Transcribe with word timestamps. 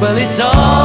Well, 0.00 0.16
it's 0.16 0.38
alright. 0.38 0.77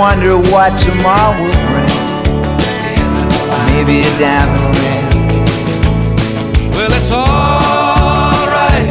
Wonder 0.00 0.38
what 0.50 0.70
tomorrow 0.80 1.36
will 1.38 1.58
bring. 1.68 1.96
Maybe 3.68 4.00
a 4.00 4.12
diamond 4.18 4.74
ring. 4.80 5.06
Well, 6.74 6.92
it's 6.98 7.12
alright. 7.12 8.88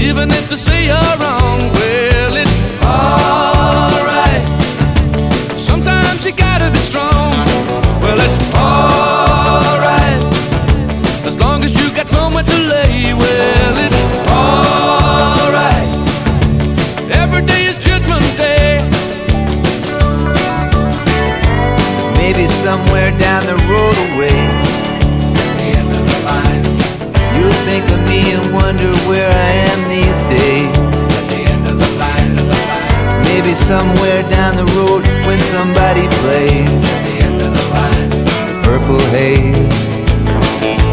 Even 0.00 0.30
if 0.30 0.48
they 0.48 0.56
say 0.56 0.86
you're 0.86 1.16
wrong, 1.20 1.60
well, 1.76 2.34
it's 2.42 2.56
alright. 2.82 4.44
Sometimes 5.68 6.24
you 6.24 6.32
gotta 6.32 6.70
be 6.70 6.80
strong. 6.90 7.44
Well, 8.02 8.18
it's 8.26 8.38
alright. 8.56 10.22
As 11.28 11.36
long 11.38 11.62
as 11.62 11.72
you 11.78 11.94
got 11.94 12.08
somewhere 12.08 12.44
to 12.44 12.58
lay, 12.72 13.12
well, 13.12 13.63
somewhere 22.64 23.10
down 23.18 23.44
the 23.44 23.58
road 23.68 23.96
away. 24.08 24.40
You'll 27.36 27.60
think 27.68 27.84
of 27.92 28.00
me 28.08 28.32
and 28.32 28.54
wonder 28.54 28.90
where 29.04 29.28
I 29.28 29.50
am 29.70 29.80
these 29.94 30.20
days. 30.32 30.72
Maybe 33.28 33.52
somewhere 33.54 34.22
down 34.30 34.56
the 34.56 34.64
road 34.78 35.04
when 35.26 35.38
somebody 35.54 36.08
plays 36.20 36.80
the 38.48 38.54
Purple 38.64 39.04
Haze. 39.12 39.74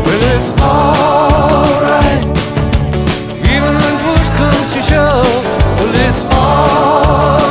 Well, 0.06 0.24
it's 0.36 0.52
alright. 0.60 2.24
Even 3.54 3.74
when 3.82 3.96
push 4.04 4.30
comes 4.42 4.68
to 4.74 4.82
shove, 4.82 5.46
well, 5.80 5.96
it's 6.10 6.26
alright. 6.26 7.51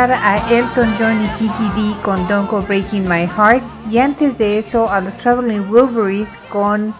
Escuchar 0.00 0.12
a 0.12 0.50
Elton 0.50 0.94
John 0.98 1.22
y 1.22 1.28
Kiki 1.36 1.68
D 1.76 1.94
con 2.02 2.16
Don't 2.26 2.48
Go 2.48 2.62
Breaking 2.62 3.06
My 3.06 3.26
Heart. 3.26 3.62
Y 3.90 3.98
antes 3.98 4.38
de 4.38 4.58
eso, 4.58 4.90
a 4.90 5.00
los 5.00 5.14
Traveling 5.18 5.68
Wilburys 5.68 6.28
con 6.48 6.94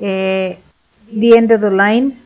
eh, 0.00 0.58
The 1.18 1.38
End 1.38 1.52
of 1.52 1.60
the 1.62 1.70
Line. 1.70 2.18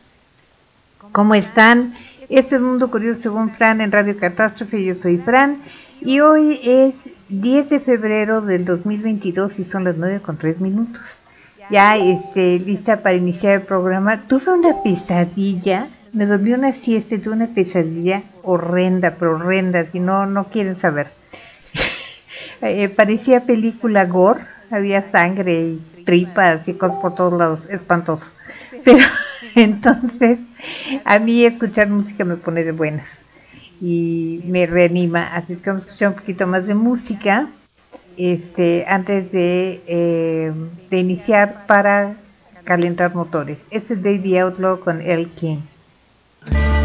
¿Cómo 1.13 1.33
están? 1.33 1.93
Este 2.27 2.55
es 2.55 2.61
Mundo 2.61 2.91
Curioso 2.91 3.21
según 3.21 3.51
Fran 3.51 3.79
en 3.79 3.91
Radio 3.91 4.17
Catástrofe. 4.19 4.83
Yo 4.83 4.95
soy 4.95 5.17
Fran. 5.17 5.59
Y 6.01 6.19
hoy 6.19 6.59
es 6.61 6.93
10 7.29 7.69
de 7.69 7.79
febrero 7.79 8.41
del 8.41 8.65
2022 8.65 9.59
y 9.59 9.63
son 9.63 9.85
las 9.85 9.95
9 9.95 10.19
con 10.19 10.37
3 10.37 10.59
minutos. 10.59 11.19
Ya 11.69 11.95
este, 11.95 12.59
lista 12.59 13.01
para 13.01 13.15
iniciar 13.15 13.53
el 13.53 13.61
programa. 13.61 14.27
Tuve 14.27 14.53
una 14.53 14.83
pesadilla 14.83 15.87
me 16.17 16.25
dormí 16.25 16.51
una 16.51 16.71
siesta 16.71 17.21
tuve 17.21 17.35
una 17.35 17.45
pesadilla 17.45 18.23
horrenda, 18.41 19.17
pero 19.19 19.35
horrenda, 19.35 19.85
si 19.85 19.99
no, 19.99 20.25
no 20.25 20.49
quieren 20.49 20.75
saber. 20.75 21.07
Eh, 22.59 22.89
parecía 22.89 23.45
película 23.45 24.05
gore, 24.05 24.41
había 24.71 25.11
sangre 25.11 25.61
y 25.61 26.03
tripas 26.05 26.67
y 26.67 26.73
cosas 26.73 26.95
por 26.97 27.13
todos 27.13 27.37
lados, 27.37 27.67
espantoso. 27.69 28.29
Pero 28.83 29.05
entonces, 29.53 30.39
a 31.05 31.19
mí 31.19 31.45
escuchar 31.45 31.87
música 31.87 32.25
me 32.25 32.35
pone 32.35 32.63
de 32.63 32.71
buena 32.71 33.03
y 33.79 34.41
me 34.45 34.65
reanima, 34.65 35.35
así 35.35 35.55
que 35.55 35.69
vamos 35.69 35.83
a 35.83 35.85
escuchar 35.85 36.09
un 36.09 36.15
poquito 36.15 36.47
más 36.47 36.65
de 36.65 36.73
música 36.73 37.47
este, 38.17 38.85
antes 38.87 39.31
de, 39.31 39.83
eh, 39.85 40.51
de 40.89 40.97
iniciar 40.97 41.67
para 41.67 42.15
calentar 42.63 43.13
motores. 43.13 43.59
Este 43.69 43.93
es 43.93 44.01
Baby 44.01 44.39
Outlaw 44.39 44.79
con 44.79 44.99
El 45.01 45.29
King. 45.29 45.59
Bye. 46.51 46.76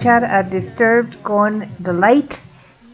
Escuchar 0.00 0.24
a 0.24 0.42
Disturbed 0.42 1.12
con 1.22 1.66
The 1.84 1.92
Light 1.92 2.32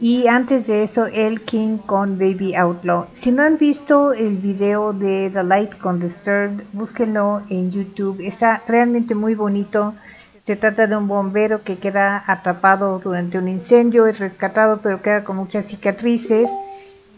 y 0.00 0.26
antes 0.26 0.66
de 0.66 0.82
eso 0.82 1.06
El 1.06 1.40
King 1.42 1.78
con 1.78 2.18
Baby 2.18 2.56
Outlaw. 2.56 3.06
Si 3.12 3.30
no 3.30 3.44
han 3.44 3.58
visto 3.58 4.12
el 4.12 4.38
video 4.38 4.92
de 4.92 5.30
The 5.32 5.44
Light 5.44 5.78
con 5.78 6.00
Disturbed, 6.00 6.64
búsquenlo 6.72 7.42
en 7.48 7.70
YouTube. 7.70 8.20
Está 8.20 8.60
realmente 8.66 9.14
muy 9.14 9.36
bonito. 9.36 9.94
Se 10.44 10.56
trata 10.56 10.88
de 10.88 10.96
un 10.96 11.06
bombero 11.06 11.62
que 11.62 11.78
queda 11.78 12.25
atrapado 12.26 12.98
durante 12.98 13.38
un 13.38 13.46
incendio, 13.46 14.08
es 14.08 14.18
rescatado 14.18 14.80
pero 14.82 15.00
queda 15.00 15.22
con 15.22 15.36
muchas 15.36 15.66
cicatrices 15.66 16.50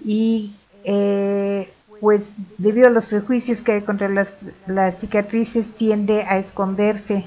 y 0.05 0.55
eh, 0.85 1.73
pues 1.99 2.35
debido 2.59 2.89
a 2.89 2.91
los 2.91 3.07
prejuicios 3.07 3.63
que 3.63 3.73
hay 3.73 3.81
contra 3.81 4.11
las, 4.11 4.35
las 4.67 4.99
cicatrices 4.99 5.67
tiende 5.69 6.25
a 6.25 6.37
esconderse 6.37 7.25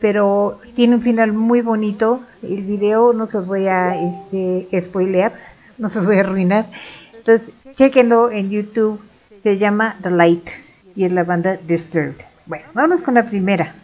pero 0.00 0.58
tiene 0.74 0.96
un 0.96 1.02
final 1.02 1.32
muy 1.32 1.60
bonito. 1.60 2.22
El 2.42 2.64
video 2.64 3.12
no 3.12 3.26
se 3.26 3.38
los 3.38 3.46
voy 3.46 3.66
a 3.68 3.94
este, 3.94 4.82
spoilear, 4.82 5.32
no 5.78 5.88
se 5.88 5.98
los 5.98 6.06
voy 6.06 6.16
a 6.16 6.20
arruinar. 6.20 6.66
Entonces, 7.14 7.48
chequenlo 7.76 8.30
en 8.30 8.50
YouTube. 8.50 9.00
Se 9.42 9.58
llama 9.58 9.96
The 10.02 10.10
Light 10.10 10.48
y 10.96 11.04
es 11.04 11.12
la 11.12 11.24
banda 11.24 11.56
Disturbed. 11.56 12.16
Bueno, 12.46 12.66
vamos 12.74 13.02
con 13.02 13.14
la 13.14 13.26
primera. 13.26 13.74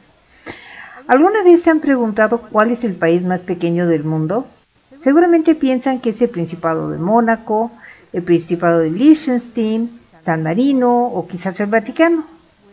¿Alguna 1.07 1.43
vez 1.43 1.63
se 1.63 1.71
han 1.71 1.81
preguntado 1.81 2.39
cuál 2.39 2.71
es 2.71 2.83
el 2.83 2.95
país 2.95 3.23
más 3.23 3.41
pequeño 3.41 3.87
del 3.87 4.05
mundo? 4.05 4.47
Seguramente 4.99 5.55
piensan 5.55 6.01
que 6.01 6.11
es 6.11 6.21
el 6.21 6.31
Principado 6.31 6.91
de 6.91 6.99
Mónaco, 6.99 7.71
el 8.13 8.23
Principado 8.23 8.81
de 8.81 8.91
Liechtenstein, 8.91 10.01
San 10.25 10.43
Marino 10.43 11.07
o 11.07 11.29
quizás 11.29 11.61
el 11.61 11.67
Vaticano. 11.67 12.25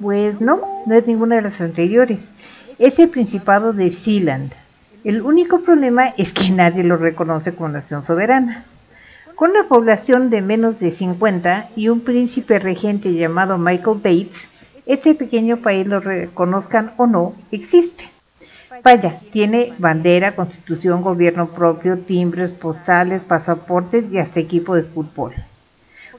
Pues 0.02 0.42
no, 0.42 0.84
no 0.88 0.96
es 0.96 1.06
ninguna 1.06 1.36
de 1.36 1.44
las 1.44 1.62
anteriores 1.62 2.20
es 2.80 3.00
el 3.00 3.10
Principado 3.10 3.74
de 3.74 3.92
Sealand. 3.92 4.52
El 5.04 5.22
único 5.22 5.62
problema 5.62 6.08
es 6.18 6.32
que 6.32 6.50
nadie 6.50 6.84
lo 6.84 6.98
reconoce 6.98 7.54
como 7.54 7.70
nación 7.70 8.04
soberana. 8.04 8.64
Con 9.36 9.52
una 9.52 9.68
población 9.68 10.30
de 10.30 10.42
menos 10.42 10.80
de 10.80 10.92
50 10.92 11.70
y 11.76 11.90
un 11.90 12.02
príncipe 12.02 12.60
regente 12.60 13.14
llamado 13.14 13.58
Michael 13.58 13.98
Bates, 13.98 14.48
este 14.86 15.16
pequeño 15.16 15.58
país, 15.58 15.88
lo 15.88 16.00
reconozcan 16.00 16.94
o 16.98 17.08
no, 17.08 17.36
existe. 17.52 18.10
Vaya, 18.84 19.20
tiene 19.32 19.74
bandera, 19.78 20.36
constitución, 20.36 21.02
gobierno 21.02 21.50
propio, 21.50 22.00
timbres, 22.00 22.52
postales, 22.52 23.22
pasaportes 23.22 24.06
y 24.12 24.18
hasta 24.18 24.40
equipo 24.40 24.76
de 24.76 24.84
fútbol. 24.84 25.34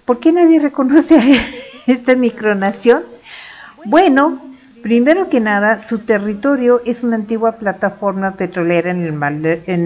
¿Por 0.05 0.21
qué 0.21 0.33
nadie 0.33 0.61
reconoce 0.61 1.17
a 1.17 1.23
esta 1.93 2.15
micronación? 2.15 3.03
Bueno, 3.85 4.41
Primero 4.85 5.31
que 5.31 5.41
nada, 5.41 5.81
su 5.81 6.01
territorio 6.01 6.83
es 6.85 7.03
una 7.03 7.17
antigua 7.17 7.53
plataforma 7.53 8.33
petrolera 8.33 8.91
en 8.91 9.01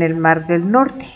el, 0.03 0.17
mar 0.17 0.45
del 0.49 0.73
Norte. 0.73 1.07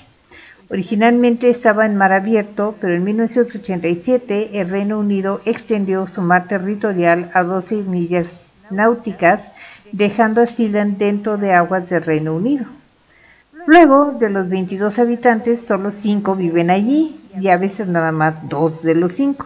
Originalmente 0.70 1.50
estaba 1.50 1.84
en 1.84 1.96
mar 1.96 2.12
abierto, 2.12 2.76
pero 2.80 2.94
en 2.94 3.02
1987 3.02 4.60
el 4.60 4.70
Reino 4.70 5.00
Unido 5.00 5.40
extendió 5.46 6.06
su 6.06 6.22
mar 6.22 6.46
territorial 6.46 7.32
a 7.34 7.42
12 7.42 7.82
millas 7.82 8.52
náuticas, 8.70 9.48
dejando 9.90 10.42
a 10.42 10.46
Sealand 10.46 10.96
dentro 10.96 11.36
de 11.36 11.52
aguas 11.52 11.90
del 11.90 12.04
Reino 12.04 12.36
Unido. 12.36 12.66
Luego, 13.66 14.12
de 14.12 14.30
los 14.30 14.48
22 14.48 14.96
habitantes, 15.00 15.66
solo 15.66 15.90
5 15.90 16.36
viven 16.36 16.70
allí, 16.70 17.20
y 17.36 17.48
a 17.48 17.56
veces 17.56 17.88
nada 17.88 18.12
más 18.12 18.48
2 18.48 18.82
de 18.82 18.94
los 18.94 19.10
5. 19.10 19.44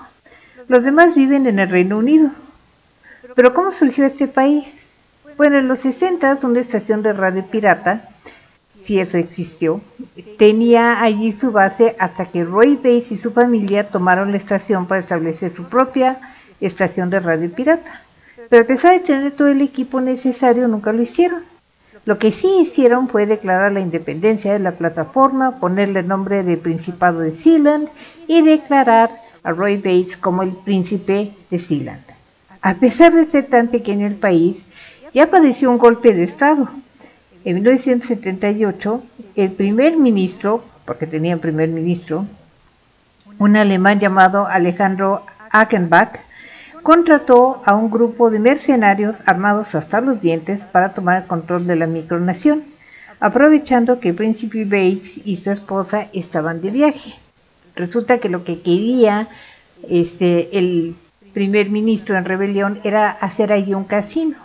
Los 0.68 0.84
demás 0.84 1.14
viven 1.14 1.46
en 1.46 1.58
el 1.58 1.70
Reino 1.70 1.96
Unido. 1.96 2.32
Pero 3.36 3.52
¿cómo 3.52 3.70
surgió 3.70 4.06
este 4.06 4.28
país? 4.28 4.64
Bueno, 5.36 5.58
en 5.58 5.68
los 5.68 5.80
60 5.80 6.38
una 6.44 6.60
estación 6.60 7.02
de 7.02 7.12
radio 7.12 7.44
pirata, 7.46 8.08
si 8.82 8.98
eso 8.98 9.18
existió, 9.18 9.82
tenía 10.38 11.02
allí 11.02 11.36
su 11.38 11.52
base 11.52 11.94
hasta 11.98 12.24
que 12.24 12.44
Roy 12.44 12.76
Bates 12.76 13.12
y 13.12 13.18
su 13.18 13.32
familia 13.32 13.90
tomaron 13.90 14.30
la 14.30 14.38
estación 14.38 14.86
para 14.86 15.02
establecer 15.02 15.54
su 15.54 15.64
propia 15.64 16.18
estación 16.62 17.10
de 17.10 17.20
radio 17.20 17.52
pirata. 17.52 18.00
Pero 18.48 18.62
a 18.62 18.66
pesar 18.66 18.94
de 18.94 19.00
tener 19.00 19.32
todo 19.32 19.48
el 19.48 19.60
equipo 19.60 20.00
necesario, 20.00 20.66
nunca 20.66 20.94
lo 20.94 21.02
hicieron. 21.02 21.42
Lo 22.06 22.18
que 22.18 22.32
sí 22.32 22.48
hicieron 22.62 23.06
fue 23.06 23.26
declarar 23.26 23.70
la 23.70 23.80
independencia 23.80 24.54
de 24.54 24.60
la 24.60 24.72
plataforma, 24.72 25.60
ponerle 25.60 26.00
el 26.00 26.08
nombre 26.08 26.42
de 26.42 26.56
Principado 26.56 27.20
de 27.20 27.36
Sealand 27.36 27.90
y 28.28 28.40
declarar 28.40 29.10
a 29.42 29.52
Roy 29.52 29.76
Bates 29.76 30.16
como 30.16 30.42
el 30.42 30.52
príncipe 30.52 31.34
de 31.50 31.58
Sealand. 31.58 32.15
A 32.66 32.74
pesar 32.74 33.14
de 33.14 33.30
ser 33.30 33.46
tan 33.46 33.68
pequeño 33.68 34.08
el 34.08 34.16
país, 34.16 34.64
ya 35.14 35.30
padeció 35.30 35.70
un 35.70 35.78
golpe 35.78 36.12
de 36.12 36.24
Estado. 36.24 36.68
En 37.44 37.54
1978, 37.54 39.02
el 39.36 39.52
primer 39.52 39.96
ministro, 39.96 40.64
porque 40.84 41.06
tenía 41.06 41.36
primer 41.36 41.68
ministro, 41.68 42.26
un 43.38 43.56
alemán 43.56 44.00
llamado 44.00 44.48
Alejandro 44.48 45.22
Achenbach, 45.52 46.18
contrató 46.82 47.62
a 47.64 47.76
un 47.76 47.88
grupo 47.88 48.32
de 48.32 48.40
mercenarios 48.40 49.22
armados 49.26 49.76
hasta 49.76 50.00
los 50.00 50.20
dientes 50.20 50.64
para 50.64 50.92
tomar 50.92 51.22
el 51.22 51.28
control 51.28 51.68
de 51.68 51.76
la 51.76 51.86
micronación, 51.86 52.64
aprovechando 53.20 54.00
que 54.00 54.08
el 54.08 54.16
príncipe 54.16 54.64
Bates 54.64 55.20
y 55.24 55.36
su 55.36 55.52
esposa 55.52 56.08
estaban 56.12 56.60
de 56.62 56.72
viaje. 56.72 57.14
Resulta 57.76 58.18
que 58.18 58.28
lo 58.28 58.42
que 58.42 58.60
quería 58.60 59.28
este, 59.88 60.58
el 60.58 60.96
primer 61.36 61.68
ministro 61.68 62.16
en 62.16 62.24
rebelión 62.24 62.80
era 62.82 63.10
hacer 63.10 63.52
allí 63.52 63.74
un 63.74 63.84
casino. 63.84 64.38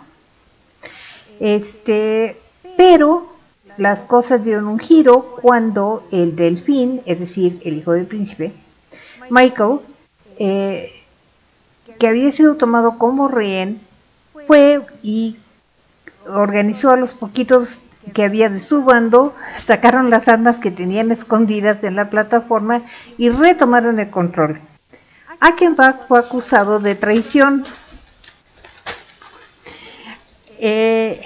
Este, 1.40 2.38
pero 2.76 3.32
las 3.78 4.04
cosas 4.04 4.44
dieron 4.44 4.68
un 4.68 4.78
giro 4.78 5.36
cuando 5.40 6.06
el 6.12 6.36
delfín, 6.36 7.00
es 7.06 7.18
decir, 7.18 7.62
el 7.64 7.78
hijo 7.78 7.92
del 7.92 8.04
príncipe, 8.04 8.52
Michael, 9.30 9.78
eh, 10.38 10.92
que 11.98 12.08
había 12.08 12.30
sido 12.30 12.56
tomado 12.56 12.98
como 12.98 13.26
rehén, 13.26 13.80
fue 14.46 14.84
y 15.02 15.38
organizó 16.28 16.90
a 16.90 16.98
los 16.98 17.14
poquitos 17.14 17.78
que 18.12 18.24
había 18.24 18.50
de 18.50 18.60
su 18.60 18.84
bando, 18.84 19.34
sacaron 19.64 20.10
las 20.10 20.28
armas 20.28 20.58
que 20.58 20.70
tenían 20.70 21.10
escondidas 21.10 21.82
en 21.84 21.96
la 21.96 22.10
plataforma 22.10 22.82
y 23.16 23.30
retomaron 23.30 23.98
el 23.98 24.10
control. 24.10 24.60
Achenbach 25.42 26.06
fue 26.08 26.18
acusado 26.18 26.78
de 26.78 26.94
traición. 26.94 27.64
Eh, 30.58 31.20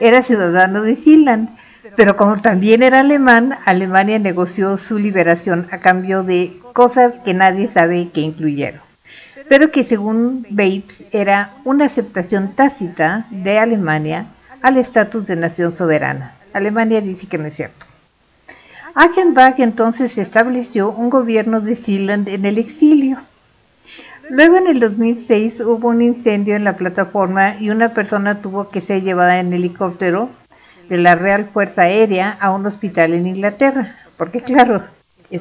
era 0.00 0.22
ciudadano 0.22 0.82
de 0.82 0.96
Finland, 0.96 1.48
pero 1.96 2.16
como 2.16 2.36
también 2.36 2.82
era 2.82 3.00
alemán, 3.00 3.56
Alemania 3.64 4.18
negoció 4.18 4.76
su 4.76 4.98
liberación 4.98 5.68
a 5.70 5.78
cambio 5.78 6.24
de 6.24 6.60
cosas 6.72 7.14
que 7.24 7.34
nadie 7.34 7.70
sabe 7.72 8.10
que 8.10 8.20
incluyeron 8.20 8.88
pero 9.48 9.70
que 9.70 9.84
según 9.84 10.46
Bates 10.50 11.02
era 11.10 11.54
una 11.64 11.86
aceptación 11.86 12.52
tácita 12.54 13.26
de 13.30 13.58
Alemania 13.58 14.26
al 14.62 14.76
estatus 14.76 15.26
de 15.26 15.36
nación 15.36 15.74
soberana. 15.74 16.34
Alemania 16.52 17.00
dice 17.00 17.26
que 17.26 17.38
no 17.38 17.46
es 17.46 17.56
cierto. 17.56 17.86
Achenbach 19.00 19.60
entonces 19.60 20.18
estableció 20.18 20.90
un 20.90 21.08
gobierno 21.08 21.60
de 21.60 21.76
Sealand 21.76 22.28
en 22.28 22.44
el 22.44 22.58
exilio. 22.58 23.18
Luego 24.28 24.56
en 24.56 24.66
el 24.66 24.80
2006 24.80 25.60
hubo 25.60 25.90
un 25.90 26.02
incendio 26.02 26.56
en 26.56 26.64
la 26.64 26.76
plataforma 26.76 27.54
y 27.60 27.70
una 27.70 27.94
persona 27.94 28.42
tuvo 28.42 28.70
que 28.70 28.80
ser 28.80 29.04
llevada 29.04 29.38
en 29.38 29.52
helicóptero 29.52 30.30
de 30.88 30.98
la 30.98 31.14
Real 31.14 31.48
Fuerza 31.52 31.82
Aérea 31.82 32.36
a 32.40 32.50
un 32.50 32.66
hospital 32.66 33.14
en 33.14 33.28
Inglaterra, 33.28 33.94
porque 34.16 34.40
claro, 34.40 34.82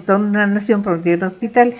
son 0.05 0.25
una 0.25 0.45
nación 0.45 0.83
pero 0.83 1.25
hospitales. 1.25 1.79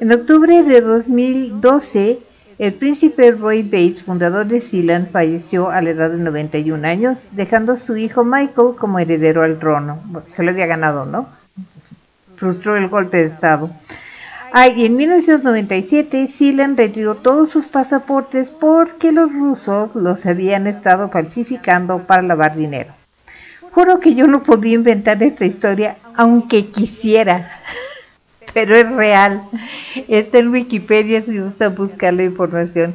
En 0.00 0.10
octubre 0.10 0.64
de 0.64 0.80
2012, 0.80 2.18
el 2.58 2.72
príncipe 2.72 3.32
Roy 3.32 3.62
Bates, 3.62 4.02
fundador 4.02 4.46
de 4.46 4.62
Sealand, 4.62 5.10
falleció 5.10 5.70
a 5.70 5.82
la 5.82 5.90
edad 5.90 6.10
de 6.10 6.18
91 6.18 6.86
años, 6.88 7.26
dejando 7.32 7.72
a 7.72 7.76
su 7.76 7.96
hijo 7.96 8.24
Michael 8.24 8.76
como 8.78 8.98
heredero 8.98 9.42
al 9.42 9.58
trono. 9.58 9.98
se 10.28 10.42
lo 10.42 10.50
había 10.50 10.66
ganado, 10.66 11.04
¿no? 11.04 11.28
Frustró 12.36 12.76
el 12.76 12.88
golpe 12.88 13.18
de 13.18 13.26
Estado. 13.26 13.70
Ah, 14.52 14.68
y 14.68 14.86
en 14.86 14.96
1997 14.96 16.28
Sealand 16.28 16.78
retiró 16.78 17.16
todos 17.16 17.50
sus 17.50 17.68
pasaportes 17.68 18.50
porque 18.50 19.12
los 19.12 19.30
rusos 19.30 19.94
los 19.94 20.24
habían 20.24 20.66
estado 20.66 21.10
falsificando 21.10 21.98
para 22.06 22.22
lavar 22.22 22.56
dinero. 22.56 22.94
Juro 23.72 24.00
que 24.00 24.14
yo 24.14 24.26
no 24.26 24.42
podía 24.42 24.74
inventar 24.76 25.22
esta 25.22 25.44
historia 25.44 25.96
aunque 26.14 26.68
quisiera 26.68 27.60
pero 28.56 28.74
es 28.74 28.90
real. 28.90 29.42
Está 30.08 30.38
en 30.38 30.48
Wikipedia 30.48 31.22
si 31.22 31.40
gusta 31.40 31.68
buscar 31.68 32.14
la 32.14 32.24
información. 32.24 32.94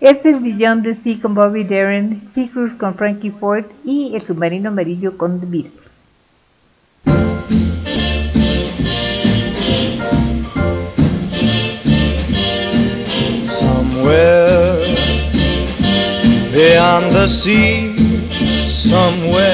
Este 0.00 0.30
es 0.30 0.42
Beyond 0.42 0.82
the 0.82 0.96
Sea 1.04 1.20
con 1.20 1.34
Bobby 1.34 1.62
Darin, 1.62 2.22
Sea 2.34 2.48
Cruise 2.48 2.74
con 2.74 2.94
Frankie 2.94 3.30
Ford 3.30 3.66
y 3.84 4.12
El 4.14 4.22
Submarino 4.22 4.70
Amarillo 4.70 5.18
con 5.18 5.40
The 5.40 5.46
Beatles. 5.46 5.74
Somewhere 13.50 14.78
beyond 16.50 17.12
the 17.12 17.28
sea, 17.28 17.94
somewhere 18.70 19.53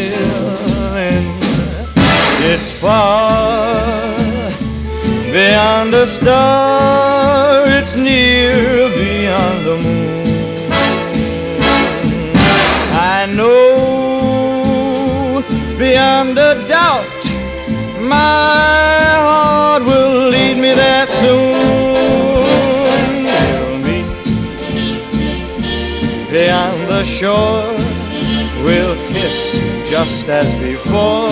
It's 2.53 2.69
far 2.69 4.13
beyond 5.31 5.93
the 5.93 6.05
star, 6.05 7.65
it's 7.65 7.95
near 7.95 8.89
beyond 8.89 9.65
the 9.65 9.77
moon. 9.85 10.67
I 13.15 13.17
know 13.37 15.41
beyond 15.79 16.37
a 16.37 16.55
doubt 16.67 17.23
my 18.01 19.15
heart 19.25 19.83
will 19.85 20.27
lead 20.29 20.57
me 20.57 20.73
there 20.73 21.07
soon. 21.07 21.55
We'll 23.27 23.77
meet 23.87 24.07
beyond 26.29 26.89
the 26.89 27.03
shore, 27.05 27.73
we'll 28.65 28.97
kiss 29.13 29.55
just 29.89 30.27
as 30.27 30.53
before 30.61 31.31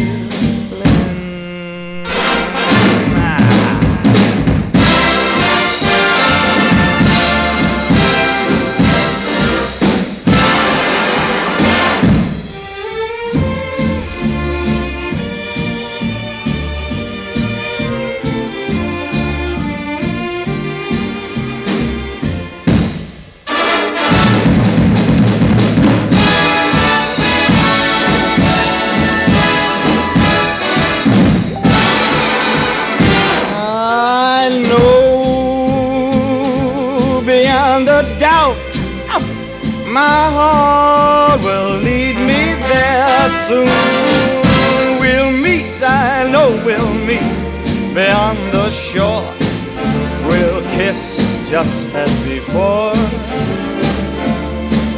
just 51.51 51.93
as 51.93 52.09
before. 52.23 52.95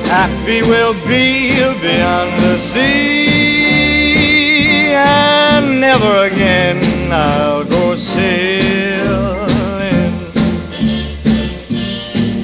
Happy 0.05 0.61
we'll 0.61 0.93
be 1.07 1.49
beyond 1.81 2.31
the 2.43 2.57
sea, 2.59 3.73
and 4.93 5.81
never 5.81 6.25
again 6.25 7.11
I'll 7.11 7.63
go 7.65 7.95
sailing. 7.95 9.33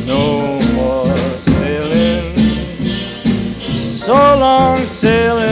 No 0.07 0.59
more 0.73 1.15
sailing, 1.37 2.35
so 3.59 4.13
long 4.13 4.87
sailing. 4.87 5.48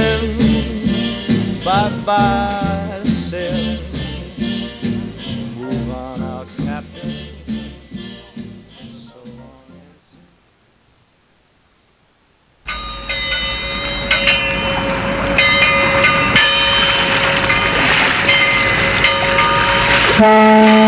time. 20.18 20.87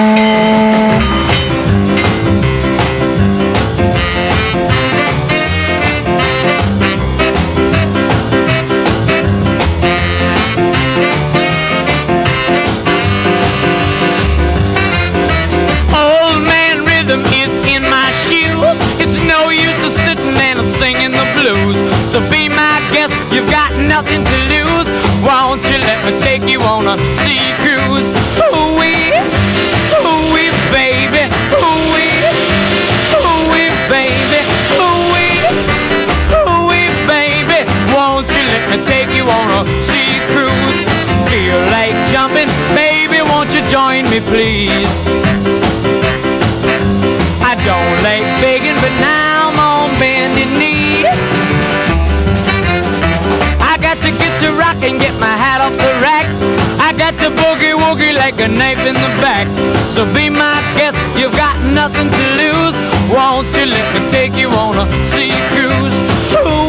Please. 44.30 44.94
I 47.42 47.58
don't 47.66 47.98
like 48.06 48.22
begging, 48.46 48.78
but 48.78 48.94
now 49.02 49.50
I'm 49.50 49.58
on 49.58 49.90
bended 49.98 50.54
knee. 50.54 51.02
I 53.58 53.74
got 53.82 53.98
to 54.06 54.12
get 54.12 54.34
to 54.42 54.54
rock 54.54 54.78
and 54.86 55.02
get 55.02 55.18
my 55.20 55.34
hat 55.34 55.62
off 55.62 55.74
the 55.74 55.94
rack. 56.06 56.30
I 56.78 56.94
got 56.94 57.18
to 57.26 57.34
boogie 57.42 57.74
woogie 57.74 58.14
like 58.14 58.40
a 58.40 58.48
knife 58.48 58.86
in 58.86 58.94
the 58.94 59.12
back. 59.18 59.48
So 59.98 60.06
be 60.14 60.30
my 60.30 60.62
guest, 60.78 60.98
you've 61.18 61.36
got 61.36 61.58
nothing 61.74 62.10
to 62.14 62.24
lose. 62.38 62.78
Won't 63.10 63.50
you 63.58 63.66
let 63.66 63.86
me 63.96 64.12
take 64.12 64.34
you 64.34 64.50
on 64.50 64.78
a 64.78 64.86
sea 65.10 65.34
cruise? 65.50 65.96
Ooh. 66.38 66.69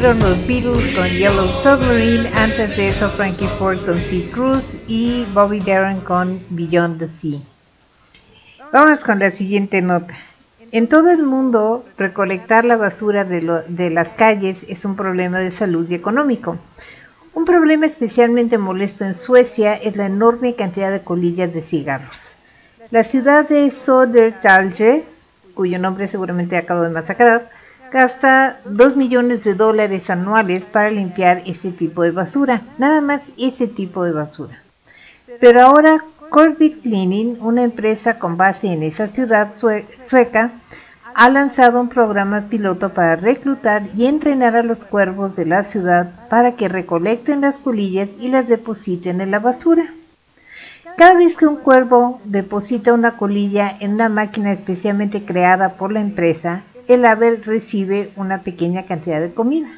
fueron 0.00 0.18
los 0.20 0.46
Beatles 0.46 0.96
con 0.96 1.08
Yellow 1.10 1.46
Submarine, 1.62 2.26
antes 2.34 2.74
de 2.74 2.88
eso 2.88 3.10
Frankie 3.10 3.46
Ford 3.58 3.84
con 3.84 4.00
Sea 4.00 4.30
Cruise 4.32 4.78
y 4.86 5.26
Bobby 5.34 5.60
Darin 5.60 6.00
con 6.00 6.42
Beyond 6.48 7.00
the 7.00 7.08
Sea. 7.10 7.38
Vamos 8.72 9.04
con 9.04 9.18
la 9.18 9.30
siguiente 9.30 9.82
nota. 9.82 10.14
En 10.72 10.88
todo 10.88 11.10
el 11.10 11.22
mundo, 11.24 11.84
recolectar 11.98 12.64
la 12.64 12.78
basura 12.78 13.24
de, 13.26 13.42
lo- 13.42 13.60
de 13.64 13.90
las 13.90 14.08
calles 14.08 14.60
es 14.68 14.86
un 14.86 14.96
problema 14.96 15.38
de 15.38 15.50
salud 15.50 15.86
y 15.90 15.96
económico. 15.96 16.56
Un 17.34 17.44
problema 17.44 17.84
especialmente 17.84 18.56
molesto 18.56 19.04
en 19.04 19.14
Suecia 19.14 19.74
es 19.74 19.96
la 19.96 20.06
enorme 20.06 20.54
cantidad 20.54 20.90
de 20.90 21.02
colillas 21.02 21.52
de 21.52 21.60
cigarros. 21.60 22.32
La 22.90 23.04
ciudad 23.04 23.46
de 23.46 23.70
Södertälje, 23.70 25.04
cuyo 25.52 25.78
nombre 25.78 26.08
seguramente 26.08 26.56
acabo 26.56 26.80
de 26.80 26.88
masacrar, 26.88 27.50
gasta 27.92 28.60
2 28.64 28.96
millones 28.96 29.44
de 29.44 29.54
dólares 29.54 30.10
anuales 30.10 30.64
para 30.66 30.90
limpiar 30.90 31.42
este 31.46 31.70
tipo 31.72 32.02
de 32.02 32.10
basura. 32.12 32.62
Nada 32.78 33.00
más 33.00 33.22
ese 33.38 33.66
tipo 33.66 34.04
de 34.04 34.12
basura. 34.12 34.62
Pero 35.40 35.60
ahora 35.62 36.04
Corbett 36.28 36.82
Cleaning, 36.82 37.38
una 37.40 37.62
empresa 37.62 38.18
con 38.18 38.36
base 38.36 38.68
en 38.68 38.82
esa 38.82 39.08
ciudad 39.08 39.52
sue- 39.54 39.86
sueca, 40.04 40.52
ha 41.14 41.28
lanzado 41.28 41.80
un 41.80 41.88
programa 41.88 42.42
piloto 42.48 42.90
para 42.94 43.16
reclutar 43.16 43.82
y 43.96 44.06
entrenar 44.06 44.54
a 44.54 44.62
los 44.62 44.84
cuervos 44.84 45.34
de 45.34 45.44
la 45.46 45.64
ciudad 45.64 46.28
para 46.28 46.52
que 46.52 46.68
recolecten 46.68 47.40
las 47.40 47.58
colillas 47.58 48.10
y 48.20 48.28
las 48.28 48.46
depositen 48.46 49.20
en 49.20 49.32
la 49.32 49.40
basura. 49.40 49.86
Cada 50.96 51.14
vez 51.16 51.36
que 51.36 51.46
un 51.46 51.56
cuervo 51.56 52.20
deposita 52.24 52.92
una 52.92 53.16
colilla 53.16 53.74
en 53.80 53.94
una 53.94 54.08
máquina 54.08 54.52
especialmente 54.52 55.24
creada 55.24 55.74
por 55.74 55.92
la 55.92 56.00
empresa, 56.00 56.62
el 56.94 57.04
ave 57.04 57.36
recibe 57.36 58.10
una 58.16 58.42
pequeña 58.42 58.84
cantidad 58.84 59.20
de 59.20 59.32
comida. 59.32 59.68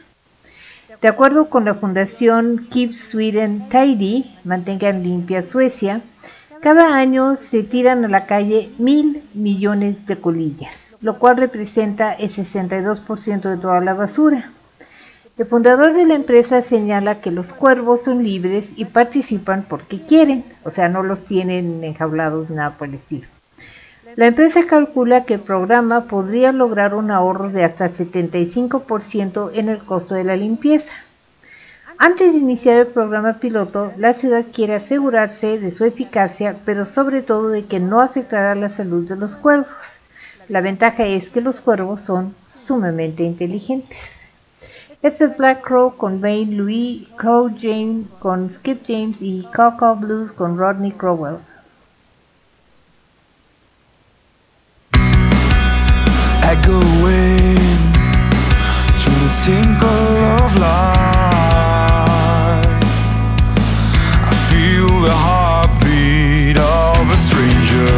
De 1.03 1.09
acuerdo 1.09 1.51
con 1.51 1.67
la 1.67 1.75
fundación 1.75 2.69
Keep 2.71 2.95
Sweden 2.95 3.69
Tidy, 3.69 4.35
Mantengan 4.45 5.03
Limpia 5.03 5.43
Suecia, 5.43 6.01
cada 6.63 6.97
año 6.97 7.37
se 7.37 7.65
tiran 7.65 8.05
a 8.05 8.09
la 8.09 8.25
calle 8.25 8.71
mil 8.79 9.23
millones 9.35 10.07
de 10.07 10.21
colillas, 10.21 10.87
lo 11.03 11.19
cual 11.19 11.37
representa 11.37 12.15
el 12.15 12.31
62% 12.31 13.43
de 13.43 13.57
toda 13.59 13.81
la 13.81 13.93
basura. 13.93 14.51
El 15.37 15.47
fundador 15.47 15.93
de 15.93 16.07
la 16.07 16.15
empresa 16.15 16.63
señala 16.63 17.21
que 17.21 17.31
los 17.31 17.53
cuervos 17.53 18.05
son 18.05 18.23
libres 18.23 18.73
y 18.77 18.87
participan 18.87 19.67
porque 19.69 20.01
quieren, 20.01 20.45
o 20.63 20.71
sea, 20.71 20.89
no 20.89 21.03
los 21.03 21.25
tienen 21.25 21.85
enjaulados 21.85 22.49
nada 22.49 22.79
por 22.79 22.89
el 22.89 22.95
estilo. 22.95 23.27
La 24.17 24.27
empresa 24.27 24.67
calcula 24.67 25.25
que 25.25 25.35
el 25.35 25.41
programa 25.41 26.05
podría 26.05 26.53
lograr 26.53 26.95
un 26.95 27.11
ahorro 27.11 27.51
de 27.51 27.65
hasta 27.65 27.91
75% 27.91 29.51
en 29.55 29.69
el 29.71 29.79
costo 29.79 30.15
de 30.15 30.25
la 30.25 30.37
limpieza. 30.37 30.93
Antes 31.97 32.33
de 32.33 32.39
iniciar 32.39 32.79
el 32.79 32.89
programa 32.89 33.39
piloto, 33.39 33.93
la 33.97 34.13
ciudad 34.13 34.45
quiere 34.53 34.75
asegurarse 34.75 35.59
de 35.59 35.71
su 35.71 35.85
eficacia, 35.85 36.57
pero 36.67 36.85
sobre 36.85 37.23
todo 37.23 37.49
de 37.49 37.65
que 37.65 37.81
no 37.81 38.01
afectará 38.01 38.55
la 38.55 38.69
salud 38.69 39.09
de 39.09 39.17
los 39.17 39.37
cuervos. 39.37 39.69
La 40.49 40.61
ventaja 40.61 41.05
es 41.07 41.31
que 41.31 41.41
los 41.41 41.61
cuervos 41.61 42.03
son 42.03 42.35
sumamente 42.47 43.23
inteligentes. 43.23 43.99
Este 45.01 45.25
es 45.25 45.37
Black 45.37 45.63
Crow 45.63 45.97
con 45.97 46.23
Wayne 46.23 46.55
Louis, 46.55 47.09
Crow 47.17 47.51
James 47.59 48.07
con 48.19 48.51
Skip 48.51 48.83
James 48.87 49.23
y 49.23 49.49
Coco 49.55 49.97
Blues 49.97 50.33
con 50.33 50.59
Rodney 50.59 50.93
Crowell. 50.93 51.39
Echoing 56.53 57.57
to 59.03 59.11
the 59.25 59.31
single 59.31 60.05
of 60.37 60.51
life. 60.61 60.93
I 64.31 64.35
feel 64.51 64.89
the 65.09 65.17
heartbeat 65.27 66.59
of 66.59 67.05
a 67.17 67.19
stranger, 67.29 67.97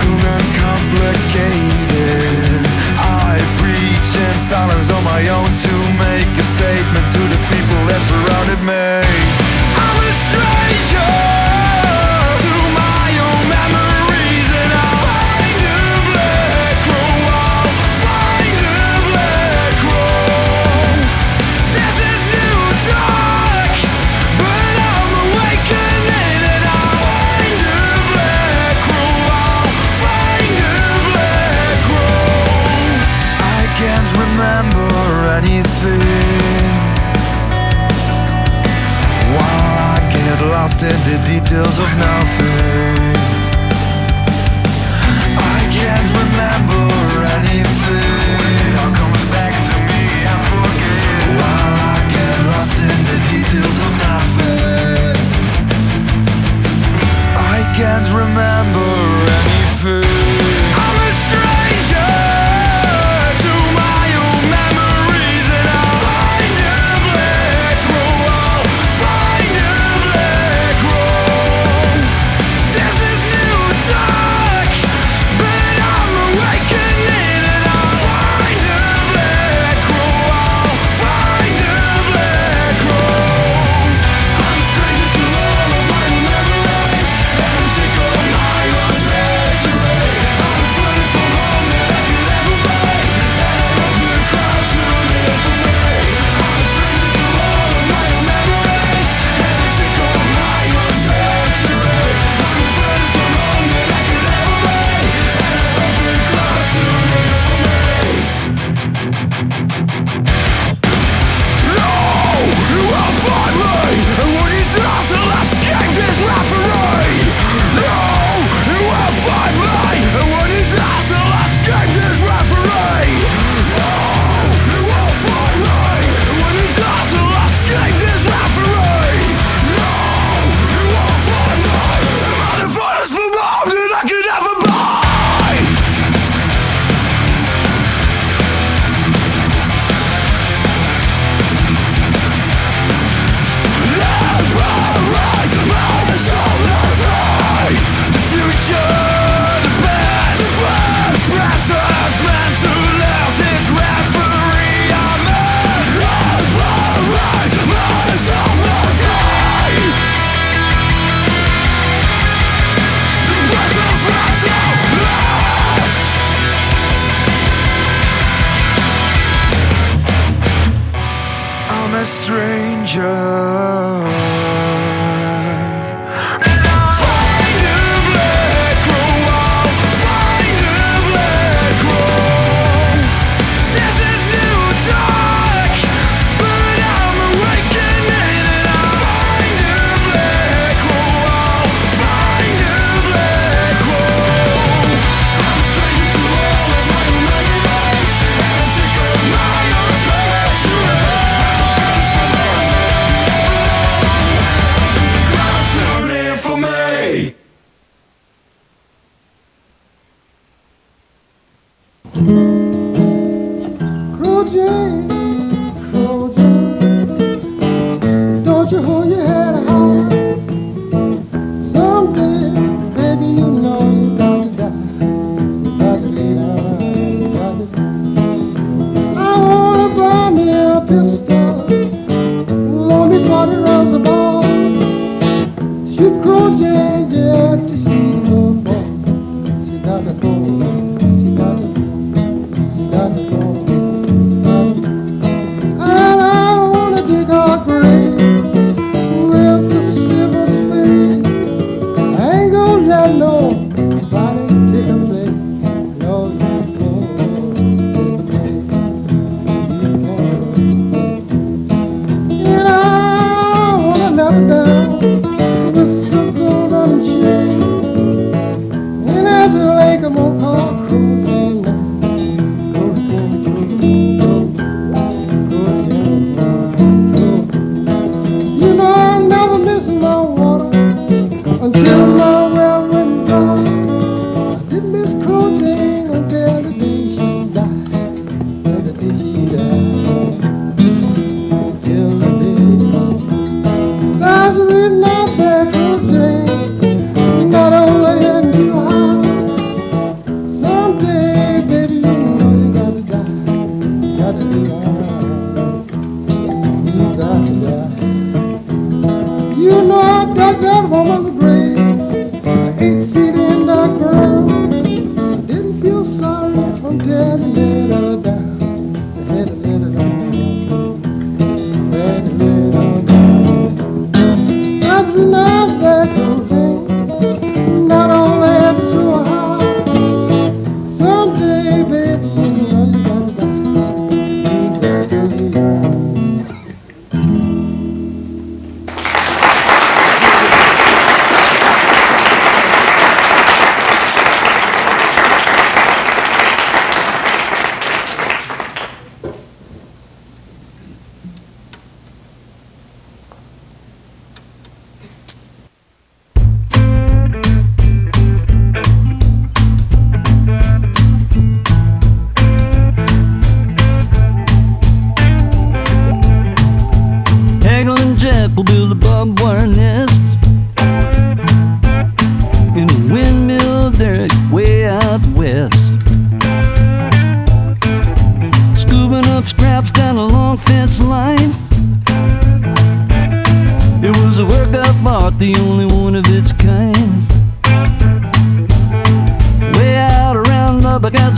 cool 0.00 0.24
and 0.36 0.48
complicated. 0.64 2.60
I 3.00 3.40
preach 3.60 4.10
in 4.26 4.36
silence 4.52 4.90
on 4.92 5.02
my 5.02 5.22
own 5.36 5.48
to 5.64 5.74
make 6.04 6.32
a 6.36 6.46
statement 6.56 7.06
to 7.16 7.22
the 7.32 7.40
people 7.48 7.80
that 7.88 8.00
surrounded 8.10 8.60
me. 8.68 9.09
The 40.88 41.18
details 41.26 41.78
of 41.78 41.90
nothing, 41.98 42.59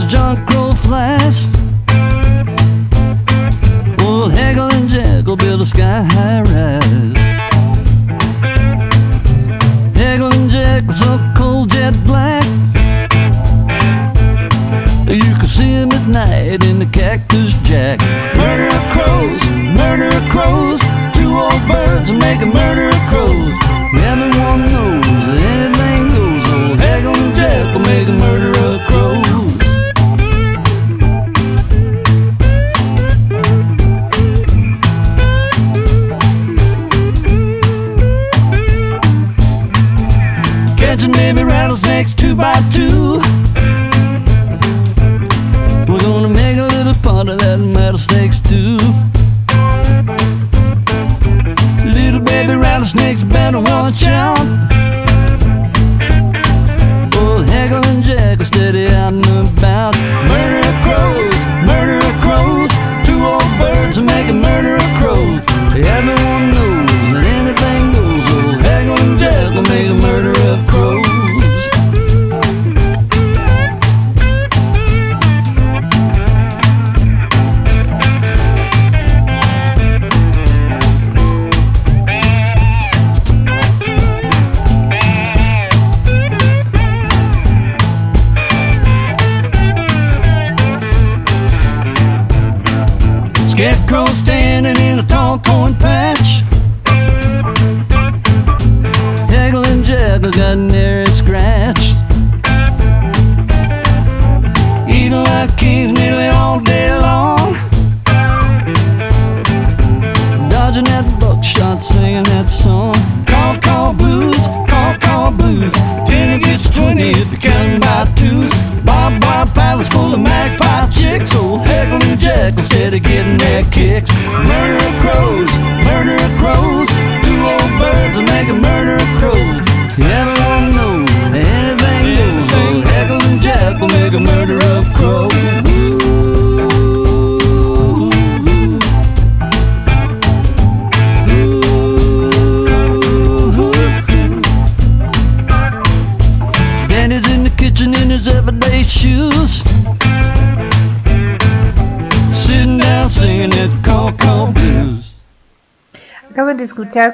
junk 0.07 0.52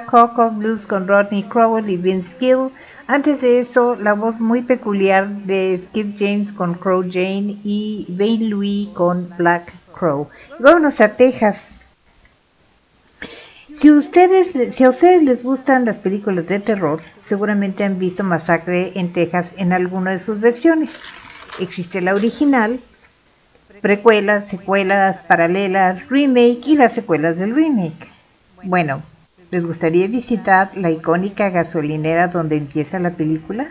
Coco 0.09 0.49
Blues 0.49 0.87
con 0.87 1.07
Rodney 1.07 1.43
Crowell 1.43 1.87
y 1.87 1.95
Vince 1.95 2.35
Gill. 2.39 2.71
Antes 3.05 3.41
de 3.41 3.59
eso, 3.59 3.95
la 3.95 4.13
voz 4.13 4.39
muy 4.39 4.63
peculiar 4.63 5.27
de 5.27 5.87
Skip 5.89 6.15
James 6.17 6.51
con 6.51 6.73
Crow 6.73 7.03
Jane 7.03 7.59
y 7.63 8.07
Babe 8.09 8.49
Louis 8.49 8.89
con 8.95 9.31
Black 9.37 9.71
Crow. 9.93 10.27
Vámonos 10.57 10.99
a 10.99 11.09
Texas. 11.09 11.59
Si, 13.79 13.91
ustedes, 13.91 14.75
si 14.75 14.83
a 14.83 14.89
ustedes 14.89 15.21
les 15.21 15.43
gustan 15.43 15.85
las 15.85 15.99
películas 15.99 16.47
de 16.47 16.59
terror, 16.59 17.01
seguramente 17.19 17.83
han 17.83 17.99
visto 17.99 18.23
Masacre 18.23 18.93
en 18.95 19.13
Texas 19.13 19.51
en 19.57 19.73
alguna 19.73 20.09
de 20.11 20.19
sus 20.19 20.39
versiones. 20.39 21.01
Existe 21.59 22.01
la 22.01 22.15
original, 22.15 22.79
precuelas, 23.81 24.49
secuelas, 24.49 25.21
paralelas, 25.21 26.09
remake 26.09 26.61
y 26.65 26.77
las 26.77 26.93
secuelas 26.93 27.37
del 27.37 27.53
remake. 27.53 28.07
Bueno, 28.63 29.03
¿les 29.51 29.65
gustaría 29.65 30.07
visitar 30.07 30.71
la 30.75 30.91
icónica 30.91 31.49
gasolinera 31.49 32.27
donde 32.27 32.57
empieza 32.57 32.99
la 32.99 33.11
película? 33.11 33.69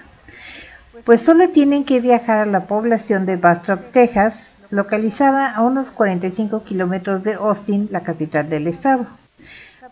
Pues 1.05 1.21
solo 1.21 1.51
tienen 1.51 1.85
que 1.85 2.01
viajar 2.01 2.39
a 2.39 2.47
la 2.47 2.65
población 2.65 3.27
de 3.27 3.37
Bastrop, 3.37 3.93
Texas, 3.93 4.49
localizada 4.71 5.51
a 5.53 5.63
unos 5.63 5.91
45 5.91 6.65
kilómetros 6.65 7.23
de 7.23 7.35
Austin, 7.35 7.89
la 7.91 8.03
capital 8.03 8.49
del 8.49 8.67
estado. 8.67 9.07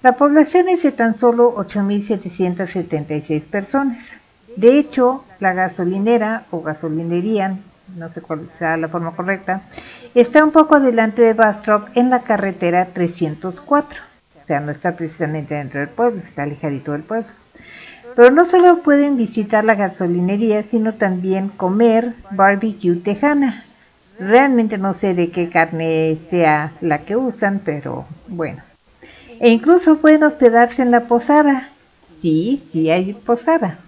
La 0.03 0.17
población 0.17 0.69
es 0.69 0.83
de 0.83 0.93
tan 0.93 1.17
solo 1.17 1.55
8.776 1.57 3.47
personas. 3.47 3.99
De 4.57 4.79
hecho, 4.79 5.25
la 5.41 5.53
gasolinera 5.53 6.45
o 6.51 6.63
gasolinería, 6.63 7.57
no 7.97 8.11
sé 8.11 8.21
cuál 8.21 8.49
sea 8.59 8.77
la 8.77 8.89
forma 8.89 9.15
correcta, 9.17 9.63
está 10.15 10.45
un 10.45 10.51
poco 10.51 10.75
adelante 10.75 11.23
de 11.23 11.35
Bastrop 11.35 11.89
en 11.95 12.11
la 12.11 12.23
carretera 12.23 12.87
304. 12.87 14.16
O 14.47 14.47
sea, 14.47 14.61
no 14.61 14.71
está 14.71 14.95
precisamente 14.95 15.57
dentro 15.57 15.81
del 15.81 15.89
pueblo, 15.89 16.23
está 16.23 16.45
alejadito 16.45 16.93
del 16.93 17.03
pueblo. 17.03 17.27
Pero 18.15 18.31
no 18.31 18.45
solo 18.45 18.81
pueden 18.85 19.17
visitar 19.17 19.65
la 19.65 19.75
gasolinería, 19.75 20.63
sino 20.63 20.95
también 20.95 21.49
comer 21.49 22.15
barbecue 22.31 22.95
tejana. 22.95 23.65
Realmente 24.21 24.79
no 24.79 24.95
sé 24.95 25.15
de 25.15 25.33
qué 25.33 25.49
carne 25.49 26.17
sea 26.31 26.73
la 26.81 26.99
que 26.99 27.17
usan, 27.17 27.61
pero 27.65 28.07
bueno. 28.29 28.63
E 29.41 29.51
incluso 29.51 29.99
pueden 29.99 30.23
hospedarse 30.23 30.81
en 30.81 30.93
la 30.93 31.09
posada. 31.09 31.69
Sí, 32.23 32.63
sí 32.71 32.89
hay 32.89 33.15
posada. 33.15 33.79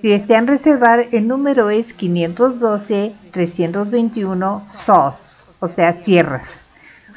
Si 0.00 0.08
desean 0.08 0.46
reservar, 0.46 1.06
el 1.10 1.26
número 1.26 1.68
es 1.68 1.98
512-321 1.98 4.70
SOS, 4.70 5.44
o 5.58 5.66
sea, 5.66 6.00
sierras. 6.04 6.46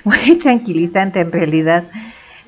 Muy 0.04 0.40
tranquilizante 0.42 1.20
en 1.20 1.32
realidad. 1.32 1.84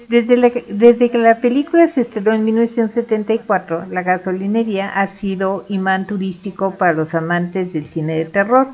Desde, 0.08 1.10
que 1.10 1.18
la 1.18 1.42
película 1.42 1.88
se 1.88 2.02
estrenó 2.02 2.34
en 2.34 2.46
1974, 2.46 3.88
la 3.90 4.04
gasolinería 4.04 4.90
ha 4.90 5.08
sido 5.08 5.66
imán 5.68 6.06
turístico 6.06 6.76
para 6.76 6.94
los 6.94 7.16
amantes 7.16 7.74
del 7.74 7.86
cine 7.86 8.16
de 8.16 8.26
terror. 8.26 8.68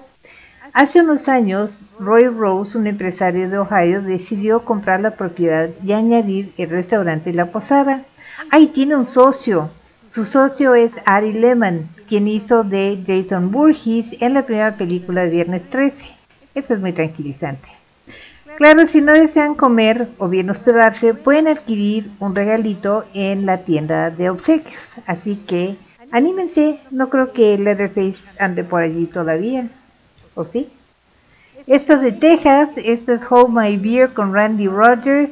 Hace 0.73 1.01
unos 1.01 1.29
años, 1.29 1.81
Roy 1.99 2.27
Rose, 2.27 2.77
un 2.77 2.87
empresario 2.87 3.49
de 3.49 3.57
Ohio, 3.57 4.01
decidió 4.01 4.63
comprar 4.65 5.01
la 5.01 5.15
propiedad 5.15 5.69
y 5.85 5.93
añadir 5.93 6.53
el 6.57 6.69
restaurante 6.69 7.29
y 7.29 7.33
la 7.33 7.47
posada. 7.47 8.03
Ahí 8.51 8.67
tiene 8.67 8.95
un 8.95 9.05
socio. 9.05 9.69
Su 10.09 10.25
socio 10.25 10.75
es 10.75 10.91
Ari 11.05 11.33
Lehman, 11.33 11.89
quien 12.07 12.27
hizo 12.27 12.63
de 12.63 13.03
Jason 13.05 13.51
Voorhees 13.51 14.21
en 14.21 14.33
la 14.33 14.45
primera 14.45 14.75
película 14.75 15.23
de 15.23 15.29
Viernes 15.29 15.69
13. 15.69 15.95
Eso 16.55 16.73
es 16.73 16.79
muy 16.79 16.91
tranquilizante. 16.91 17.80
Claro, 18.57 18.87
si 18.87 19.01
no 19.01 19.13
desean 19.13 19.55
comer 19.55 20.07
o 20.17 20.27
bien 20.27 20.49
hospedarse, 20.49 21.13
pueden 21.13 21.47
adquirir 21.47 22.11
un 22.19 22.35
regalito 22.35 23.05
en 23.13 23.45
la 23.45 23.59
tienda 23.59 24.11
de 24.11 24.29
obsequios. 24.29 24.89
Así 25.05 25.35
que 25.35 25.77
anímense, 26.11 26.79
no 26.91 27.09
creo 27.09 27.33
que 27.33 27.57
Leatherface 27.57 28.35
ande 28.39 28.63
por 28.63 28.83
allí 28.83 29.05
todavía. 29.05 29.69
¿O 30.35 30.43
sí? 30.43 30.69
Esto 31.67 31.93
es 31.93 32.01
de 32.01 32.11
Texas, 32.11 32.69
esto 32.77 33.13
es 33.13 33.21
Hold 33.29 33.49
My 33.55 33.77
Beer 33.77 34.13
con 34.13 34.33
Randy 34.33 34.67
Rogers. 34.67 35.29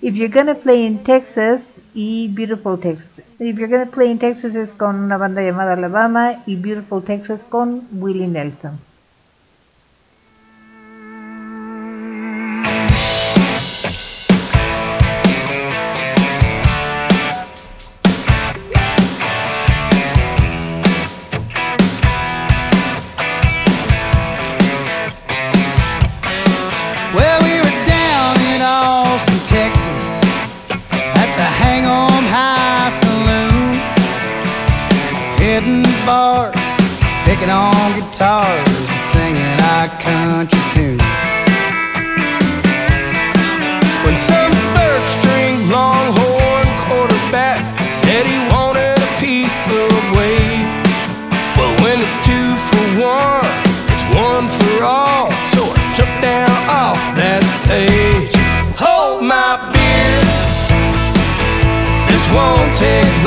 If 0.00 0.14
you're 0.14 0.32
gonna 0.32 0.54
play 0.54 0.86
in 0.86 1.02
Texas 1.02 1.60
y 1.94 2.28
Beautiful 2.28 2.78
Texas. 2.78 3.24
If 3.38 3.58
you're 3.58 3.68
gonna 3.68 3.90
play 3.90 4.10
in 4.10 4.18
Texas 4.18 4.54
es 4.54 4.72
con 4.72 4.96
una 4.96 5.16
banda 5.16 5.42
llamada 5.42 5.72
Alabama 5.72 6.42
y 6.46 6.56
Beautiful 6.56 7.02
Texas 7.02 7.42
con 7.48 7.86
Willie 7.92 8.28
Nelson. 8.28 8.87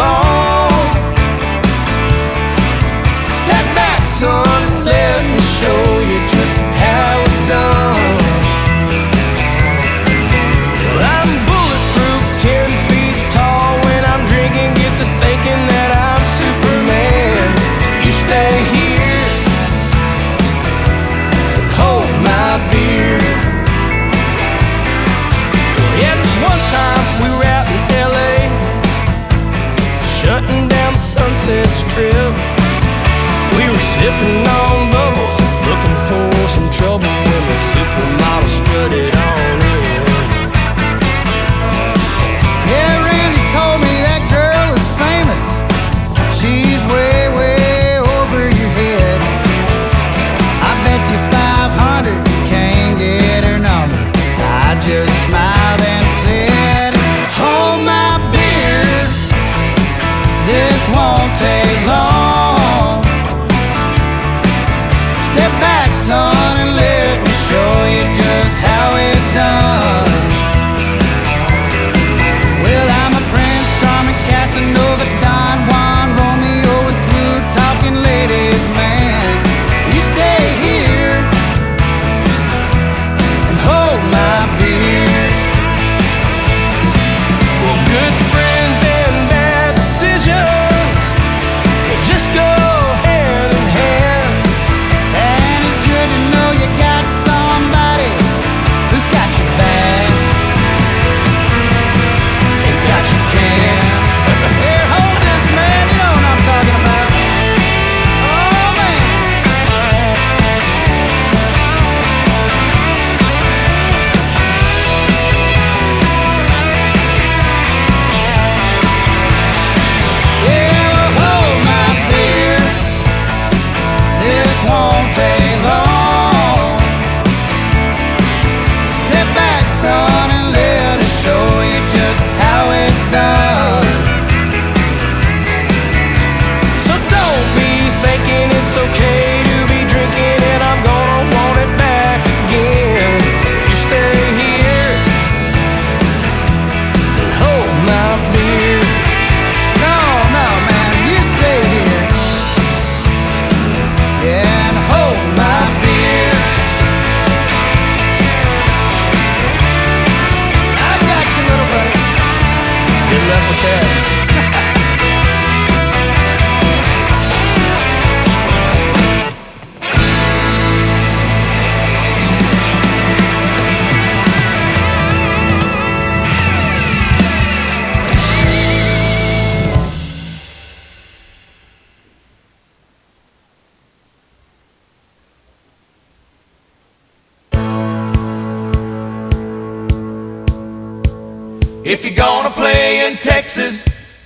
Long. 0.02 0.31
Sipping 34.20 34.48
on 34.48 34.91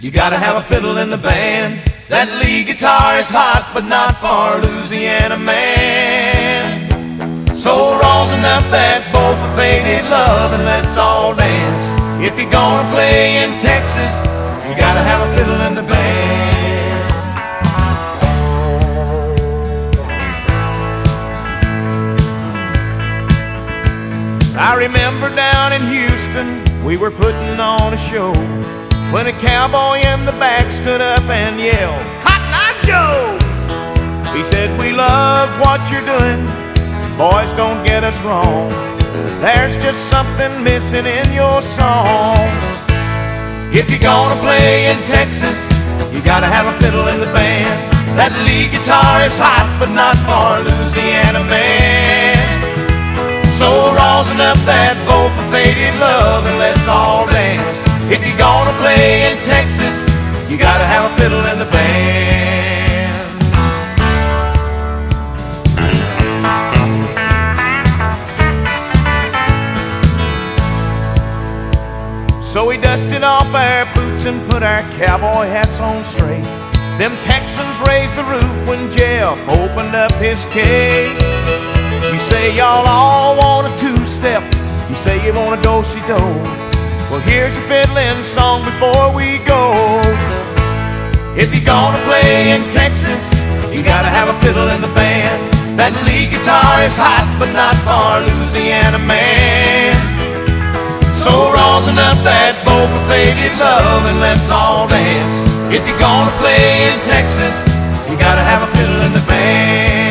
you 0.06 0.12
gotta 0.12 0.38
have 0.38 0.56
a 0.56 0.62
fiddle 0.62 0.98
in 1.00 1.10
the 1.10 1.18
band. 1.18 1.82
That 2.10 2.30
lead 2.38 2.68
guitar 2.68 3.18
is 3.18 3.28
hot, 3.28 3.72
but 3.74 3.90
not 3.90 4.14
for 4.22 4.62
Louisiana 4.62 5.36
man. 5.36 6.86
So 7.56 7.98
rosin 7.98 8.46
up 8.46 8.62
that 8.70 9.02
bowl 9.10 9.34
for 9.34 9.50
faded 9.58 10.06
love 10.06 10.54
and 10.54 10.64
let's 10.64 10.96
all 10.96 11.34
dance. 11.34 11.90
If 12.22 12.38
you're 12.38 12.52
gonna 12.52 12.88
play 12.94 13.42
in 13.42 13.58
Texas, 13.58 14.14
you 14.70 14.78
gotta 14.78 15.02
have 15.02 15.26
a 15.26 15.30
fiddle 15.34 15.62
in 15.66 15.74
the 15.74 15.82
band. 15.82 17.10
I 24.54 24.76
remember 24.78 25.36
down 25.36 25.74
in 25.74 25.82
Houston, 25.90 26.62
we 26.86 26.96
were 26.96 27.10
putting 27.10 27.60
on 27.60 27.96
a 27.96 27.98
show 27.98 28.34
when 29.12 29.28
a 29.28 29.34
cowboy 29.34 30.02
in 30.02 30.26
the 30.26 30.32
back 30.34 30.72
stood 30.72 31.02
up 31.02 31.24
and 31.30 31.60
yelled, 31.60 32.02
Cotton 32.24 32.54
Eye 32.54 32.78
Joe! 32.84 33.38
He 34.36 34.44
said, 34.44 34.70
We 34.80 34.94
love 34.94 35.50
what 35.60 35.80
you're 35.92 36.06
doing, 36.06 36.42
boys, 37.18 37.54
don't 37.54 37.86
get 37.86 38.04
us 38.04 38.22
wrong. 38.24 38.70
There's 39.40 39.76
just 39.78 40.10
something 40.10 40.64
missing 40.64 41.06
in 41.06 41.28
your 41.34 41.62
song. 41.62 42.36
If 43.72 43.90
you're 43.92 44.00
gonna 44.00 44.40
play 44.42 44.92
in 44.92 44.98
Texas, 45.04 45.58
you 46.12 46.22
gotta 46.22 46.48
have 46.48 46.66
a 46.68 46.76
fiddle 46.82 47.08
in 47.08 47.20
the 47.20 47.32
band. 47.32 47.94
That 48.18 48.32
lead 48.44 48.72
guitar 48.72 49.22
is 49.22 49.38
hot, 49.38 49.68
but 49.80 49.92
not 49.92 50.16
for 50.26 50.64
Louisiana 50.64 51.44
man. 51.46 52.36
So 53.56 53.68
rosin 53.96 54.42
up 54.42 54.60
that 54.68 55.00
bowl 55.08 55.32
for 55.32 55.46
faded 55.52 55.96
love 56.00 56.46
and 56.46 56.58
let's 56.60 56.88
all 56.88 57.28
dance. 57.28 57.85
If 58.08 58.22
you're 58.28 58.38
gonna 58.38 58.72
play 58.78 59.32
in 59.32 59.38
Texas, 59.46 60.00
you 60.48 60.58
gotta 60.58 60.86
have 60.86 61.12
a 61.12 61.18
fiddle 61.18 61.44
in 61.48 61.58
the 61.58 61.66
band. 61.66 63.16
So 72.44 72.68
we 72.68 72.78
dusted 72.78 73.24
off 73.24 73.52
our 73.56 73.92
boots 73.96 74.26
and 74.26 74.40
put 74.52 74.62
our 74.62 74.84
cowboy 75.00 75.48
hats 75.48 75.80
on 75.80 76.04
straight. 76.04 76.46
Them 77.00 77.12
Texans 77.24 77.82
raised 77.88 78.16
the 78.16 78.24
roof 78.26 78.68
when 78.68 78.92
Jeff 78.92 79.36
opened 79.50 79.96
up 79.96 80.14
his 80.14 80.46
case. 80.54 81.20
You 82.14 82.20
say 82.20 82.56
y'all 82.56 82.86
all 82.86 83.36
want 83.36 83.74
a 83.74 83.78
two-step. 83.80 84.44
You 84.90 84.96
say 84.96 85.26
you 85.26 85.34
want 85.34 85.60
a 85.60 85.64
do-si-do. 85.64 86.75
Well, 87.12 87.20
here's 87.20 87.56
a 87.56 87.62
fiddling 87.62 88.24
song 88.24 88.66
before 88.66 89.14
we 89.14 89.38
go. 89.46 90.02
If 91.38 91.54
you're 91.54 91.64
gonna 91.64 92.02
play 92.02 92.50
in 92.50 92.68
Texas, 92.70 93.30
you 93.70 93.84
gotta 93.84 94.10
have 94.10 94.28
a 94.28 94.34
fiddle 94.42 94.70
in 94.70 94.82
the 94.82 94.90
band. 94.98 95.38
That 95.78 95.94
lead 96.02 96.34
guitar 96.34 96.82
is 96.82 96.98
hot, 96.98 97.30
but 97.38 97.54
not 97.54 97.78
for 97.86 98.26
Louisiana 98.26 98.98
man. 98.98 99.94
So 101.14 101.54
rosin 101.54 102.02
up 102.02 102.18
that 102.26 102.58
bowl 102.66 102.90
for 102.90 103.04
faded 103.06 103.54
love 103.62 104.10
and 104.10 104.20
let's 104.20 104.50
all 104.50 104.88
dance. 104.90 105.46
If 105.70 105.86
you're 105.86 106.02
gonna 106.02 106.34
play 106.42 106.90
in 106.90 106.98
Texas, 107.06 107.54
you 108.10 108.18
gotta 108.18 108.42
have 108.42 108.66
a 108.66 108.70
fiddle 108.74 109.02
in 109.06 109.14
the 109.14 109.26
band. 109.30 110.05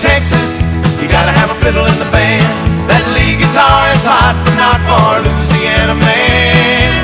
Texas, 0.00 0.62
you 1.02 1.08
gotta 1.08 1.32
have 1.32 1.50
a 1.50 1.58
fiddle 1.58 1.84
in 1.84 1.98
the 1.98 2.06
band. 2.14 2.46
That 2.86 3.02
lead 3.10 3.42
guitar 3.42 3.90
is 3.90 4.02
hot, 4.06 4.38
but 4.46 4.54
not 4.54 4.78
for 4.86 5.26
Louisiana 5.26 5.98
man. 5.98 7.02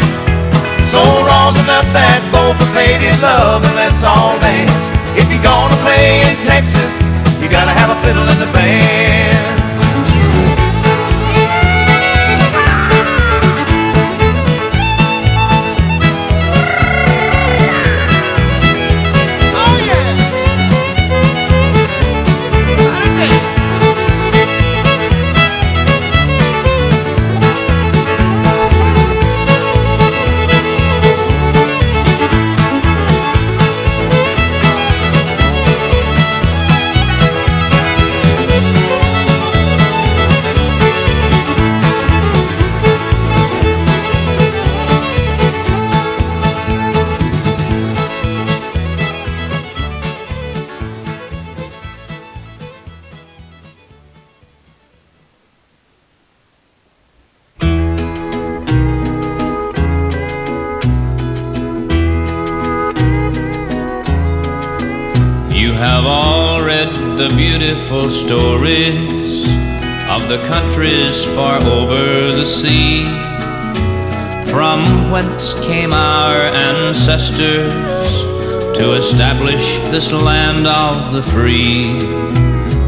So 0.87 1.03
rosin 1.27 1.67
up 1.75 1.87
that 1.91 2.23
bowl 2.31 2.55
for 2.55 2.71
faded 2.71 3.19
love 3.19 3.67
and 3.67 3.75
let's 3.75 4.07
all 4.07 4.39
dance. 4.39 4.71
If 5.19 5.27
you're 5.27 5.43
gonna 5.43 5.75
play 5.83 6.23
in 6.23 6.39
Texas, 6.47 6.95
you 7.43 7.51
gotta 7.51 7.75
have 7.75 7.91
a 7.91 7.99
fiddle 8.07 8.31
in 8.31 8.39
the 8.39 8.51
band. 8.55 9.24
Have 65.85 66.07
all 66.07 66.65
read 66.65 66.95
the 67.19 67.29
beautiful 67.37 68.09
stories 68.09 69.47
of 70.09 70.27
the 70.31 70.43
countries 70.49 71.27
far 71.37 71.63
over 71.65 72.33
the 72.33 72.47
sea, 72.47 73.05
from 74.51 75.11
whence 75.11 75.53
came 75.61 75.93
our 75.93 76.39
ancestors 76.71 78.15
to 78.79 78.95
establish 78.95 79.77
this 79.93 80.11
land 80.11 80.67
of 80.67 81.13
the 81.13 81.23
free. 81.23 81.99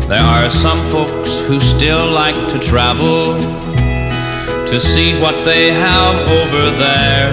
There 0.08 0.28
are 0.34 0.48
some 0.48 0.82
folks 0.88 1.46
who 1.46 1.60
still 1.60 2.10
like 2.10 2.48
to 2.48 2.58
travel 2.58 3.38
to 4.70 4.80
see 4.80 5.20
what 5.20 5.44
they 5.44 5.70
have 5.70 6.16
over 6.40 6.70
there. 6.86 7.30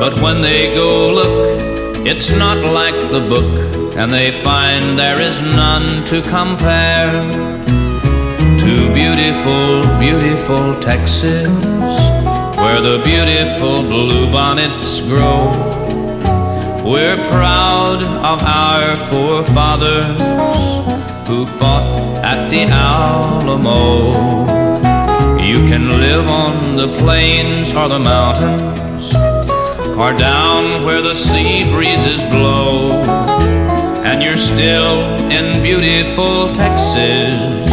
But 0.00 0.18
when 0.22 0.40
they 0.40 0.72
go 0.72 1.12
look, 1.12 1.60
it's 2.06 2.30
not 2.30 2.56
like 2.56 2.98
the 3.10 3.20
book, 3.20 3.69
and 4.00 4.10
they 4.10 4.32
find 4.42 4.98
there 4.98 5.20
is 5.20 5.42
none 5.42 6.02
to 6.06 6.22
compare 6.22 7.12
to 8.58 8.74
beautiful, 8.94 9.82
beautiful 9.98 10.74
Texas, 10.80 11.50
where 12.56 12.80
the 12.80 12.98
beautiful 13.04 13.82
bluebonnets 13.82 15.06
grow. 15.06 15.50
We're 16.82 17.18
proud 17.28 18.02
of 18.32 18.42
our 18.42 18.96
forefathers 19.10 20.18
who 21.28 21.44
fought 21.44 22.24
at 22.24 22.48
the 22.48 22.62
Alamo. 22.72 24.12
You 25.38 25.58
can 25.68 25.90
live 25.90 26.26
on 26.26 26.74
the 26.74 26.88
plains 26.96 27.74
or 27.74 27.90
the 27.90 27.98
mountains 27.98 29.14
or 30.00 30.14
down 30.16 30.86
where 30.86 31.02
the 31.02 31.14
sea 31.14 31.70
breezes 31.70 32.24
blow. 32.24 33.29
And 34.20 34.28
you're 34.28 34.36
still 34.36 35.00
in 35.30 35.62
beautiful 35.62 36.52
Texas, 36.52 37.70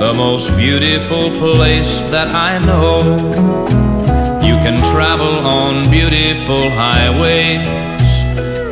the 0.00 0.12
most 0.16 0.50
beautiful 0.56 1.30
place 1.38 2.00
that 2.10 2.34
I 2.34 2.58
know. 2.66 2.98
You 4.42 4.54
can 4.64 4.82
travel 4.90 5.46
on 5.46 5.88
beautiful 5.92 6.68
highways 6.70 7.64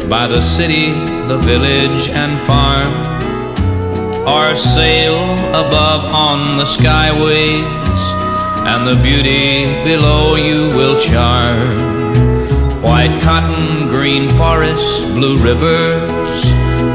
by 0.08 0.26
the 0.26 0.42
city, 0.42 0.90
the 1.28 1.38
village, 1.38 2.08
and 2.08 2.40
farm, 2.40 2.90
or 4.26 4.56
sail 4.56 5.22
above 5.50 6.12
on 6.12 6.56
the 6.56 6.64
skyways, 6.64 7.62
and 8.66 8.84
the 8.84 9.00
beauty 9.00 9.62
below 9.84 10.34
you 10.34 10.74
will 10.76 10.98
charm. 10.98 12.82
White 12.82 13.22
cotton, 13.22 13.86
green 13.86 14.28
forests, 14.30 15.04
blue 15.14 15.38
rivers, 15.38 16.11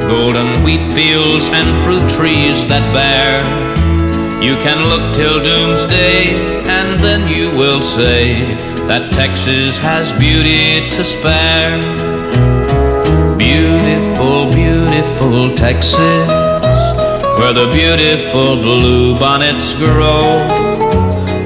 golden 0.07 0.63
wheat 0.63 0.91
fields 0.93 1.49
and 1.49 1.83
fruit 1.83 2.07
trees 2.09 2.65
that 2.67 2.83
bear. 2.93 3.43
You 4.41 4.55
can 4.57 4.88
look 4.89 5.15
till 5.15 5.41
doomsday, 5.41 6.35
and 6.67 6.99
then 6.99 7.27
you 7.27 7.49
will 7.57 7.81
say 7.81 8.41
that 8.88 9.11
Texas 9.11 9.77
has 9.79 10.13
beauty 10.13 10.89
to 10.91 11.03
spare. 11.03 11.79
Beautiful, 13.38 14.51
beautiful 14.51 15.55
Texas, 15.55 15.97
where 17.38 17.53
the 17.53 17.69
beautiful 17.73 18.57
blue 18.57 19.17
bonnets 19.17 19.73
grow. 19.73 20.38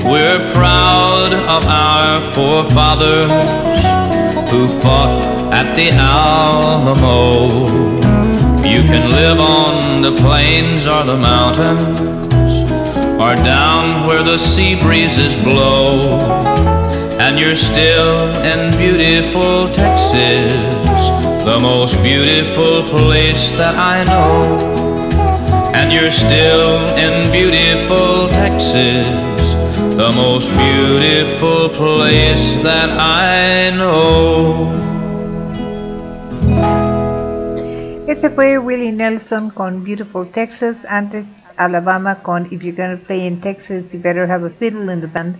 We're 0.03 0.43
proud 0.53 1.31
of 1.55 1.65
our 1.65 2.19
forefathers 2.33 3.31
who 4.51 4.67
fought 4.81 5.53
at 5.53 5.73
the 5.75 5.91
Alamo. 5.91 8.00
You 8.71 8.83
can 8.83 9.11
live 9.11 9.37
on 9.37 10.01
the 10.01 10.13
plains 10.13 10.87
or 10.87 11.03
the 11.03 11.17
mountains, 11.17 11.99
or 13.19 13.35
down 13.35 14.07
where 14.07 14.23
the 14.23 14.37
sea 14.37 14.79
breezes 14.79 15.35
blow. 15.35 16.17
And 17.19 17.37
you're 17.37 17.57
still 17.57 18.29
in 18.51 18.71
beautiful 18.77 19.69
Texas, 19.73 21.03
the 21.43 21.59
most 21.61 22.01
beautiful 22.01 22.83
place 22.83 23.51
that 23.57 23.75
I 23.75 24.05
know. 24.05 24.55
And 25.75 25.91
you're 25.91 26.09
still 26.09 26.77
in 26.95 27.29
beautiful 27.29 28.29
Texas, 28.29 29.05
the 29.97 30.13
most 30.15 30.49
beautiful 30.55 31.67
place 31.67 32.53
that 32.63 32.89
I 32.89 33.75
know. 33.75 34.90
Ese 38.11 38.29
fue 38.29 38.59
Willie 38.59 38.91
Nelson 38.91 39.51
con 39.51 39.85
Beautiful 39.85 40.27
Texas, 40.27 40.75
antes 40.89 41.23
Alabama 41.55 42.15
con 42.15 42.45
If 42.51 42.61
You're 42.61 42.75
Gonna 42.75 42.97
Play 42.97 43.25
in 43.25 43.39
Texas, 43.39 43.89
You 43.93 44.01
Better 44.01 44.29
Have 44.29 44.45
a 44.45 44.49
Fiddle 44.49 44.91
in 44.91 44.99
the 44.99 45.07
Band. 45.07 45.37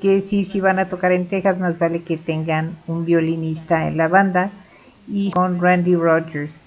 Que 0.00 0.22
si 0.22 0.60
van 0.60 0.78
a 0.78 0.86
tocar 0.86 1.10
en 1.10 1.26
Texas, 1.26 1.58
más 1.58 1.80
vale 1.80 2.04
que 2.04 2.16
tengan 2.16 2.78
un 2.86 3.04
violinista 3.04 3.88
en 3.88 3.96
la 3.96 4.06
banda. 4.06 4.52
Y 5.08 5.32
con 5.32 5.60
Randy 5.60 5.96
Rogers. 5.96 6.66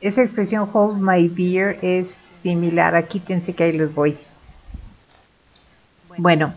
Esa 0.00 0.22
expresión 0.22 0.66
Hold 0.72 0.98
My 0.98 1.28
Beer 1.28 1.78
es 1.82 2.08
similar 2.08 2.96
a 2.96 3.02
Quítense 3.02 3.54
que 3.54 3.64
ahí 3.64 3.72
les 3.72 3.94
voy. 3.94 4.16
Bueno, 6.16 6.54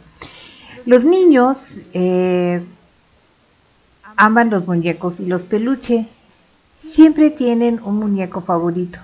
los 0.86 1.04
niños 1.04 1.76
eh, 1.94 2.64
aman 4.16 4.50
los 4.50 4.66
muñecos 4.66 5.20
y 5.20 5.26
los 5.26 5.44
peluches 5.44 6.08
siempre 6.84 7.32
tienen 7.32 7.80
un 7.84 7.98
muñeco 7.98 8.42
favorito. 8.42 9.00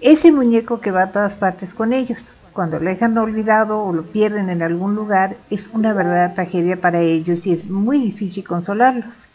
Ese 0.00 0.32
muñeco 0.32 0.80
que 0.80 0.90
va 0.90 1.04
a 1.04 1.12
todas 1.12 1.36
partes 1.36 1.74
con 1.74 1.92
ellos. 1.92 2.34
Cuando 2.52 2.78
lo 2.78 2.86
dejan 2.86 3.16
olvidado 3.16 3.82
o 3.82 3.92
lo 3.92 4.02
pierden 4.02 4.50
en 4.50 4.62
algún 4.62 4.94
lugar, 4.94 5.36
es 5.50 5.70
una 5.72 5.92
verdadera 5.92 6.34
tragedia 6.34 6.80
para 6.80 7.00
ellos 7.00 7.46
y 7.46 7.52
es 7.52 7.66
muy 7.66 7.98
difícil 7.98 8.44
consolarlos. 8.44 9.28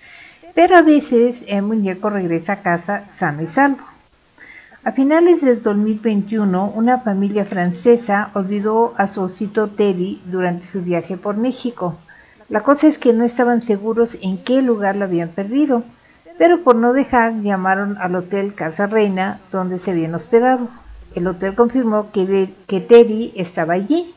Pero 0.53 0.75
a 0.75 0.81
veces 0.81 1.43
el 1.47 1.63
muñeco 1.63 2.09
regresa 2.09 2.53
a 2.53 2.61
casa 2.61 3.05
sano 3.11 3.43
y 3.43 3.47
salvo. 3.47 3.83
A 4.83 4.91
finales 4.91 5.41
del 5.41 5.61
2021, 5.61 6.71
una 6.75 6.99
familia 6.99 7.45
francesa 7.45 8.31
olvidó 8.33 8.93
a 8.97 9.07
su 9.07 9.21
osito 9.21 9.67
Teddy 9.67 10.21
durante 10.25 10.65
su 10.65 10.81
viaje 10.81 11.17
por 11.17 11.37
México. 11.37 11.97
La 12.49 12.61
cosa 12.61 12.87
es 12.87 12.97
que 12.97 13.13
no 13.13 13.23
estaban 13.23 13.61
seguros 13.61 14.17
en 14.21 14.37
qué 14.37 14.61
lugar 14.61 14.95
lo 14.95 15.05
habían 15.05 15.29
perdido 15.29 15.83
pero 16.37 16.63
por 16.63 16.75
no 16.75 16.93
dejar 16.93 17.39
llamaron 17.41 17.97
al 17.99 18.15
hotel 18.15 18.53
Casa 18.53 18.87
Reina 18.87 19.39
donde 19.51 19.79
se 19.79 19.91
habían 19.91 20.15
hospedado. 20.15 20.69
El 21.15 21.27
hotel 21.27 21.55
confirmó 21.55 22.11
que, 22.11 22.53
Teddy 22.67 23.33
estaba 23.35 23.73
allí, 23.73 24.13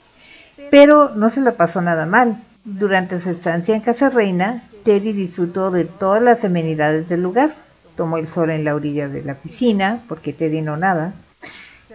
pero 0.70 1.14
no 1.14 1.30
se 1.30 1.40
la 1.40 1.52
pasó 1.52 1.80
nada 1.80 2.06
mal. 2.06 2.42
Durante 2.64 3.20
su 3.20 3.30
estancia 3.30 3.74
en 3.74 3.80
Casa 3.80 4.10
Reina, 4.10 4.62
Teddy 4.84 5.12
disfrutó 5.12 5.70
de 5.70 5.84
todas 5.84 6.22
las 6.22 6.44
amenidades 6.44 7.08
del 7.08 7.22
lugar. 7.22 7.54
Tomó 7.96 8.18
el 8.18 8.28
sol 8.28 8.50
en 8.50 8.64
la 8.64 8.74
orilla 8.74 9.08
de 9.08 9.22
la 9.22 9.34
piscina, 9.34 10.02
porque 10.08 10.32
Teddy 10.34 10.60
no 10.60 10.76
nada. 10.76 11.14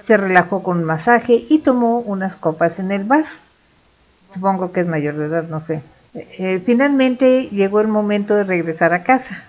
Se 0.08 0.18
relajó 0.18 0.64
con 0.64 0.80
un 0.80 0.84
masaje 0.86 1.46
y 1.50 1.60
tomó 1.60 2.00
unas 2.00 2.36
copas 2.36 2.80
en 2.80 2.92
el 2.92 3.04
bar. 3.04 3.26
Supongo 4.30 4.72
que 4.72 4.82
es 4.82 4.88
mayor 4.88 5.16
de 5.18 5.26
edad, 5.28 5.48
no 5.48 5.60
sé. 5.60 5.84
Eh, 6.14 6.62
finalmente 6.66 7.50
llegó 7.52 7.80
el 7.80 7.88
momento 7.88 8.36
de 8.36 8.44
regresar 8.44 8.94
a 8.94 9.04
casa 9.04 9.45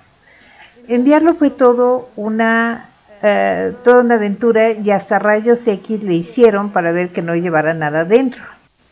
enviarlo 0.88 1.34
fue 1.34 1.50
todo 1.50 2.10
una 2.16 2.90
eh, 3.22 3.74
toda 3.82 4.02
una 4.02 4.16
aventura 4.16 4.72
y 4.72 4.90
hasta 4.90 5.18
rayos 5.18 5.66
X 5.66 6.02
le 6.02 6.14
hicieron 6.14 6.70
para 6.70 6.92
ver 6.92 7.10
que 7.10 7.22
no 7.22 7.34
llevara 7.34 7.74
nada 7.74 8.04
dentro. 8.04 8.42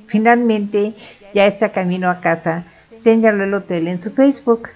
Finalmente, 0.07 0.95
ya 1.34 1.47
está 1.47 1.70
camino 1.70 2.11
a 2.11 2.20
casa, 2.20 2.64
señaló 3.03 3.45
el 3.45 3.55
hotel 3.55 3.88
en 3.88 4.01
su 4.01 4.11
Facebook. 4.11 4.68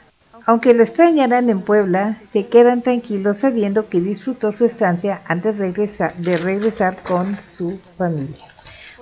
Aunque 0.44 0.74
lo 0.74 0.82
extrañaran 0.82 1.50
en 1.50 1.60
Puebla, 1.60 2.18
se 2.32 2.46
quedan 2.46 2.82
tranquilos 2.82 3.38
sabiendo 3.38 3.88
que 3.88 4.00
disfrutó 4.00 4.52
su 4.52 4.64
estancia 4.64 5.20
antes 5.26 5.58
de 5.58 5.66
regresar, 5.66 6.14
de 6.14 6.36
regresar 6.36 6.96
con 7.02 7.36
su 7.48 7.78
familia. 7.96 8.46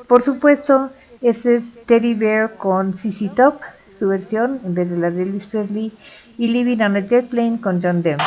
Por 0.09 0.23
supuesto, 0.23 0.91
ese 1.23 1.57
es 1.57 1.65
Teddy 1.87 2.15
Bear 2.15 2.57
con 2.57 2.95
CC 2.95 3.31
Top, 3.35 3.61
su 3.97 4.09
versión 4.09 4.61
en 4.65 4.75
vez 4.75 4.91
de 4.91 4.97
la 4.97 5.11
de 5.11 5.23
Elvis 5.23 5.47
Presley 5.47 5.93
y 6.39 6.49
Living 6.49 6.81
on 6.83 6.97
a 6.97 7.01
Jet 7.01 7.29
Plane 7.29 7.59
con 7.61 7.81
John 7.83 8.03
Denver. 8.03 8.27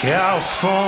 California. 0.00 0.87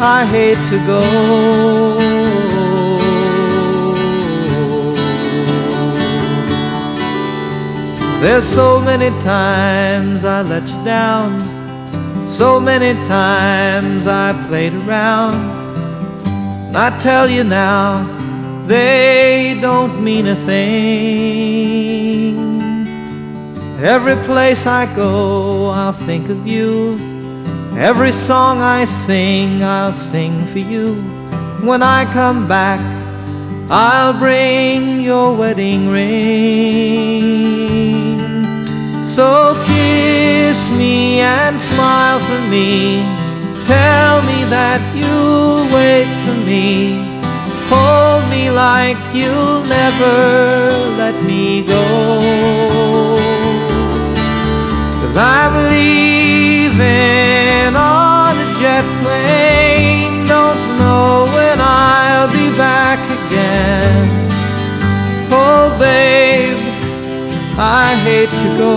I 0.00 0.24
hate 0.24 0.58
to 0.70 0.78
go. 0.86 1.00
There's 8.20 8.44
so 8.44 8.80
many 8.80 9.10
times 9.20 10.24
I 10.24 10.42
let 10.42 10.68
you 10.68 10.84
down. 10.84 11.42
So 12.28 12.60
many 12.60 12.94
times 13.06 14.06
I 14.06 14.32
played 14.46 14.74
around. 14.74 15.34
And 16.68 16.76
I 16.76 16.96
tell 17.00 17.28
you 17.28 17.42
now, 17.42 18.06
they 18.66 19.58
don't 19.60 20.04
mean 20.04 20.28
a 20.28 20.36
thing. 20.46 21.58
Every 23.80 24.16
place 24.24 24.64
I 24.64 24.86
go, 24.94 25.70
I'll 25.70 25.92
think 25.92 26.28
of 26.28 26.46
you. 26.46 27.07
Every 27.80 28.10
song 28.10 28.60
I 28.60 28.86
sing, 28.86 29.62
I'll 29.62 29.92
sing 29.92 30.44
for 30.46 30.58
you. 30.58 30.94
When 31.62 31.80
I 31.80 32.12
come 32.12 32.48
back, 32.48 32.80
I'll 33.70 34.18
bring 34.18 35.00
your 35.00 35.32
wedding 35.36 35.88
ring. 35.88 36.08
So 39.14 39.54
kiss 39.64 40.58
me 40.76 41.20
and 41.20 41.60
smile 41.60 42.18
for 42.18 42.40
me. 42.50 43.04
Tell 43.66 44.22
me 44.22 44.44
that 44.50 44.80
you'll 44.96 45.64
wait 45.72 46.08
for 46.24 46.34
me. 46.44 46.98
Hold 47.70 48.28
me 48.28 48.50
like 48.50 48.98
you'll 49.14 49.62
never 49.62 50.16
let 50.98 51.14
me 51.22 51.62
go. 51.64 52.87
Cause 55.18 55.26
I'm 55.26 55.54
leaving 55.68 57.74
on 57.74 58.36
a 58.36 58.38
jet 58.60 58.84
plane. 59.02 60.24
Don't 60.28 60.78
know 60.78 61.26
when 61.34 61.60
I'll 61.60 62.28
be 62.28 62.56
back 62.56 63.00
again. 63.18 64.08
Oh, 65.32 65.76
babe, 65.80 66.56
I 67.58 67.96
hate 68.04 68.30
to 68.42 68.48
go. 68.62 68.72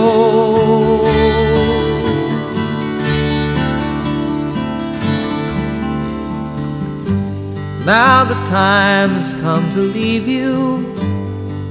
Now 7.86 8.24
the 8.24 8.34
time's 8.50 9.32
come 9.34 9.70
to 9.74 9.80
leave 9.80 10.26
you. 10.26 10.78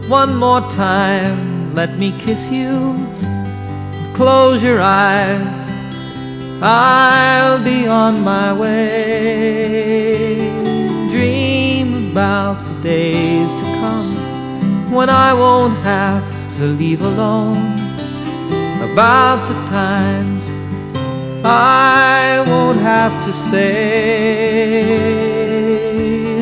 One 0.07 0.37
more 0.37 0.61
time, 0.71 1.75
let 1.75 1.97
me 1.97 2.13
kiss 2.19 2.49
you. 2.49 2.95
Close 4.21 4.61
your 4.61 4.79
eyes, 4.79 5.57
I'll 6.61 7.57
be 7.63 7.87
on 7.87 8.21
my 8.21 8.53
way. 8.53 10.37
Dream 11.09 12.11
about 12.11 12.63
the 12.63 12.83
days 12.83 13.51
to 13.51 13.63
come 13.81 14.91
when 14.91 15.09
I 15.09 15.33
won't 15.33 15.75
have 15.77 16.23
to 16.57 16.65
leave 16.67 17.01
alone. 17.01 17.79
About 18.91 19.39
the 19.49 19.55
times 19.65 20.43
I 21.43 22.43
won't 22.45 22.79
have 22.79 23.25
to 23.25 23.33
say, 23.33 23.63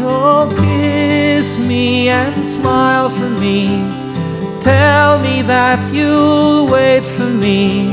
Oh, 0.04 0.50
kiss 0.60 1.58
me 1.60 2.10
and 2.10 2.46
smile 2.46 3.10
for 3.10 3.30
me. 3.40 4.00
Tell 4.62 5.20
me 5.20 5.42
that 5.44 5.80
you'll 5.94 6.68
wait 6.68 6.99
for 7.20 7.30
me. 7.30 7.92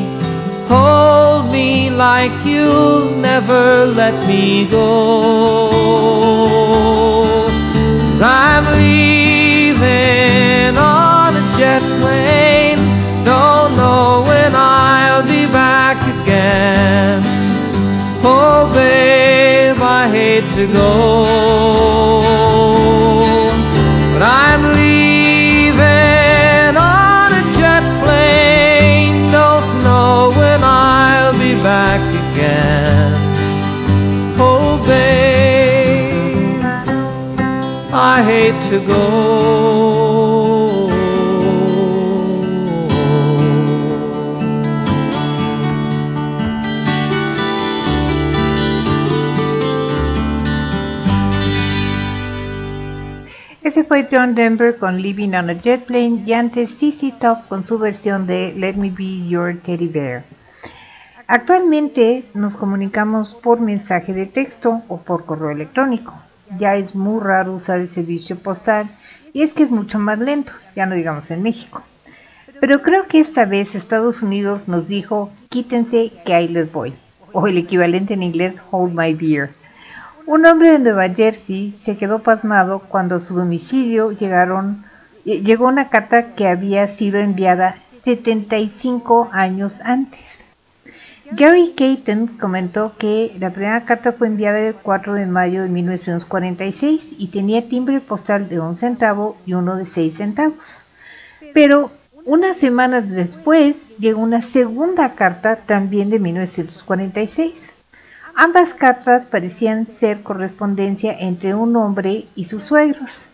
Hold 0.68 1.50
me 1.50 1.90
like 1.90 2.36
you'll 2.44 3.10
never 3.28 3.86
let 3.86 4.14
me 4.28 4.68
go. 4.70 4.86
I'm 8.22 8.64
leaving 8.78 10.76
on 10.78 11.34
a 11.42 11.44
jet 11.58 11.82
plane. 12.00 12.82
Don't 13.24 13.74
know 13.74 14.22
when 14.28 14.52
I'll 14.54 15.26
be 15.34 15.46
back 15.60 15.98
again. 16.14 17.20
Oh, 18.22 18.70
babe, 18.72 19.80
I 19.80 20.08
hate 20.08 20.48
to 20.56 20.64
go. 20.72 22.45
I 38.18 38.22
hate 38.22 38.70
to 38.70 38.78
go. 38.86 38.96
Ese 53.62 53.84
fue 53.84 54.08
John 54.10 54.34
Denver 54.34 54.78
con 54.78 55.02
Living 55.02 55.34
on 55.34 55.50
a 55.50 55.52
Jet 55.52 55.84
Plane 55.84 56.22
y 56.24 56.32
antes 56.32 56.70
CC 56.70 57.12
Top 57.20 57.46
con 57.48 57.66
su 57.66 57.78
versión 57.78 58.26
de 58.26 58.54
Let 58.56 58.76
Me 58.76 58.90
Be 58.90 59.28
Your 59.28 59.58
Teddy 59.58 59.88
Bear. 59.88 60.24
Actualmente 61.26 62.24
nos 62.32 62.56
comunicamos 62.56 63.34
por 63.34 63.60
mensaje 63.60 64.14
de 64.14 64.24
texto 64.24 64.80
o 64.88 65.02
por 65.02 65.26
correo 65.26 65.50
electrónico. 65.50 66.14
Ya 66.58 66.76
es 66.76 66.94
muy 66.94 67.20
raro 67.20 67.54
usar 67.54 67.80
el 67.80 67.88
servicio 67.88 68.36
postal 68.38 68.88
y 69.32 69.42
es 69.42 69.52
que 69.52 69.62
es 69.62 69.70
mucho 69.70 69.98
más 69.98 70.18
lento, 70.18 70.52
ya 70.74 70.86
no 70.86 70.94
digamos 70.94 71.30
en 71.30 71.42
México. 71.42 71.82
Pero 72.60 72.82
creo 72.82 73.06
que 73.06 73.20
esta 73.20 73.44
vez 73.44 73.74
Estados 73.74 74.22
Unidos 74.22 74.66
nos 74.66 74.88
dijo 74.88 75.30
quítense 75.50 76.12
que 76.24 76.34
ahí 76.34 76.48
les 76.48 76.72
voy, 76.72 76.94
o 77.32 77.46
el 77.46 77.58
equivalente 77.58 78.14
en 78.14 78.22
inglés 78.22 78.54
hold 78.70 78.94
my 78.94 79.12
beer. 79.14 79.50
Un 80.24 80.44
hombre 80.46 80.72
de 80.72 80.78
Nueva 80.78 81.08
Jersey 81.08 81.78
se 81.84 81.96
quedó 81.96 82.20
pasmado 82.20 82.80
cuando 82.80 83.16
a 83.16 83.20
su 83.20 83.34
domicilio 83.34 84.10
llegaron, 84.10 84.84
llegó 85.24 85.68
una 85.68 85.88
carta 85.88 86.34
que 86.34 86.48
había 86.48 86.88
sido 86.88 87.20
enviada 87.20 87.76
75 88.04 89.30
años 89.32 89.80
antes. 89.84 90.20
Gary 91.32 91.74
Caton 91.76 92.28
comentó 92.38 92.94
que 92.98 93.34
la 93.40 93.50
primera 93.50 93.84
carta 93.84 94.12
fue 94.12 94.28
enviada 94.28 94.60
el 94.60 94.74
4 94.74 95.14
de 95.14 95.26
mayo 95.26 95.62
de 95.62 95.68
1946 95.68 97.14
y 97.18 97.28
tenía 97.28 97.68
timbre 97.68 98.00
postal 98.00 98.48
de 98.48 98.60
un 98.60 98.76
centavo 98.76 99.36
y 99.44 99.54
uno 99.54 99.76
de 99.76 99.86
6 99.86 100.16
centavos. 100.16 100.82
Pero 101.52 101.90
unas 102.24 102.56
semanas 102.56 103.10
después 103.10 103.74
llegó 103.98 104.20
una 104.20 104.42
segunda 104.42 105.14
carta 105.14 105.56
también 105.56 106.10
de 106.10 106.18
1946. 106.18 107.54
Ambas 108.34 108.74
cartas 108.74 109.26
parecían 109.26 109.86
ser 109.86 110.22
correspondencia 110.22 111.16
entre 111.18 111.54
un 111.54 111.74
hombre 111.76 112.26
y 112.34 112.44
sus 112.44 112.64
suegros. 112.64 113.24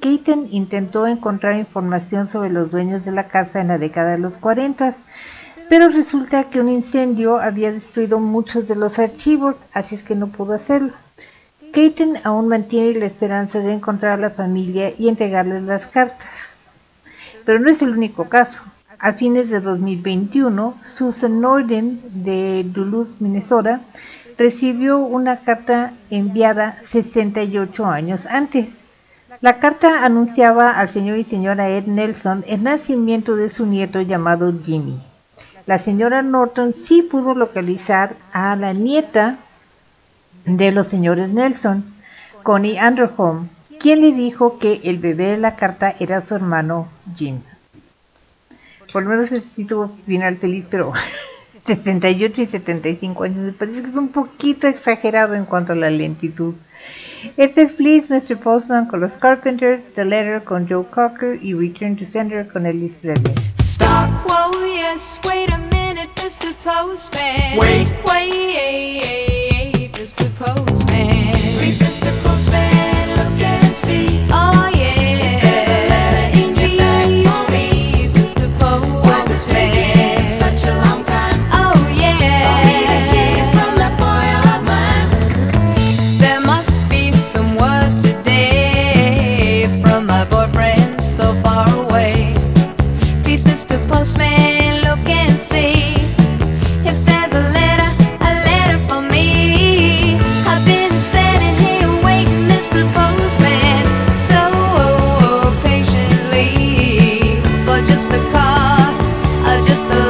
Keaton 0.00 0.48
intentó 0.50 1.06
encontrar 1.06 1.56
información 1.56 2.28
sobre 2.28 2.50
los 2.50 2.70
dueños 2.70 3.04
de 3.04 3.12
la 3.12 3.28
casa 3.28 3.60
en 3.60 3.68
la 3.68 3.78
década 3.78 4.12
de 4.12 4.18
los 4.18 4.38
40, 4.38 4.94
pero 5.70 5.88
resulta 5.88 6.50
que 6.50 6.58
un 6.58 6.68
incendio 6.68 7.38
había 7.38 7.70
destruido 7.70 8.18
muchos 8.18 8.66
de 8.66 8.74
los 8.74 8.98
archivos, 8.98 9.56
así 9.72 9.94
es 9.94 10.02
que 10.02 10.16
no 10.16 10.26
pudo 10.26 10.54
hacerlo. 10.54 10.92
Keaton 11.72 12.16
aún 12.24 12.48
mantiene 12.48 12.98
la 12.98 13.06
esperanza 13.06 13.60
de 13.60 13.74
encontrar 13.74 14.14
a 14.14 14.20
la 14.20 14.30
familia 14.30 14.92
y 14.98 15.08
entregarles 15.08 15.62
las 15.62 15.86
cartas. 15.86 16.26
Pero 17.44 17.60
no 17.60 17.70
es 17.70 17.82
el 17.82 17.90
único 17.90 18.28
caso. 18.28 18.60
A 18.98 19.12
fines 19.12 19.48
de 19.48 19.60
2021, 19.60 20.74
Susan 20.84 21.40
Norden 21.40 22.00
de 22.14 22.64
Duluth, 22.64 23.20
Minnesota, 23.20 23.80
recibió 24.36 24.98
una 24.98 25.38
carta 25.38 25.92
enviada 26.10 26.80
68 26.90 27.86
años 27.86 28.26
antes. 28.26 28.66
La 29.40 29.60
carta 29.60 30.04
anunciaba 30.04 30.72
al 30.72 30.88
señor 30.88 31.18
y 31.18 31.24
señora 31.24 31.70
Ed 31.70 31.86
Nelson 31.86 32.44
el 32.48 32.64
nacimiento 32.64 33.36
de 33.36 33.50
su 33.50 33.66
nieto 33.66 34.00
llamado 34.00 34.52
Jimmy. 34.64 35.00
La 35.66 35.78
señora 35.78 36.22
Norton 36.22 36.72
sí 36.72 37.02
pudo 37.02 37.34
localizar 37.34 38.16
a 38.32 38.56
la 38.56 38.72
nieta 38.72 39.38
de 40.44 40.72
los 40.72 40.86
señores 40.86 41.28
Nelson, 41.30 41.84
Connie 42.42 42.78
Anderholm, 42.78 43.48
quien 43.78 44.00
le 44.00 44.12
dijo 44.12 44.58
que 44.58 44.80
el 44.84 44.98
bebé 44.98 45.26
de 45.26 45.38
la 45.38 45.56
carta 45.56 45.94
era 45.98 46.20
su 46.20 46.34
hermano 46.34 46.88
Jim. 47.14 47.40
Por 48.92 49.04
lo 49.04 49.10
menos 49.10 49.30
sí 49.54 49.64
tuvo 49.64 49.96
final 50.06 50.38
feliz, 50.38 50.66
pero 50.70 50.92
68 51.66 52.42
y 52.42 52.46
75 52.46 53.24
años 53.24 53.38
me 53.38 53.52
parece 53.52 53.82
que 53.82 53.90
es 53.90 53.96
un 53.96 54.08
poquito 54.08 54.66
exagerado 54.66 55.34
en 55.34 55.44
cuanto 55.44 55.72
a 55.72 55.76
la 55.76 55.90
lentitud. 55.90 56.54
Este 57.36 57.62
es 57.62 57.72
Please 57.72 58.08
Mr. 58.08 58.36
Postman 58.36 58.86
con 58.86 59.00
los 59.00 59.12
Carpenters, 59.12 59.80
The 59.94 60.04
Letter 60.04 60.42
con 60.42 60.68
Joe 60.68 60.84
Cocker 60.90 61.38
y 61.42 61.54
Return 61.54 61.96
to 61.96 62.04
Sender 62.04 62.46
con 62.48 62.66
Ellis 62.66 62.96
Presley. 62.96 63.34
Stop, 63.58 64.08
whoa, 64.26 64.64
yes, 64.64 65.18
wait 65.24 65.50
a 65.50 65.58
minute, 65.58 66.08
Mr. 66.16 66.54
Postman. 66.64 67.58
Wait. 67.58 67.88
Wait, 68.06 69.92
Mr. 69.92 70.28
Postman. 70.38 71.32
Please, 71.58 71.78
Mr. 71.78 72.10
Postman, 72.22 73.08
look 73.10 73.42
and 73.42 73.74
see. 73.74 74.26
Oh, 74.30 74.70
yeah. 74.74 74.79
Look 94.00 95.06
and 95.10 95.38
see 95.38 95.92
if 96.88 97.04
there's 97.04 97.34
a 97.34 97.40
letter, 97.52 97.90
a 98.22 98.32
letter 98.48 98.78
for 98.88 99.02
me. 99.02 100.16
I've 100.46 100.64
been 100.64 100.98
standing 100.98 101.54
here 101.62 101.86
waiting, 102.02 102.48
Mr. 102.48 102.90
Postman, 102.94 103.84
so 104.16 104.40
oh, 104.40 105.18
oh, 105.20 105.60
patiently 105.62 107.42
for 107.66 107.84
just 107.84 108.08
a 108.08 108.20
card 108.32 108.94
uh, 109.44 109.62
just 109.66 109.86
a 109.88 110.09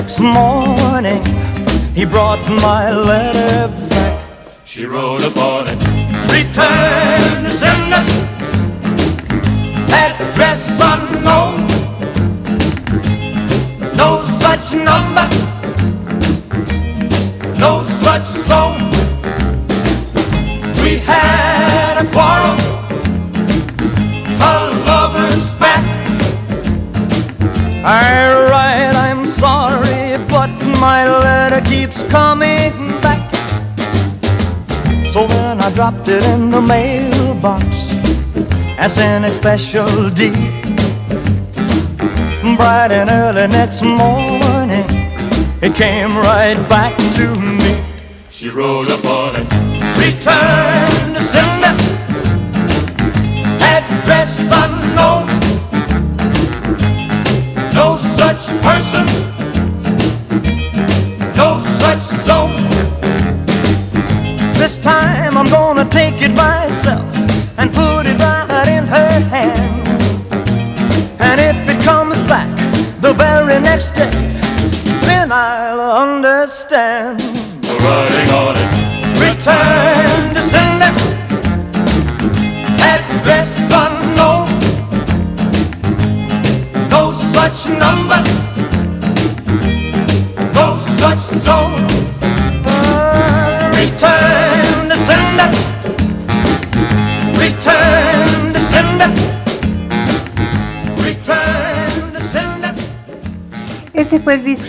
next 0.00 0.20
morning, 0.20 1.22
he 1.94 2.04
brought 2.04 2.42
my 2.60 2.92
letter 2.92 3.66
back. 3.88 4.22
She 4.66 4.84
wrote 4.84 5.24
upon 5.24 5.68
it, 5.68 5.78
Return 6.30 7.44
to 7.44 7.50
sender, 7.50 8.04
address 10.04 10.78
unknown, 10.92 11.66
no 13.96 14.20
such 14.22 14.74
number. 14.84 15.45
dropped 35.76 36.08
it 36.08 36.24
in 36.24 36.50
the 36.50 36.60
mailbox 36.60 37.92
as 38.78 38.96
in 38.96 39.24
a 39.24 39.30
special 39.30 40.08
deed. 40.08 40.32
Bright 42.56 42.92
and 42.92 43.10
early 43.10 43.46
next 43.46 43.84
morning, 43.84 44.86
it 45.60 45.74
came 45.74 46.16
right 46.16 46.56
back 46.66 46.96
to 47.12 47.26
me. 47.38 47.84
She 48.30 48.48
wrote 48.48 48.90
upon 48.90 49.36
it, 49.36 49.52
return. 49.98 50.85
I'm 65.36 65.50
gonna 65.50 65.84
take 65.84 66.22
you. 66.22 66.25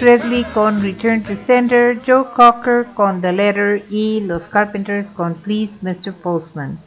Presley 0.07 0.45
con 0.53 0.81
Return 0.81 1.21
to 1.21 1.35
Sender, 1.35 1.99
Joe 2.07 2.23
Cocker 2.33 2.85
con 2.93 3.19
The 3.19 3.33
Letter 3.33 3.83
y 3.89 4.21
los 4.21 4.47
Carpenters 4.47 5.11
con 5.11 5.35
Please 5.35 5.79
Mr. 5.81 6.13
Postman. 6.13 6.79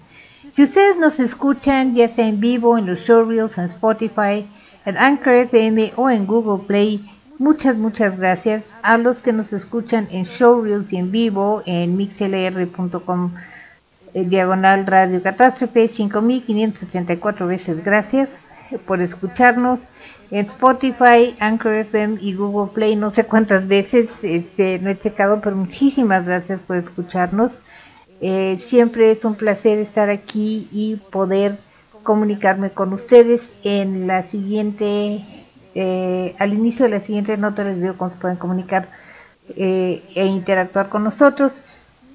Si 0.50 0.62
ustedes 0.62 0.96
nos 0.96 1.20
escuchan, 1.20 1.94
ya 1.94 2.08
sea 2.08 2.26
en 2.26 2.40
vivo, 2.40 2.78
en 2.78 2.86
los 2.86 3.00
showreels, 3.00 3.58
en 3.58 3.66
Spotify, 3.66 4.48
en 4.86 4.96
Anchor 4.96 5.34
FM 5.34 5.92
o 5.96 6.08
en 6.08 6.26
Google 6.26 6.66
Play, 6.66 7.10
muchas, 7.38 7.76
muchas 7.76 8.18
gracias. 8.18 8.72
A 8.82 8.96
los 8.96 9.20
que 9.20 9.34
nos 9.34 9.52
escuchan 9.52 10.08
en 10.10 10.24
showreels 10.24 10.90
y 10.94 10.96
en 10.96 11.12
vivo 11.12 11.62
en 11.66 11.98
mixlr.com 11.98 13.32
eh, 14.14 14.24
diagonal 14.24 14.86
radio 14.86 15.22
catástrofe 15.22 15.88
5584 15.88 17.46
veces 17.46 17.84
gracias 17.84 18.30
por 18.78 19.00
escucharnos 19.00 19.80
en 20.30 20.44
Spotify, 20.44 21.36
Anchor 21.40 21.74
FM 21.74 22.18
y 22.20 22.34
Google 22.34 22.72
Play. 22.72 22.96
No 22.96 23.10
sé 23.10 23.24
cuántas 23.24 23.66
veces 23.66 24.08
este, 24.22 24.78
no 24.78 24.90
he 24.90 24.98
checado 24.98 25.40
pero 25.40 25.56
muchísimas 25.56 26.26
gracias 26.26 26.60
por 26.60 26.76
escucharnos. 26.76 27.58
Eh, 28.20 28.58
siempre 28.60 29.10
es 29.10 29.24
un 29.24 29.34
placer 29.34 29.78
estar 29.78 30.10
aquí 30.10 30.68
y 30.72 30.96
poder 31.10 31.58
comunicarme 32.02 32.70
con 32.70 32.92
ustedes. 32.92 33.50
En 33.64 34.06
la 34.06 34.22
siguiente 34.22 35.24
eh, 35.74 36.34
al 36.38 36.52
inicio 36.52 36.84
de 36.84 36.90
la 36.90 37.00
siguiente 37.00 37.36
nota 37.36 37.64
les 37.64 37.80
digo 37.80 37.96
cómo 37.96 38.10
se 38.10 38.18
pueden 38.18 38.36
comunicar 38.36 38.88
eh, 39.50 40.02
e 40.14 40.26
interactuar 40.26 40.88
con 40.88 41.04
nosotros. 41.04 41.62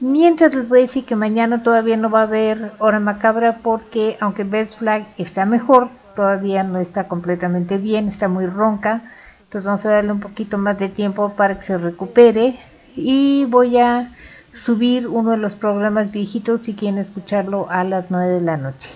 Mientras 0.02 0.54
les 0.54 0.68
voy 0.68 0.80
a 0.80 0.82
decir 0.82 1.06
que 1.06 1.16
mañana 1.16 1.64
todavía 1.64 1.96
no 1.96 2.10
va 2.10 2.22
a 2.22 2.24
haber 2.24 2.74
hora 2.80 3.00
macabra 3.00 3.60
porque 3.64 4.18
aunque 4.20 4.44
Best 4.44 4.78
Flag 4.80 5.06
está 5.18 5.46
mejor, 5.46 5.90
todavía 6.16 6.64
no 6.64 6.80
está 6.80 7.08
completamente 7.08 7.78
bien, 7.78 8.08
está 8.08 8.28
muy 8.28 8.48
ronca. 8.48 9.02
Entonces 9.44 9.68
vamos 9.68 9.86
a 9.86 9.92
darle 9.92 10.12
un 10.12 10.20
poquito 10.20 10.58
más 10.58 10.80
de 10.80 10.90
tiempo 10.90 11.34
para 11.34 11.58
que 11.58 11.66
se 11.66 11.78
recupere. 11.78 12.58
Y 12.96 13.46
voy 13.46 13.78
a 13.78 14.16
subir 14.56 15.08
uno 15.08 15.32
de 15.32 15.38
los 15.38 15.54
programas 15.54 16.12
viejitos 16.12 16.62
si 16.62 16.74
quieren 16.74 16.98
escucharlo 16.98 17.68
a 17.70 17.84
las 17.84 18.10
9 18.10 18.36
de 18.36 18.42
la 18.42 18.58
noche. 18.58 18.90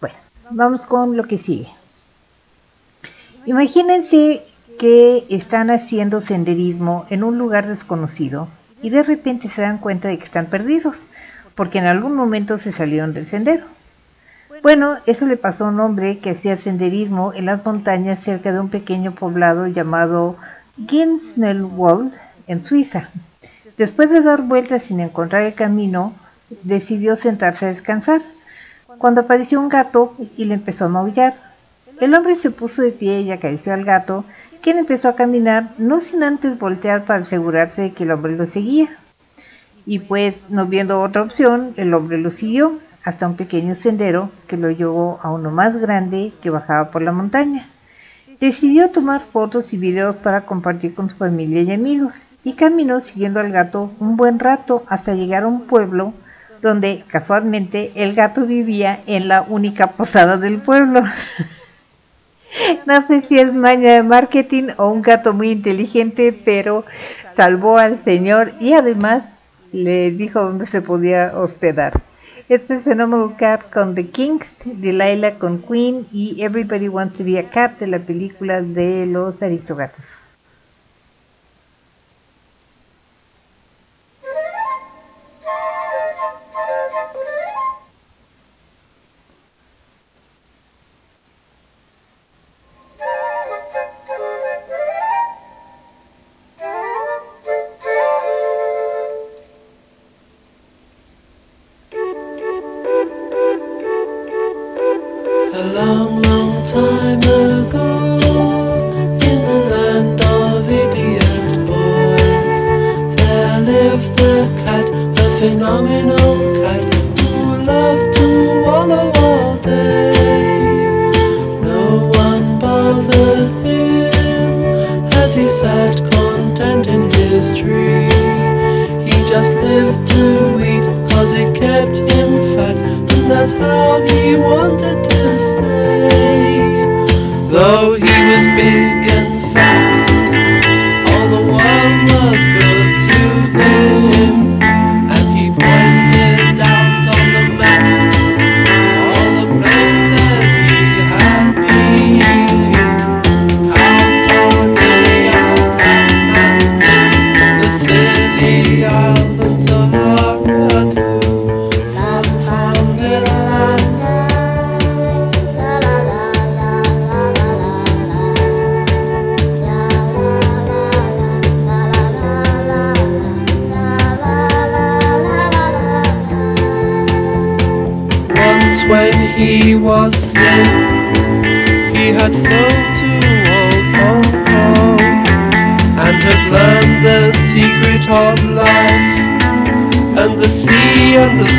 Bueno, 0.00 0.16
vamos 0.50 0.86
con 0.86 1.16
lo 1.16 1.24
que 1.24 1.38
sigue. 1.38 1.68
Imagínense 3.44 4.44
que 4.78 5.26
están 5.28 5.70
haciendo 5.70 6.20
senderismo 6.20 7.06
en 7.10 7.24
un 7.24 7.38
lugar 7.38 7.66
desconocido 7.66 8.48
y 8.82 8.90
de 8.90 9.02
repente 9.02 9.48
se 9.48 9.62
dan 9.62 9.78
cuenta 9.78 10.08
de 10.08 10.18
que 10.18 10.24
están 10.24 10.46
perdidos, 10.46 11.06
porque 11.54 11.78
en 11.78 11.86
algún 11.86 12.14
momento 12.14 12.58
se 12.58 12.70
salieron 12.70 13.12
del 13.14 13.28
sendero. 13.28 13.64
Bueno, 14.62 14.96
eso 15.06 15.26
le 15.26 15.36
pasó 15.36 15.66
a 15.66 15.68
un 15.68 15.80
hombre 15.80 16.18
que 16.18 16.30
hacía 16.30 16.56
senderismo 16.56 17.32
en 17.32 17.46
las 17.46 17.64
montañas 17.64 18.20
cerca 18.20 18.52
de 18.52 18.60
un 18.60 18.70
pequeño 18.70 19.12
poblado 19.12 19.66
llamado 19.68 20.36
Ginsmelwald 20.88 22.12
en 22.46 22.62
Suiza. 22.62 23.08
Después 23.76 24.10
de 24.10 24.20
dar 24.20 24.42
vueltas 24.42 24.84
sin 24.84 25.00
encontrar 25.00 25.42
el 25.42 25.54
camino, 25.54 26.12
decidió 26.64 27.14
sentarse 27.14 27.66
a 27.66 27.68
descansar, 27.68 28.20
cuando 28.98 29.20
apareció 29.20 29.60
un 29.60 29.68
gato 29.68 30.16
y 30.36 30.46
le 30.46 30.54
empezó 30.54 30.86
a 30.86 30.88
maullar. 30.88 31.34
El 32.00 32.14
hombre 32.14 32.34
se 32.34 32.50
puso 32.50 32.82
de 32.82 32.90
pie 32.90 33.20
y 33.20 33.30
acarició 33.30 33.72
al 33.72 33.84
gato, 33.84 34.24
quien 34.60 34.78
empezó 34.78 35.08
a 35.08 35.16
caminar, 35.16 35.70
no 35.78 36.00
sin 36.00 36.24
antes 36.24 36.58
voltear 36.58 37.04
para 37.04 37.22
asegurarse 37.22 37.82
de 37.82 37.92
que 37.92 38.04
el 38.04 38.10
hombre 38.10 38.36
lo 38.36 38.46
seguía. 38.46 38.88
Y 39.86 40.00
pues, 40.00 40.40
no 40.48 40.66
viendo 40.66 41.00
otra 41.00 41.22
opción, 41.22 41.74
el 41.76 41.94
hombre 41.94 42.18
lo 42.18 42.30
siguió 42.30 42.80
hasta 43.08 43.26
un 43.26 43.36
pequeño 43.36 43.74
sendero 43.74 44.30
que 44.46 44.58
lo 44.58 44.70
llevó 44.70 45.18
a 45.22 45.30
uno 45.30 45.50
más 45.50 45.74
grande 45.76 46.30
que 46.42 46.50
bajaba 46.50 46.90
por 46.90 47.00
la 47.00 47.10
montaña. 47.10 47.66
Decidió 48.38 48.90
tomar 48.90 49.22
fotos 49.32 49.72
y 49.72 49.78
videos 49.78 50.16
para 50.16 50.42
compartir 50.42 50.94
con 50.94 51.08
su 51.08 51.16
familia 51.16 51.62
y 51.62 51.72
amigos 51.72 52.24
y 52.44 52.52
caminó 52.52 53.00
siguiendo 53.00 53.40
al 53.40 53.50
gato 53.50 53.90
un 53.98 54.18
buen 54.18 54.38
rato 54.38 54.84
hasta 54.88 55.14
llegar 55.14 55.44
a 55.44 55.46
un 55.46 55.62
pueblo 55.62 56.12
donde 56.60 57.02
casualmente 57.08 57.92
el 57.94 58.14
gato 58.14 58.44
vivía 58.44 59.00
en 59.06 59.26
la 59.26 59.40
única 59.40 59.86
posada 59.86 60.36
del 60.36 60.58
pueblo. 60.58 61.02
No 62.86 63.06
sé 63.06 63.22
si 63.28 63.38
es 63.38 63.52
maña 63.52 63.92
de 63.92 64.02
marketing 64.02 64.68
o 64.78 64.88
un 64.88 65.02
gato 65.02 65.34
muy 65.34 65.50
inteligente, 65.50 66.32
pero 66.32 66.86
salvó 67.36 67.76
al 67.76 68.02
señor 68.04 68.52
y 68.58 68.72
además 68.72 69.22
le 69.70 70.10
dijo 70.12 70.40
dónde 70.42 70.66
se 70.66 70.80
podía 70.80 71.32
hospedar. 71.36 72.07
Este 72.48 72.72
es 72.72 72.84
Phenomenal 72.84 73.36
Cat 73.36 73.70
con 73.70 73.94
The 73.94 74.08
King, 74.08 74.38
Delilah 74.64 75.38
con 75.38 75.60
Queen 75.60 76.06
y 76.10 76.42
Everybody 76.42 76.88
Wants 76.88 77.18
to 77.18 77.24
Be 77.24 77.38
a 77.38 77.50
Cat 77.50 77.78
de 77.78 77.88
la 77.88 77.98
película 77.98 78.62
de 78.62 79.04
los 79.04 79.42
Aristogatos. 79.42 80.02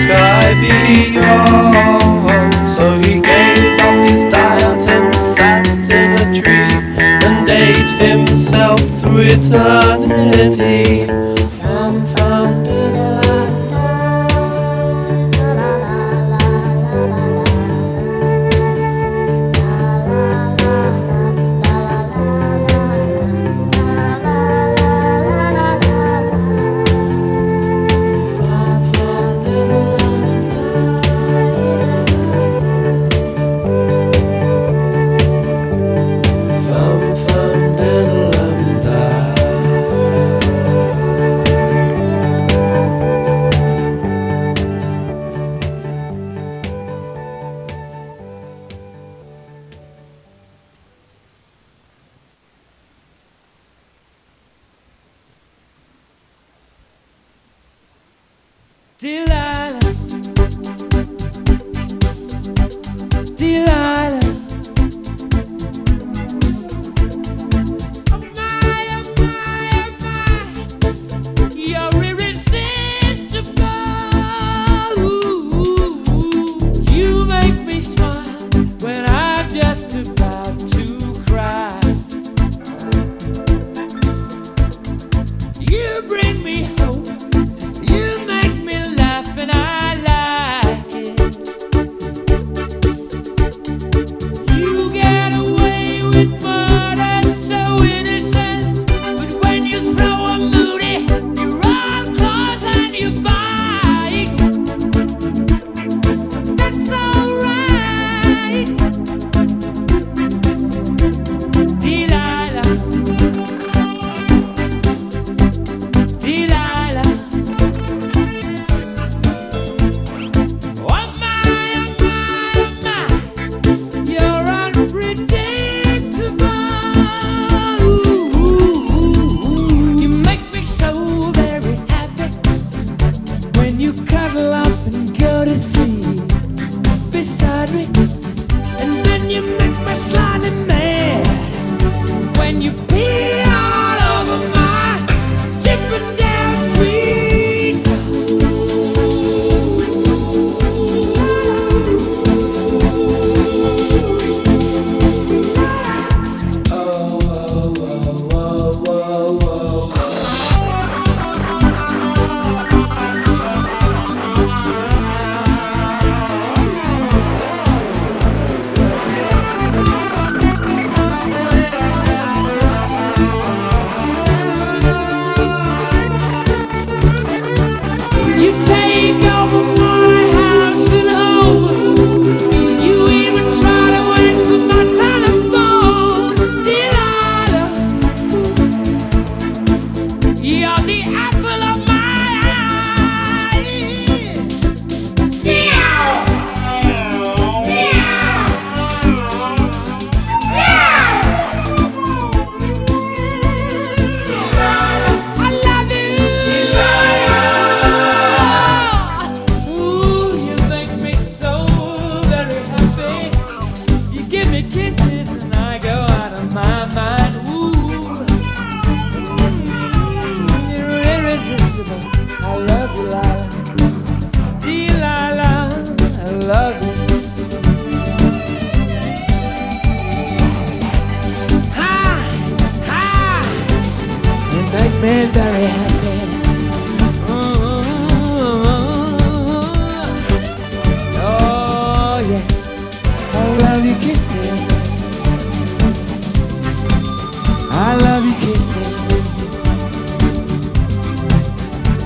Sky 0.09 0.53
beyond. 0.59 1.87
So 2.67 2.97
he 2.97 3.21
gave 3.21 3.79
up 3.79 4.09
his 4.09 4.25
diet 4.25 4.87
and 4.87 5.13
sat 5.15 5.67
in 5.89 6.09
a 6.23 6.25
tree 6.33 6.73
and 7.25 7.47
ate 7.47 7.91
himself 8.01 8.79
through 8.99 9.37
eternity. 9.37 11.18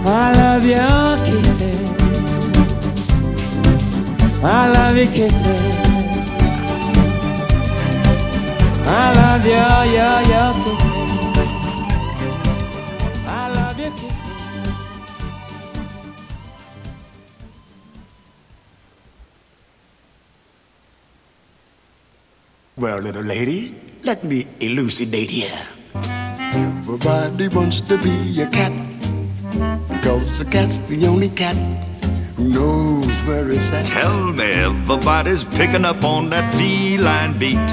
I 0.05 0.31
love 0.33 0.65
your 0.65 1.17
kisses. 1.25 1.77
I 4.43 4.67
love 4.67 4.97
your 4.97 5.07
kisses. 5.07 5.61
I 8.85 9.13
love 9.15 9.45
your 9.45 9.79
your 9.95 10.17
your 10.31 10.51
kisses. 10.63 10.91
I 13.27 13.47
love 13.55 13.79
your 13.79 13.91
kisses. 13.91 14.27
Well, 22.75 22.99
little 22.99 23.23
lady, 23.23 23.73
let 24.03 24.23
me 24.23 24.45
elucidate 24.59 25.29
here. 25.29 25.61
Everybody 25.95 27.47
wants 27.47 27.81
to 27.81 27.97
be 27.97 28.41
a 28.41 28.47
cat 28.49 28.73
because 30.03 30.37
The 30.37 30.43
cat's 30.43 30.79
the 30.79 31.07
only 31.07 31.29
cat 31.29 31.55
who 32.35 32.49
knows 32.49 33.17
where 33.25 33.49
it's 33.49 33.71
at. 33.71 33.85
Tell 33.85 34.33
me 34.33 34.43
everybody's 34.43 35.45
picking 35.45 35.85
up 35.85 36.03
on 36.03 36.29
that 36.31 36.53
feline 36.55 37.39
beat. 37.39 37.69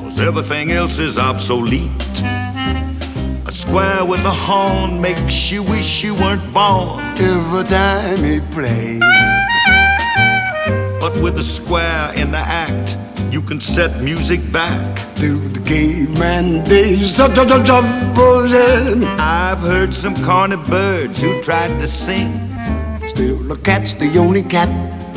Cause 0.00 0.18
everything 0.18 0.70
else 0.70 0.98
is 0.98 1.18
obsolete. 1.18 2.22
A 3.46 3.52
square 3.52 4.02
with 4.06 4.24
a 4.24 4.36
horn 4.46 4.98
makes 4.98 5.52
you 5.52 5.62
wish 5.62 6.02
you 6.02 6.14
weren't 6.14 6.46
born. 6.54 7.04
Every 7.18 7.64
time 7.64 8.24
he 8.24 8.40
plays, 8.54 9.02
But 11.02 11.12
with 11.22 11.36
a 11.36 11.42
square 11.42 12.14
in 12.14 12.30
the 12.30 12.44
act, 12.64 12.79
you 13.40 13.46
can 13.46 13.60
set 13.60 14.02
music 14.02 14.40
back. 14.52 14.96
to 15.16 15.38
the 15.48 15.60
caveman 15.60 16.64
days. 16.64 17.18
Zub, 17.18 17.30
zub, 17.34 17.46
zub, 17.48 17.64
zub, 17.64 18.14
buzzing. 18.14 19.04
I've 19.18 19.60
heard 19.60 19.92
some 19.94 20.16
corny 20.24 20.56
birds 20.56 21.22
who 21.22 21.42
tried 21.42 21.72
to 21.80 21.88
sing. 21.88 22.32
Still, 23.06 23.38
the 23.50 23.56
cat's 23.56 23.94
the 23.94 24.18
only 24.18 24.42
cat 24.42 24.68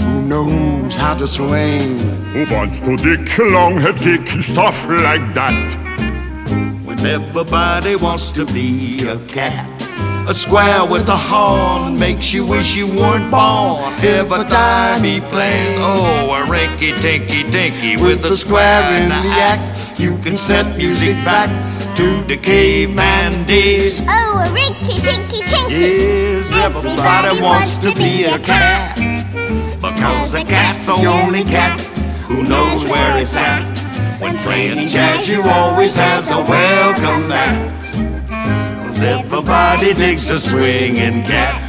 who 0.02 0.22
knows 0.22 0.96
how 0.96 1.16
to 1.16 1.28
swing. 1.28 2.00
Who 2.34 2.44
wants 2.54 2.80
to 2.80 2.96
dick 2.96 3.38
long-head 3.38 3.98
kick 3.98 4.26
stuff 4.42 4.88
like 4.88 5.26
that? 5.40 5.68
When 6.86 7.00
everybody 7.06 7.96
wants 7.96 8.32
to 8.34 8.46
be 8.46 9.08
a 9.08 9.18
cat. 9.28 9.73
A 10.26 10.34
square 10.34 10.86
with 10.86 11.10
a 11.10 11.18
horn 11.18 12.00
makes 12.00 12.32
you 12.32 12.46
wish 12.46 12.78
you 12.78 12.88
weren't 12.88 13.30
born. 13.30 13.84
Every 14.02 14.46
time 14.46 15.04
he 15.04 15.20
plays, 15.20 15.78
oh, 15.82 16.42
a 16.42 16.50
rinky 16.50 16.98
tinky 17.02 17.44
tinky 17.52 17.98
with 17.98 18.24
a 18.24 18.38
square 18.38 19.02
in 19.02 19.10
the 19.10 19.16
act. 19.16 20.00
You 20.00 20.18
can 20.20 20.38
set 20.38 20.78
music 20.78 21.16
back 21.26 21.50
to 21.98 22.24
the 22.24 22.38
caveman 22.38 23.46
days. 23.48 24.02
Oh, 24.08 24.46
a 24.46 24.50
rinky 24.58 25.02
tinky 25.04 25.44
tinky. 25.46 25.74
Yes, 25.74 26.52
everybody 26.54 27.42
wants 27.42 27.78
to 27.80 27.94
be 27.94 28.24
a 28.24 28.40
cat. 28.40 28.96
Because 29.82 30.36
a 30.36 30.46
cat's 30.46 30.86
the 30.86 31.06
only 31.06 31.44
cat 31.44 31.82
who 32.28 32.44
knows 32.44 32.86
where 32.86 33.22
it's 33.22 33.36
at. 33.36 33.62
When 34.22 34.38
playing 34.38 34.88
jazz, 34.88 35.28
you 35.28 35.44
always 35.44 35.96
has 35.96 36.32
a 36.32 36.38
welcome 36.38 37.28
mat. 37.28 37.83
Everybody 39.02 39.94
digs 39.94 40.30
a 40.30 40.40
swinging 40.40 41.24
cat. 41.24 41.63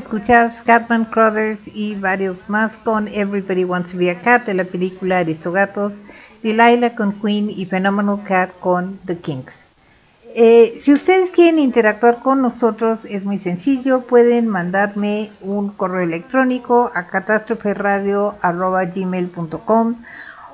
Escuchar 0.00 0.52
Scatman 0.52 1.04
Crothers 1.04 1.70
y 1.72 1.94
varios 1.94 2.48
más 2.48 2.76
con 2.78 3.06
Everybody 3.08 3.64
Wants 3.64 3.92
to 3.92 3.98
Be 3.98 4.10
a 4.10 4.20
Cat 4.20 4.46
de 4.46 4.54
la 4.54 4.64
película 4.64 5.18
Aristogatos, 5.18 5.92
Delilah 6.42 6.96
con 6.96 7.20
Queen 7.20 7.50
y 7.50 7.66
Phenomenal 7.66 8.24
Cat 8.24 8.50
con 8.60 8.98
The 9.04 9.18
Kings. 9.18 9.52
Eh, 10.34 10.80
si 10.82 10.92
ustedes 10.92 11.30
quieren 11.30 11.58
interactuar 11.58 12.22
con 12.22 12.40
nosotros 12.40 13.04
es 13.04 13.24
muy 13.24 13.38
sencillo, 13.38 14.02
pueden 14.02 14.48
mandarme 14.48 15.30
un 15.40 15.70
correo 15.70 16.02
electrónico 16.02 16.92
a 16.94 17.06
catástroferadio.gmail.com 17.06 19.96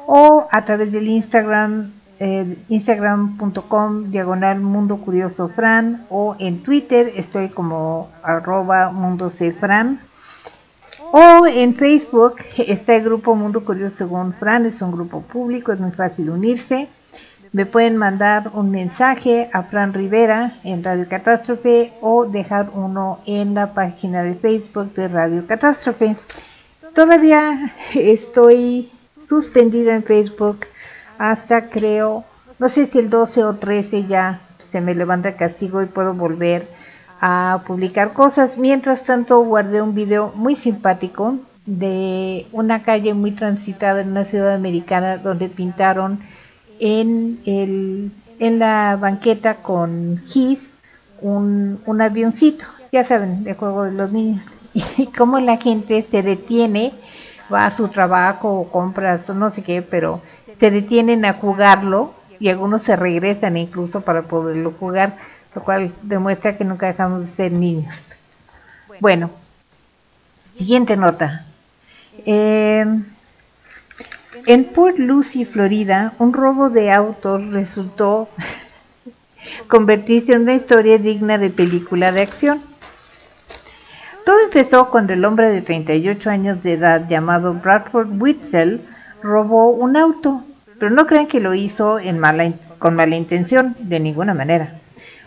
o 0.06 0.48
a 0.50 0.64
través 0.64 0.92
del 0.92 1.08
Instagram 1.08 1.92
instagram.com 2.18 4.10
diagonal 4.10 4.60
mundo 4.60 4.98
curioso 4.98 5.48
fran 5.48 6.06
o 6.08 6.34
en 6.38 6.62
twitter 6.62 7.12
estoy 7.14 7.50
como 7.50 8.10
arroba 8.22 8.90
mundo 8.90 9.30
fran. 9.60 10.00
O 11.12 11.46
en 11.46 11.74
facebook 11.74 12.36
está 12.58 12.96
el 12.96 13.04
grupo 13.04 13.34
mundo 13.36 13.64
curioso 13.64 13.96
según 13.96 14.32
fran 14.34 14.66
es 14.66 14.82
un 14.82 14.92
grupo 14.92 15.20
público 15.20 15.72
es 15.72 15.80
muy 15.80 15.92
fácil 15.92 16.30
unirse. 16.30 16.88
Me 17.52 17.64
pueden 17.64 17.96
mandar 17.96 18.50
un 18.52 18.70
mensaje 18.70 19.48
a 19.52 19.62
Fran 19.62 19.94
Rivera 19.94 20.58
en 20.64 20.84
Radio 20.84 21.06
Catástrofe 21.08 21.92
o 22.02 22.26
dejar 22.26 22.70
uno 22.74 23.20
en 23.24 23.54
la 23.54 23.72
página 23.72 24.22
de 24.22 24.34
Facebook 24.34 24.92
de 24.94 25.08
Radio 25.08 25.46
Catástrofe. 25.46 26.16
Todavía 26.94 27.72
estoy 27.94 28.90
suspendida 29.28 29.94
en 29.94 30.02
Facebook 30.02 30.66
hasta 31.18 31.70
creo, 31.70 32.24
no 32.58 32.68
sé 32.68 32.86
si 32.86 32.98
el 32.98 33.10
12 33.10 33.44
o 33.44 33.54
13 33.56 34.06
ya 34.06 34.40
se 34.58 34.80
me 34.80 34.94
levanta 34.94 35.30
el 35.30 35.36
castigo 35.36 35.82
y 35.82 35.86
puedo 35.86 36.14
volver 36.14 36.66
a 37.20 37.62
publicar 37.66 38.12
cosas. 38.12 38.58
Mientras 38.58 39.02
tanto 39.02 39.40
guardé 39.40 39.82
un 39.82 39.94
video 39.94 40.32
muy 40.34 40.54
simpático 40.54 41.36
de 41.64 42.46
una 42.52 42.82
calle 42.82 43.14
muy 43.14 43.32
transitada 43.32 44.00
en 44.00 44.10
una 44.10 44.24
ciudad 44.24 44.54
americana 44.54 45.18
donde 45.18 45.48
pintaron 45.48 46.20
en, 46.78 47.40
el, 47.46 48.12
en 48.38 48.58
la 48.58 48.96
banqueta 49.00 49.56
con 49.56 50.22
Heath 50.26 50.60
un, 51.20 51.80
un 51.86 52.02
avioncito, 52.02 52.66
ya 52.92 53.02
saben, 53.04 53.44
de 53.44 53.54
juego 53.54 53.84
de 53.84 53.92
los 53.92 54.12
niños, 54.12 54.48
y 54.74 55.06
cómo 55.06 55.40
la 55.40 55.56
gente 55.56 56.06
se 56.08 56.22
detiene, 56.22 56.92
va 57.52 57.66
a 57.66 57.70
su 57.70 57.88
trabajo 57.88 58.52
o 58.52 58.70
compras 58.70 59.28
o 59.30 59.34
no 59.34 59.50
sé 59.50 59.62
qué, 59.62 59.82
pero 59.82 60.20
se 60.58 60.70
detienen 60.70 61.24
a 61.24 61.34
jugarlo 61.34 62.14
y 62.38 62.48
algunos 62.48 62.82
se 62.82 62.96
regresan 62.96 63.56
incluso 63.56 64.02
para 64.02 64.22
poderlo 64.22 64.72
jugar, 64.72 65.16
lo 65.54 65.62
cual 65.62 65.92
demuestra 66.02 66.56
que 66.56 66.64
nunca 66.64 66.86
dejamos 66.86 67.20
de 67.20 67.34
ser 67.34 67.52
niños. 67.52 68.00
Bueno, 69.00 69.30
siguiente 70.56 70.96
nota. 70.96 71.46
Eh, 72.24 72.84
en 74.46 74.64
Port 74.64 74.98
Lucie, 74.98 75.46
Florida, 75.46 76.14
un 76.18 76.32
robo 76.32 76.70
de 76.70 76.92
autos 76.92 77.46
resultó 77.48 78.28
convertirse 79.68 80.34
en 80.34 80.42
una 80.42 80.54
historia 80.54 80.98
digna 80.98 81.38
de 81.38 81.50
película 81.50 82.12
de 82.12 82.22
acción. 82.22 82.62
Todo 84.24 84.40
empezó 84.44 84.90
cuando 84.90 85.12
el 85.12 85.24
hombre 85.24 85.50
de 85.50 85.62
38 85.62 86.30
años 86.30 86.62
de 86.62 86.72
edad 86.72 87.08
llamado 87.08 87.54
Bradford 87.54 88.20
Witzel 88.20 88.80
robó 89.22 89.70
un 89.70 89.96
auto, 89.96 90.44
pero 90.78 90.90
no 90.90 91.06
crean 91.06 91.26
que 91.26 91.40
lo 91.40 91.54
hizo 91.54 91.98
con 92.78 92.94
mala 92.94 93.16
intención, 93.16 93.76
de 93.78 94.00
ninguna 94.00 94.34
manera. 94.34 94.80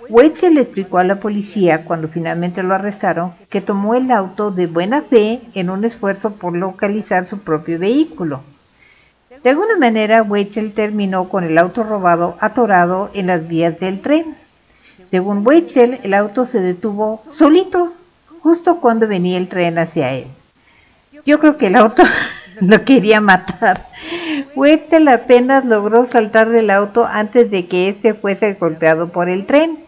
Witzel 0.10 0.56
le 0.56 0.62
explicó 0.62 0.98
a 0.98 1.04
la 1.04 1.20
policía 1.20 1.86
cuando 1.86 2.08
finalmente 2.08 2.64
lo 2.64 2.74
arrestaron 2.74 3.34
que 3.50 3.62
tomó 3.62 3.94
el 3.94 4.10
auto 4.10 4.50
de 4.50 4.66
buena 4.66 5.04
fe 5.04 5.40
en 5.54 5.70
un 5.70 5.86
esfuerzo 5.86 6.34
por 6.34 6.56
localizar 6.56 7.28
su 7.28 7.40
propio 7.40 7.78
vehículo. 7.78 8.42
De 9.44 9.52
alguna 9.52 9.78
manera, 9.78 10.24
Weitzel 10.24 10.74
terminó 10.74 11.30
con 11.30 11.44
el 11.44 11.58
auto 11.60 11.84
robado 11.84 12.38
atorado 12.40 13.12
en 13.14 13.28
las 13.28 13.48
vías 13.48 13.80
del 13.80 14.02
tren. 14.02 14.36
Según 15.12 15.46
Weitzel, 15.46 16.00
el 16.04 16.16
auto 16.16 16.44
se 16.44 16.60
detuvo 16.60 17.22
solito, 17.28 17.94
justo 18.42 18.80
cuando 18.82 19.08
venía 19.08 19.38
el 19.38 19.48
tren 19.48 19.78
hacia 19.78 20.12
él. 20.12 20.28
Yo 21.26 21.40
creo 21.40 21.58
que 21.58 21.68
el 21.68 21.76
auto 21.76 22.04
lo 22.62 22.84
quería 22.86 23.22
matar. 23.22 23.88
Weitzel 24.56 25.08
apenas 25.08 25.66
logró 25.66 26.06
saltar 26.06 26.50
del 26.50 26.70
auto 26.70 27.06
antes 27.06 27.52
de 27.52 27.68
que 27.68 27.90
éste 27.90 28.14
fuese 28.14 28.54
golpeado 28.54 29.10
por 29.10 29.30
el 29.30 29.46
tren. 29.46 29.80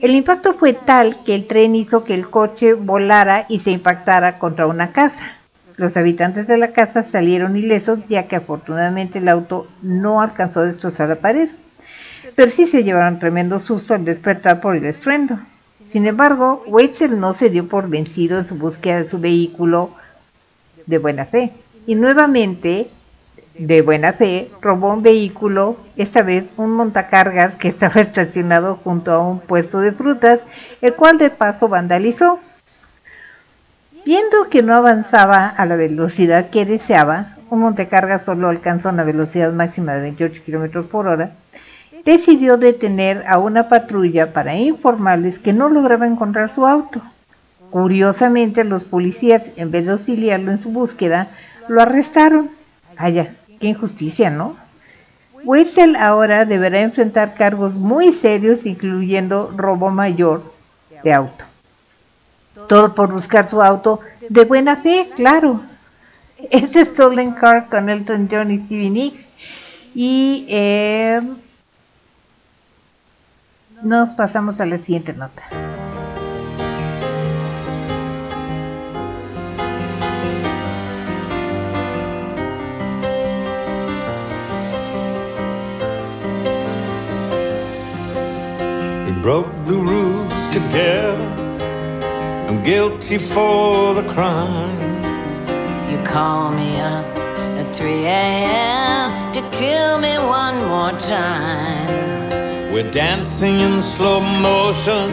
El 0.00 0.12
impacto 0.14 0.54
fue 0.54 0.74
tal 0.74 1.22
que 1.24 1.34
el 1.34 1.46
tren 1.46 1.74
hizo 1.74 2.04
que 2.04 2.14
el 2.14 2.28
coche 2.28 2.74
volara 2.74 3.46
y 3.48 3.60
se 3.60 3.70
impactara 3.70 4.38
contra 4.38 4.66
una 4.66 4.92
casa. 4.92 5.38
Los 5.76 5.96
habitantes 5.96 6.46
de 6.46 6.58
la 6.58 6.72
casa 6.72 7.04
salieron 7.04 7.56
ilesos 7.56 8.00
ya 8.08 8.28
que 8.28 8.36
afortunadamente 8.36 9.18
el 9.18 9.28
auto 9.28 9.66
no 9.82 10.20
alcanzó 10.20 10.60
a 10.60 10.66
destrozar 10.66 11.08
la 11.08 11.16
pared, 11.16 11.48
pero 12.34 12.50
sí 12.50 12.66
se 12.66 12.84
llevaron 12.84 13.18
tremendo 13.18 13.60
susto 13.60 13.94
al 13.94 14.04
despertar 14.04 14.60
por 14.60 14.76
el 14.76 14.84
estruendo. 14.84 15.38
Sin 15.86 16.06
embargo, 16.06 16.62
Weitzel 16.66 17.18
no 17.18 17.32
se 17.32 17.50
dio 17.50 17.68
por 17.68 17.88
vencido 17.88 18.38
en 18.38 18.46
su 18.46 18.56
búsqueda 18.56 19.02
de 19.02 19.08
su 19.08 19.18
vehículo 19.18 19.94
de 20.86 20.98
buena 20.98 21.26
fe 21.26 21.52
y 21.86 21.94
nuevamente 21.94 22.90
de 23.58 23.82
buena 23.82 24.12
fe 24.12 24.50
robó 24.60 24.92
un 24.92 25.02
vehículo, 25.02 25.76
esta 25.96 26.22
vez 26.22 26.44
un 26.56 26.72
montacargas 26.72 27.54
que 27.54 27.68
estaba 27.68 28.00
estacionado 28.00 28.76
junto 28.76 29.12
a 29.12 29.26
un 29.26 29.40
puesto 29.40 29.80
de 29.80 29.92
frutas, 29.92 30.40
el 30.82 30.94
cual 30.94 31.18
de 31.18 31.30
paso 31.30 31.68
vandalizó. 31.68 32.40
Viendo 34.04 34.48
que 34.50 34.62
no 34.62 34.74
avanzaba 34.74 35.46
a 35.48 35.66
la 35.66 35.76
velocidad 35.76 36.50
que 36.50 36.64
deseaba, 36.64 37.36
un 37.50 37.60
montecargas 37.60 38.24
solo 38.24 38.48
alcanzó 38.48 38.90
una 38.90 39.04
velocidad 39.04 39.52
máxima 39.52 39.94
de 39.94 40.02
28 40.02 40.42
km 40.44 40.86
por 40.86 41.06
hora, 41.06 41.32
decidió 42.04 42.56
detener 42.56 43.24
a 43.26 43.38
una 43.38 43.68
patrulla 43.68 44.32
para 44.32 44.54
informarles 44.54 45.38
que 45.38 45.52
no 45.52 45.68
lograba 45.68 46.06
encontrar 46.06 46.52
su 46.52 46.66
auto. 46.66 47.02
Curiosamente, 47.70 48.62
los 48.62 48.84
policías, 48.84 49.42
en 49.56 49.72
vez 49.72 49.86
de 49.86 49.92
auxiliarlo 49.92 50.52
en 50.52 50.62
su 50.62 50.70
búsqueda, 50.70 51.28
lo 51.68 51.82
arrestaron. 51.82 52.50
Vaya, 52.98 53.34
qué 53.60 53.68
injusticia, 53.68 54.30
¿no? 54.30 54.56
Wessel 55.44 55.96
ahora 55.96 56.44
deberá 56.44 56.80
enfrentar 56.80 57.34
cargos 57.34 57.74
muy 57.74 58.12
serios, 58.12 58.66
incluyendo 58.66 59.52
robo 59.56 59.90
mayor 59.90 60.54
de 61.04 61.12
auto. 61.12 61.44
Todo 62.68 62.94
por 62.94 63.12
buscar 63.12 63.46
su 63.46 63.62
auto 63.62 64.00
de 64.28 64.44
buena 64.44 64.76
fe, 64.76 65.10
claro. 65.14 65.62
Este 66.50 66.80
es 66.80 66.88
Stolen 66.88 67.32
Car 67.32 67.68
con 67.68 67.88
Elton 67.88 68.28
John 68.30 68.50
y 68.50 68.58
Stevie 68.58 68.90
Nicks. 68.90 69.24
Y 69.94 70.46
eh, 70.48 71.22
nos 73.82 74.10
pasamos 74.10 74.60
a 74.60 74.66
la 74.66 74.78
siguiente 74.78 75.12
nota. 75.12 75.42
Broke 89.26 89.66
the 89.66 89.74
rules 89.74 90.46
together. 90.52 91.30
I'm 92.48 92.62
guilty 92.62 93.18
for 93.18 93.92
the 93.92 94.04
crime. 94.14 94.78
You 95.90 95.98
call 96.04 96.52
me 96.52 96.78
up 96.78 97.04
at 97.60 97.66
3 97.74 98.04
a.m. 98.04 99.32
to 99.32 99.40
kill 99.50 99.98
me 99.98 100.14
one 100.18 100.56
more 100.68 100.96
time. 101.00 102.72
We're 102.72 102.92
dancing 102.92 103.58
in 103.58 103.82
slow 103.82 104.20
motion. 104.20 105.08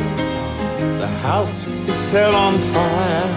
The 1.00 1.12
house 1.26 1.66
is 1.66 1.96
set 1.96 2.36
on 2.36 2.60
fire. 2.60 3.30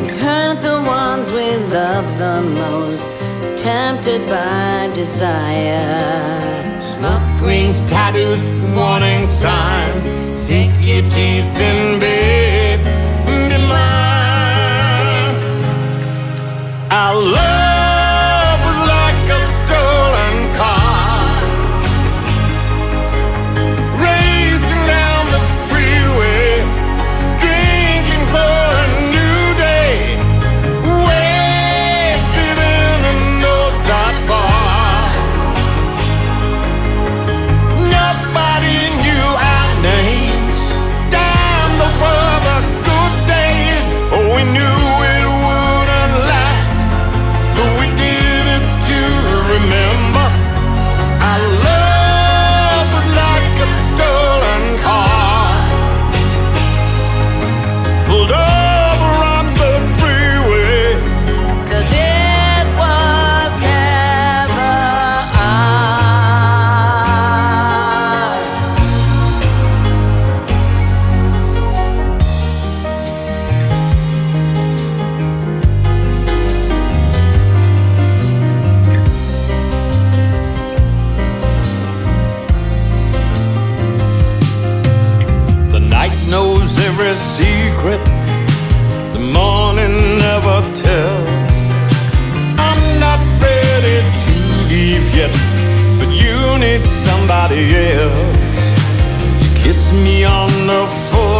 We 0.00 0.06
hurt 0.22 0.58
the 0.62 0.80
ones 1.00 1.32
we 1.32 1.56
love 1.74 2.06
the 2.18 2.40
most, 2.62 3.10
tempted 3.60 4.28
by 4.28 4.92
desire. 4.94 6.55
Smoke 6.80 7.40
rings, 7.40 7.80
tattoos, 7.82 8.42
warning 8.74 9.26
signs. 9.26 10.04
Sink 10.38 10.72
your 10.86 11.02
teeth 11.02 11.58
in 11.58 11.98
bed. 11.98 12.80
Be 13.26 13.56
mine. 13.66 15.36
Our 16.90 17.14
love 17.14 17.75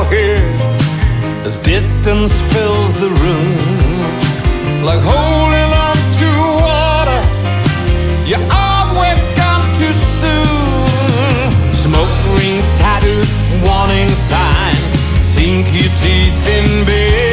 forehead 0.09 0.43
as 1.45 1.59
distance 1.59 2.33
fills 2.53 2.93
the 3.01 3.11
room, 3.11 4.85
like 4.85 5.01
holding 5.03 5.70
on 5.87 5.97
to 6.20 6.31
water. 6.62 7.23
You 8.27 8.37
always 8.51 9.23
come 9.41 9.62
too 9.81 9.95
soon. 10.20 11.73
Smoke 11.73 12.15
rings, 12.39 12.69
tattoos, 12.78 13.31
warning 13.62 14.09
signs. 14.09 14.93
Sink 15.35 15.66
your 15.73 15.91
teeth 16.01 16.49
in, 16.49 16.87
babe. 16.87 17.26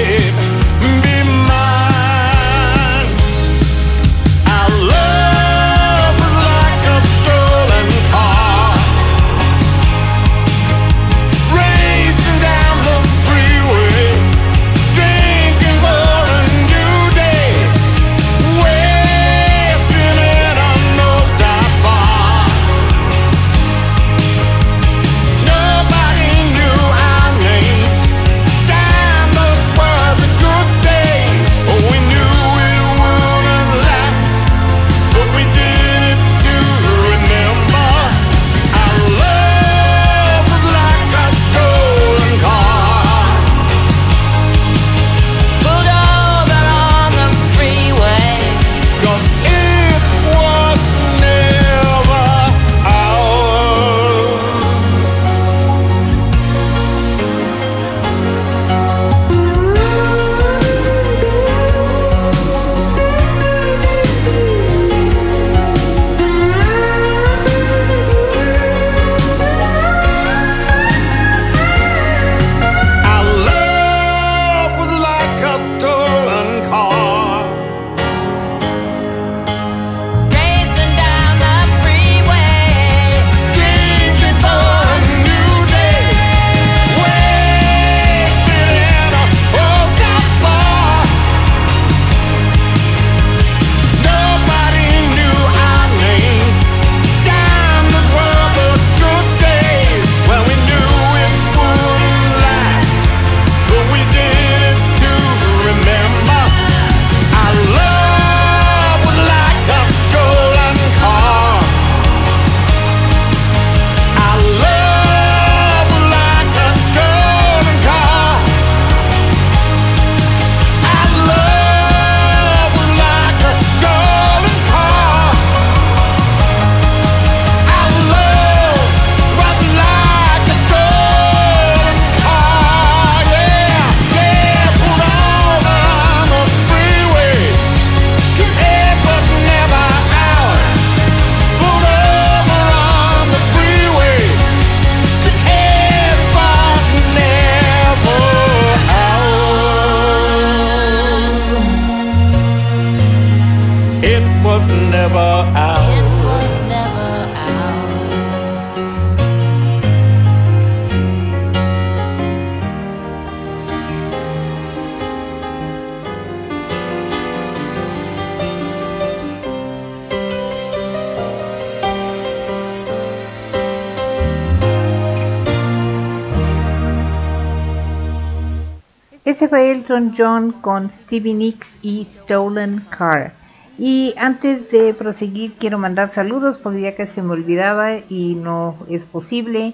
John 180.18 180.52
con 180.52 180.90
Stevie 180.90 181.34
Nicks 181.34 181.68
y 181.82 182.06
Stolen 182.06 182.86
Car. 182.90 183.34
Y 183.78 184.14
antes 184.18 184.70
de 184.72 184.94
proseguir 184.94 185.54
quiero 185.54 185.78
mandar 185.78 186.10
saludos 186.10 186.58
porque 186.58 186.82
ya 186.82 186.96
que 186.96 187.08
se 187.08 187.22
me 187.22 187.32
olvidaba 187.32 187.98
y 188.10 188.36
no 188.36 188.78
es 188.90 189.06
posible. 189.06 189.74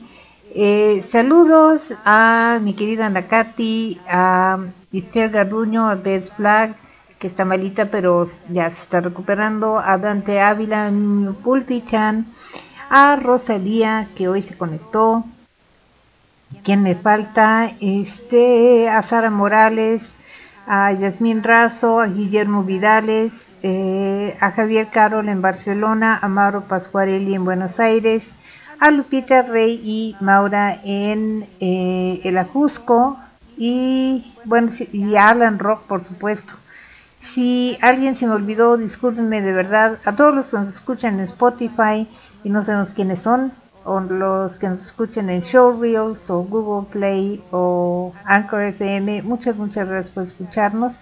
Eh, 0.55 1.03
saludos 1.09 1.93
a 2.05 2.59
mi 2.61 2.73
querida 2.73 3.05
Ana 3.05 3.27
Katy, 3.27 3.99
a 4.07 4.59
Itzel 4.91 5.29
Garduño, 5.29 5.89
a 5.89 5.95
Bess 5.95 6.31
Black, 6.37 6.75
que 7.19 7.27
está 7.27 7.45
malita 7.45 7.91
pero 7.91 8.25
ya 8.49 8.71
se 8.71 8.83
está 8.83 9.01
recuperando, 9.01 9.79
a 9.79 9.97
Dante 9.97 10.39
Ávila, 10.39 10.91
Pulpichan, 11.43 12.25
a 12.89 13.15
Rosalía 13.17 14.09
que 14.15 14.27
hoy 14.27 14.41
se 14.41 14.57
conectó, 14.57 15.25
¿Quién 16.63 16.83
me 16.83 16.95
falta? 16.95 17.71
Este, 17.79 18.89
a 18.89 19.01
Sara 19.03 19.29
Morales, 19.29 20.15
a 20.67 20.91
Yasmín 20.91 21.43
Razo, 21.43 21.99
a 21.99 22.07
Guillermo 22.07 22.63
Vidales, 22.63 23.51
eh, 23.63 24.37
a 24.39 24.51
Javier 24.51 24.87
Carol 24.87 25.29
en 25.29 25.41
Barcelona, 25.41 26.19
a 26.21 26.27
Mauro 26.27 26.61
Pascuarelli 26.61 27.35
en 27.35 27.45
Buenos 27.45 27.79
Aires, 27.79 28.31
a 28.79 28.91
Lupita 28.91 29.41
Rey 29.41 29.81
y 29.83 30.15
Maura 30.21 30.79
en 30.83 31.47
eh, 31.59 32.21
El 32.23 32.37
Ajusco 32.37 33.19
y 33.57 34.33
bueno 34.45 34.71
y 34.91 35.15
a 35.15 35.29
Alan 35.29 35.59
Rock 35.59 35.83
por 35.83 36.05
supuesto. 36.05 36.53
Si 37.21 37.77
alguien 37.81 38.15
se 38.15 38.25
me 38.25 38.33
olvidó, 38.33 38.77
discúlpenme 38.77 39.41
de 39.41 39.51
verdad. 39.51 39.99
A 40.05 40.15
todos 40.15 40.33
los 40.33 40.47
que 40.47 40.57
nos 40.57 40.69
escuchan 40.69 41.15
en 41.15 41.25
Spotify 41.25 42.07
y 42.43 42.49
no 42.49 42.63
sabemos 42.63 42.93
quiénes 42.93 43.21
son, 43.21 43.51
o 43.83 43.99
los 43.99 44.59
que 44.59 44.69
nos 44.69 44.81
escuchen 44.81 45.29
en 45.29 45.41
Showreels 45.41 46.29
o 46.29 46.43
Google 46.43 46.87
Play 46.91 47.43
o 47.51 48.13
Anchor 48.25 48.63
FM, 48.63 49.23
muchas, 49.23 49.55
muchas 49.55 49.87
gracias 49.87 50.11
por 50.11 50.23
escucharnos. 50.23 51.01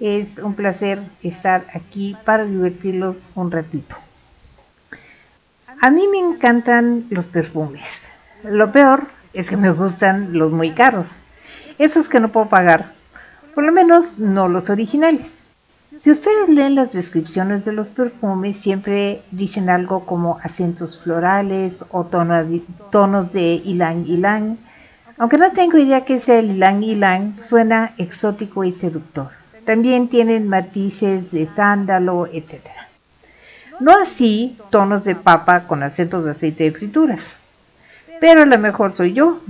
Es 0.00 0.38
un 0.38 0.54
placer 0.54 1.00
estar 1.22 1.66
aquí 1.74 2.16
para 2.24 2.44
divertirlos 2.44 3.16
un 3.34 3.50
ratito. 3.50 3.96
A 5.80 5.90
mí 5.90 6.08
me 6.08 6.18
encantan 6.18 7.06
los 7.10 7.26
perfumes. 7.26 7.84
Lo 8.42 8.72
peor 8.72 9.06
es 9.32 9.50
que 9.50 9.56
me 9.56 9.70
gustan 9.70 10.32
los 10.32 10.50
muy 10.50 10.72
caros. 10.72 11.20
Esos 11.78 12.08
que 12.08 12.20
no 12.20 12.30
puedo 12.30 12.48
pagar. 12.48 12.92
Por 13.54 13.64
lo 13.64 13.72
menos 13.72 14.18
no 14.18 14.48
los 14.48 14.70
originales. 14.70 15.37
Si 16.00 16.12
ustedes 16.12 16.48
leen 16.48 16.76
las 16.76 16.92
descripciones 16.92 17.64
de 17.64 17.72
los 17.72 17.88
perfumes, 17.88 18.56
siempre 18.56 19.20
dicen 19.32 19.68
algo 19.68 20.06
como 20.06 20.38
acentos 20.44 21.00
florales 21.00 21.84
o 21.90 22.04
tonos 22.04 23.32
de, 23.32 23.62
ylang 23.64 24.04
ylang. 24.04 24.58
Aunque 25.16 25.38
no 25.38 25.50
tengo 25.50 25.76
idea 25.76 26.04
que 26.04 26.20
sea 26.20 26.38
el 26.38 26.54
ylang 26.54 26.82
ylang, 26.82 27.42
suena 27.42 27.94
exótico 27.98 28.62
y 28.62 28.72
seductor. 28.72 29.30
También 29.66 30.06
tienen 30.06 30.48
matices 30.48 31.32
de 31.32 31.48
sándalo, 31.56 32.28
etc. 32.32 32.60
No 33.80 33.90
así 34.00 34.56
tonos 34.70 35.02
de 35.02 35.16
papa 35.16 35.66
con 35.66 35.82
acentos 35.82 36.24
de 36.24 36.30
aceite 36.30 36.62
de 36.62 36.72
frituras. 36.78 37.34
Pero 38.20 38.44
la 38.46 38.56
mejor 38.56 38.94
soy 38.94 39.14
yo. 39.14 39.40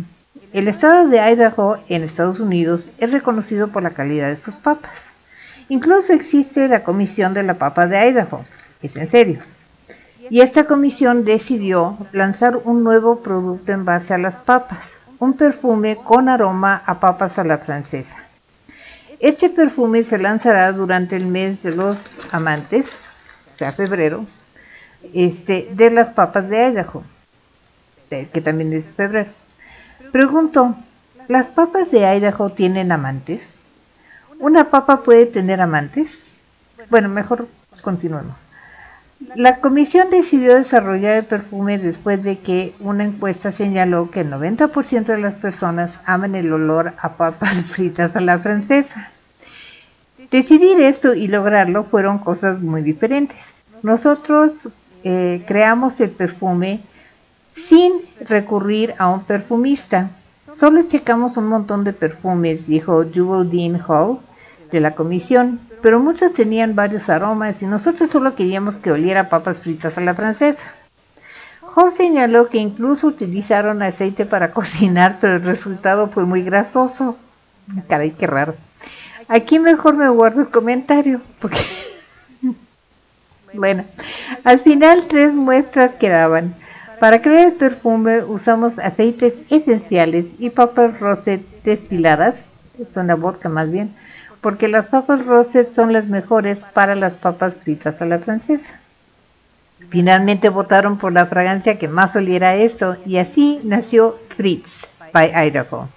El 0.54 0.68
estado 0.68 1.08
de 1.08 1.20
Idaho 1.20 1.76
en 1.88 2.04
Estados 2.04 2.40
Unidos 2.40 2.88
es 2.96 3.12
reconocido 3.12 3.68
por 3.68 3.82
la 3.82 3.90
calidad 3.90 4.28
de 4.28 4.36
sus 4.36 4.56
papas. 4.56 5.07
Incluso 5.68 6.12
existe 6.12 6.68
la 6.68 6.82
Comisión 6.84 7.34
de 7.34 7.42
la 7.42 7.54
Papa 7.54 7.86
de 7.86 8.08
Idaho. 8.08 8.44
Es 8.82 8.96
en 8.96 9.10
serio. 9.10 9.40
Y 10.30 10.40
esta 10.40 10.64
comisión 10.66 11.24
decidió 11.24 11.96
lanzar 12.12 12.56
un 12.64 12.84
nuevo 12.84 13.20
producto 13.22 13.72
en 13.72 13.84
base 13.84 14.14
a 14.14 14.18
las 14.18 14.36
papas, 14.36 14.80
un 15.18 15.34
perfume 15.34 15.96
con 15.96 16.28
aroma 16.28 16.82
a 16.86 17.00
papas 17.00 17.38
a 17.38 17.44
la 17.44 17.58
francesa. 17.58 18.14
Este 19.20 19.48
perfume 19.50 20.04
se 20.04 20.18
lanzará 20.18 20.72
durante 20.72 21.16
el 21.16 21.26
mes 21.26 21.62
de 21.62 21.74
los 21.74 21.98
amantes, 22.30 22.86
o 23.54 23.58
sea, 23.58 23.72
febrero, 23.72 24.26
este, 25.14 25.68
de 25.72 25.90
las 25.90 26.10
papas 26.10 26.48
de 26.48 26.68
Idaho, 26.68 27.02
de- 28.10 28.28
que 28.28 28.40
también 28.40 28.72
es 28.72 28.92
febrero. 28.92 29.30
Pregunto, 30.12 30.76
¿las 31.26 31.48
papas 31.48 31.90
de 31.90 32.00
Idaho 32.16 32.50
tienen 32.50 32.92
amantes? 32.92 33.50
¿Una 34.40 34.70
papa 34.70 35.02
puede 35.02 35.26
tener 35.26 35.60
amantes? 35.60 36.32
Bueno, 36.90 37.08
mejor 37.08 37.48
continuemos. 37.82 38.44
La 39.34 39.58
comisión 39.60 40.10
decidió 40.10 40.54
desarrollar 40.54 41.16
el 41.16 41.24
perfume 41.24 41.76
después 41.78 42.22
de 42.22 42.38
que 42.38 42.72
una 42.78 43.04
encuesta 43.04 43.50
señaló 43.50 44.12
que 44.12 44.20
el 44.20 44.30
90% 44.30 45.06
de 45.06 45.18
las 45.18 45.34
personas 45.34 45.98
aman 46.04 46.36
el 46.36 46.52
olor 46.52 46.94
a 47.00 47.16
papas 47.16 47.62
fritas 47.68 48.14
a 48.14 48.20
la 48.20 48.38
francesa. 48.38 49.10
Decidir 50.30 50.80
esto 50.80 51.14
y 51.14 51.26
lograrlo 51.26 51.84
fueron 51.84 52.18
cosas 52.18 52.60
muy 52.60 52.82
diferentes. 52.82 53.38
Nosotros 53.82 54.68
eh, 55.02 55.42
creamos 55.48 56.00
el 56.00 56.10
perfume 56.10 56.80
sin 57.56 57.92
recurrir 58.20 58.94
a 58.98 59.08
un 59.08 59.24
perfumista. 59.24 60.10
Solo 60.56 60.82
checamos 60.82 61.36
un 61.36 61.48
montón 61.48 61.82
de 61.82 61.92
perfumes, 61.92 62.68
dijo 62.68 63.04
Jewel 63.12 63.50
Dean 63.50 63.82
Hall 63.88 64.20
de 64.70 64.80
la 64.80 64.94
comisión, 64.94 65.60
pero 65.82 66.00
muchos 66.00 66.32
tenían 66.32 66.74
varios 66.74 67.08
aromas 67.08 67.62
y 67.62 67.66
nosotros 67.66 68.10
solo 68.10 68.34
queríamos 68.34 68.78
que 68.78 68.92
oliera 68.92 69.28
papas 69.28 69.60
fritas 69.60 69.96
a 69.96 70.00
la 70.00 70.14
francesa. 70.14 70.62
Hall 71.74 71.94
señaló 71.96 72.48
que 72.48 72.58
incluso 72.58 73.06
utilizaron 73.06 73.82
aceite 73.82 74.26
para 74.26 74.50
cocinar, 74.52 75.18
pero 75.20 75.36
el 75.36 75.44
resultado 75.44 76.08
fue 76.08 76.24
muy 76.24 76.42
grasoso. 76.42 77.16
Caray, 77.88 78.12
qué 78.12 78.26
raro. 78.26 78.54
Aquí 79.28 79.58
mejor 79.58 79.96
me 79.96 80.08
guardo 80.08 80.40
el 80.40 80.48
comentario, 80.48 81.20
porque... 81.40 81.58
bueno, 83.52 83.84
al 84.44 84.58
final 84.58 85.04
tres 85.06 85.34
muestras 85.34 85.92
quedaban. 85.96 86.54
Para 86.98 87.22
crear 87.22 87.48
el 87.48 87.52
perfume 87.52 88.24
usamos 88.24 88.78
aceites 88.78 89.34
esenciales 89.50 90.26
y 90.38 90.50
papas 90.50 90.98
rosette 90.98 91.46
destiladas, 91.62 92.34
es 92.78 92.96
una 92.96 93.14
vodka 93.14 93.48
más 93.48 93.70
bien, 93.70 93.94
porque 94.40 94.68
las 94.68 94.88
papas 94.88 95.24
rosette 95.24 95.74
son 95.74 95.92
las 95.92 96.06
mejores 96.06 96.64
para 96.64 96.94
las 96.94 97.14
papas 97.14 97.56
fritas 97.56 98.00
a 98.00 98.06
la 98.06 98.18
francesa. 98.18 98.78
Finalmente 99.90 100.48
votaron 100.48 100.98
por 100.98 101.12
la 101.12 101.26
fragancia 101.26 101.78
que 101.78 101.88
más 101.88 102.14
oliera 102.16 102.56
esto 102.56 102.96
y 103.06 103.18
así 103.18 103.60
nació 103.64 104.18
Fritz 104.36 104.86
by 105.12 105.32
Idaho. 105.48 105.88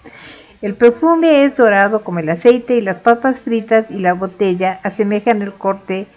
El 0.62 0.76
perfume 0.76 1.44
es 1.44 1.56
dorado 1.56 2.04
como 2.04 2.20
el 2.20 2.30
aceite 2.30 2.76
y 2.76 2.82
las 2.82 2.98
papas 2.98 3.42
fritas 3.42 3.86
y 3.90 4.00
la 4.00 4.14
botella 4.14 4.80
asemejan 4.84 5.42
el 5.42 5.54
corte 5.54 6.08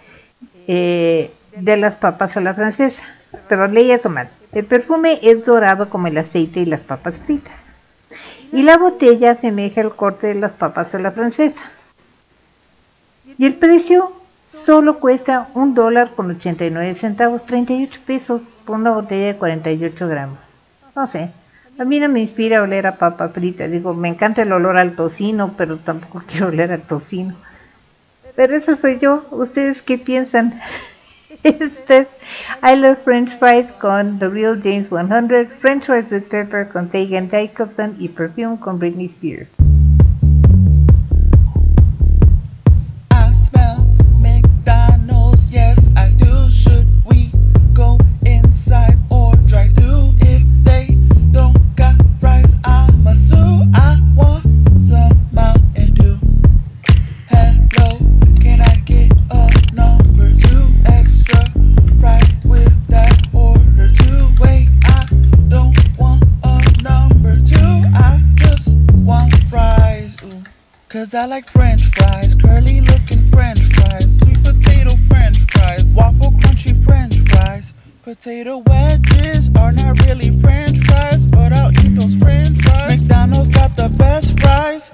eh, 0.67 1.31
de 1.55 1.77
las 1.77 1.95
papas 1.95 2.37
a 2.37 2.41
la 2.41 2.53
francesa. 2.53 3.01
Pero 3.49 3.67
leí 3.67 3.91
eso 3.91 4.09
mal. 4.09 4.29
El 4.51 4.65
perfume 4.65 5.19
es 5.23 5.43
dorado 5.45 5.89
como 5.89 6.07
el 6.07 6.17
aceite 6.17 6.61
y 6.61 6.65
las 6.65 6.81
papas 6.81 7.19
fritas. 7.19 7.55
Y 8.51 8.63
la 8.63 8.77
botella 8.77 9.31
asemeja 9.31 9.81
el 9.81 9.95
corte 9.95 10.27
de 10.27 10.35
las 10.35 10.53
papas 10.53 10.93
a 10.93 10.99
la 10.99 11.11
francesa. 11.11 11.59
Y 13.37 13.45
el 13.45 13.55
precio 13.55 14.13
solo 14.45 14.99
cuesta 14.99 15.49
un 15.53 15.73
dólar 15.73 16.11
con 16.15 16.31
89 16.31 16.95
centavos, 16.95 17.45
38 17.45 17.99
pesos 18.05 18.41
por 18.63 18.77
una 18.77 18.91
botella 18.91 19.27
de 19.27 19.37
48 19.37 20.07
gramos. 20.07 20.39
No 20.95 21.07
sé, 21.07 21.31
a 21.77 21.83
mí 21.83 21.99
no 21.99 22.07
me 22.07 22.21
inspira 22.21 22.61
oler 22.61 22.87
a 22.87 22.97
papa 22.97 23.29
frita. 23.29 23.67
Digo, 23.67 23.93
me 23.93 24.07
encanta 24.07 24.43
el 24.43 24.51
olor 24.53 24.77
al 24.77 24.95
tocino, 24.95 25.53
pero 25.57 25.77
tampoco 25.77 26.23
quiero 26.27 26.47
oler 26.47 26.71
al 26.71 26.83
tocino. 26.83 27.35
Pero 28.35 28.55
esa 28.55 28.77
soy 28.77 28.97
yo. 28.99 29.25
¿Ustedes 29.31 29.81
qué 29.81 29.97
piensan? 29.97 30.59
Este 31.43 31.97
es 31.99 32.07
I 32.63 32.75
Love 32.75 33.03
French 33.03 33.37
Fries 33.37 33.71
con 33.73 34.17
The 34.17 34.29
Real 34.29 34.59
James 34.63 34.87
100, 34.87 35.47
French 35.59 35.85
Fries 35.85 36.11
with 36.11 36.23
Pepper 36.23 36.69
con 36.69 36.89
Tegan 36.89 37.29
Jacobson 37.29 37.95
y 37.99 38.09
Perfume 38.09 38.57
con 38.59 38.79
Britney 38.79 39.07
Spears. 39.07 39.49
I 71.15 71.27
like 71.27 71.49
french 71.49 71.81
fries, 71.95 72.35
curly 72.35 72.81
looking 72.81 73.25
french 73.29 73.61
fries, 73.73 74.19
sweet 74.19 74.43
potato 74.43 74.89
french 75.07 75.37
fries, 75.49 75.85
waffle 75.95 76.31
crunchy 76.31 76.83
french 76.83 77.15
fries. 77.29 77.73
Potato 78.03 78.57
wedges 78.57 79.49
are 79.55 79.71
not 79.71 80.05
really 80.05 80.37
french 80.41 80.77
fries, 80.79 81.25
but 81.25 81.53
I'll 81.53 81.71
eat 81.71 81.95
those 81.97 82.15
french 82.17 82.49
fries. 82.63 82.99
McDonald's 82.99 83.47
got 83.47 83.77
the 83.77 83.87
best 83.97 84.37
fries. 84.41 84.91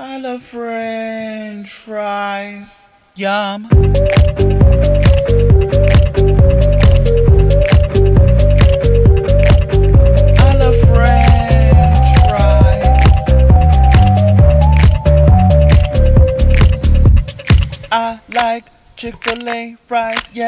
I 0.00 0.18
love 0.18 0.42
french 0.42 1.70
fries. 1.70 2.86
Yum. 3.14 3.70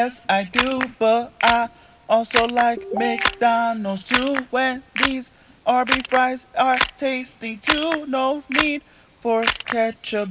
Yes, 0.07 0.21
I 0.29 0.45
do, 0.45 0.81
but 0.99 1.33
I 1.43 1.67
also 2.07 2.45
like 2.47 2.81
McDonald's 2.93 4.03
too. 4.03 4.47
Wendy's 4.51 5.31
Arby 5.65 6.01
fries 6.07 6.45
are 6.57 6.77
tasty 6.95 7.57
too, 7.57 8.05
no 8.07 8.41
need 8.49 8.83
for 9.19 9.43
ketchup. 9.65 10.29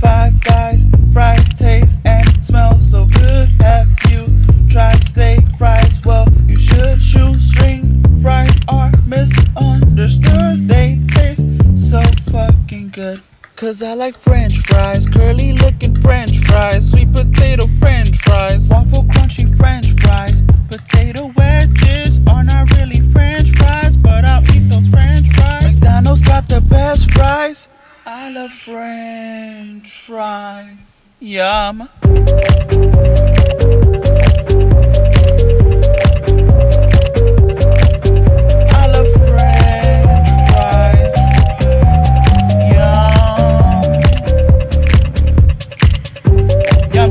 Five 0.00 0.40
guys, 0.40 0.82
fries 1.12 1.48
taste 1.54 1.98
and 2.04 2.44
smell 2.44 2.80
so 2.80 3.06
good. 3.06 3.48
Have 3.60 3.88
you 4.10 4.26
tried 4.68 5.04
steak 5.04 5.44
fries? 5.56 6.00
Well, 6.04 6.26
you 6.48 6.56
should. 6.56 7.00
Shoestring 7.00 8.02
fries 8.20 8.58
are 8.66 8.90
misunderstood. 9.06 10.66
They 10.66 10.98
taste 11.14 11.46
so 11.76 12.02
fucking 12.32 12.88
good. 12.88 13.22
Cause 13.62 13.80
I 13.80 13.94
like 13.94 14.16
french 14.16 14.58
fries, 14.66 15.06
curly 15.06 15.52
looking 15.52 15.94
french 15.94 16.36
fries, 16.46 16.90
sweet 16.90 17.12
potato 17.12 17.68
french 17.78 18.10
fries, 18.22 18.68
waffle 18.68 19.04
crunchy 19.04 19.56
french 19.56 19.86
fries, 20.00 20.42
potato 20.68 21.32
wedges 21.36 22.20
are 22.26 22.42
not 22.42 22.68
really 22.72 22.98
french 23.12 23.56
fries, 23.56 23.96
but 23.96 24.24
I'll 24.24 24.42
eat 24.52 24.68
those 24.68 24.88
french 24.88 25.28
fries. 25.36 25.64
McDonald's 25.64 26.22
got 26.22 26.48
the 26.48 26.60
best 26.62 27.12
fries. 27.12 27.68
I 28.04 28.30
love 28.32 28.52
french 28.52 29.92
fries. 30.06 31.00
Yum. 31.20 31.88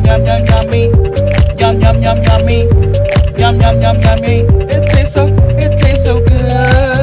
Yum. 0.04 0.26
Yum, 0.26 0.26
yum, 0.26 0.46
yum, 0.46 0.46
yummy. 0.46 0.84
Yum, 1.60 1.80
yum, 1.82 2.02
yum, 2.02 2.24
yummy. 2.24 2.64
Yum, 3.38 3.60
yum, 3.62 3.82
yum, 3.82 4.02
yummy. 4.02 4.38
It 4.70 4.90
tastes 4.90 5.14
so, 5.14 5.28
it 5.28 5.78
tastes 5.78 6.06
so 6.06 6.20
good. 6.20 7.01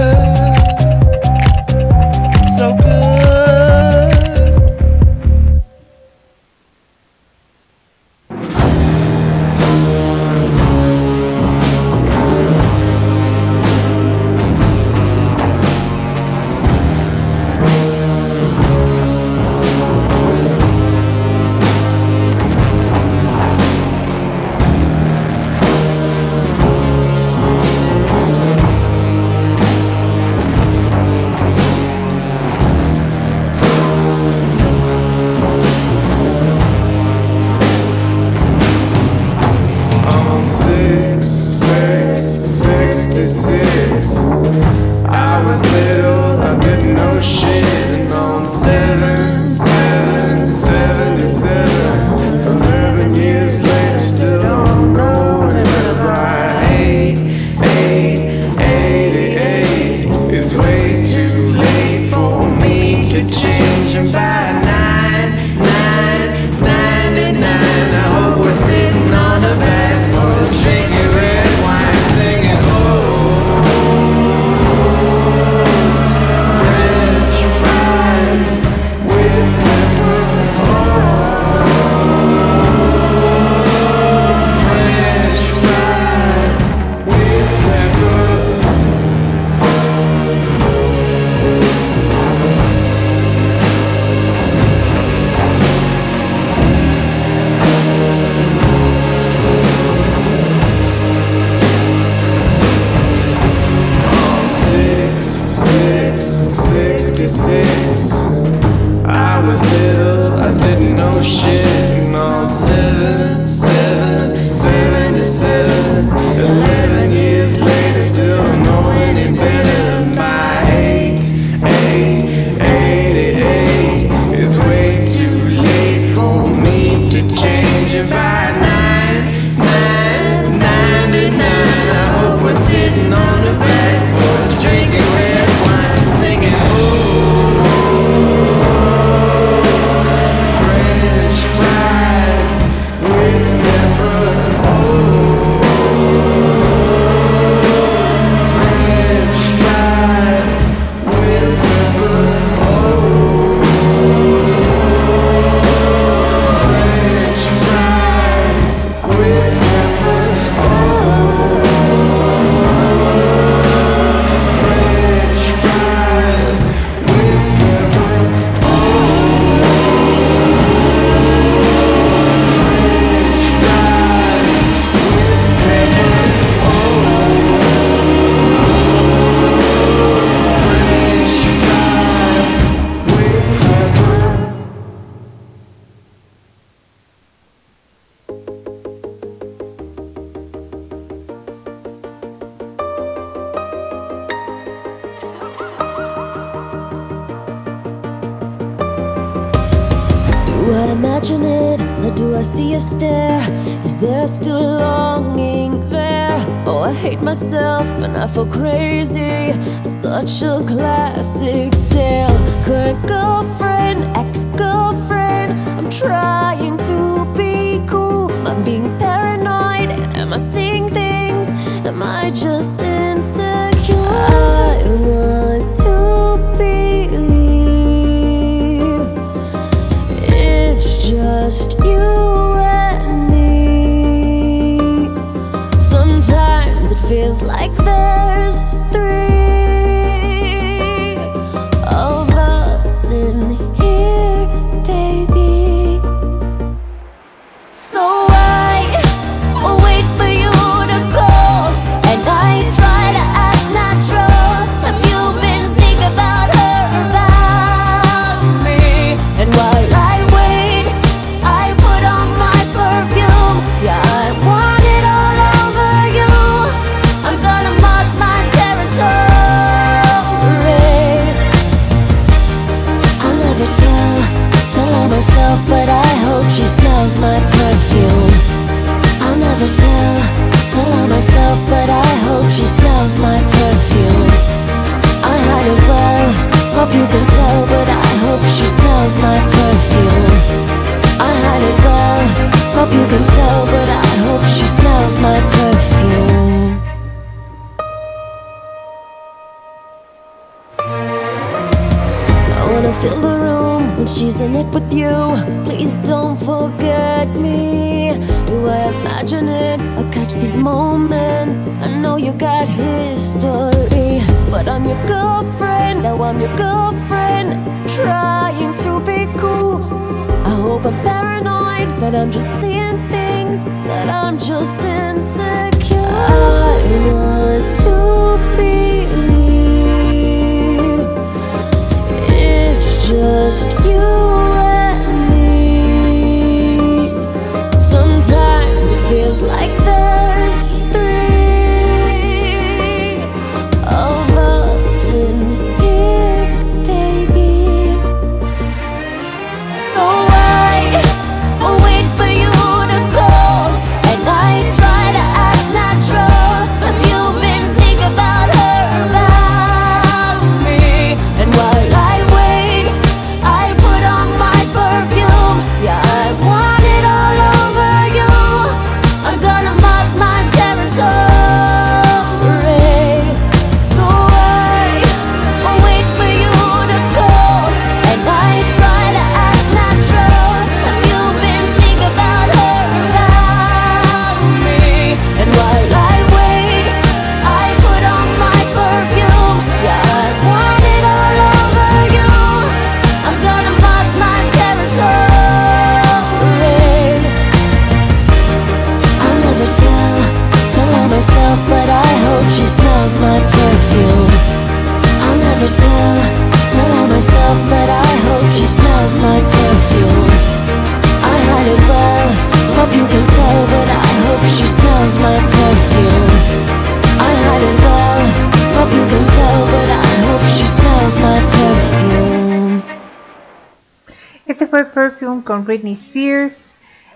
Fue 424.69 424.85
Perfume 424.85 425.43
con 425.43 425.65
Britney 425.65 425.95
Spears, 425.95 426.55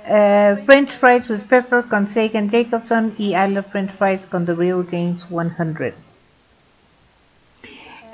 eh, 0.07 0.63
French 0.67 0.91
Fries 0.91 1.29
with 1.29 1.43
Pepper 1.49 1.85
con 1.85 2.09
Sagan 2.09 2.51
Jacobson 2.51 3.15
y 3.19 3.35
I 3.35 3.49
Love 3.49 3.67
French 3.71 3.91
Fries 3.93 4.27
con 4.27 4.47
The 4.47 4.55
Real 4.55 4.87
James 4.91 5.25
100. 5.29 5.95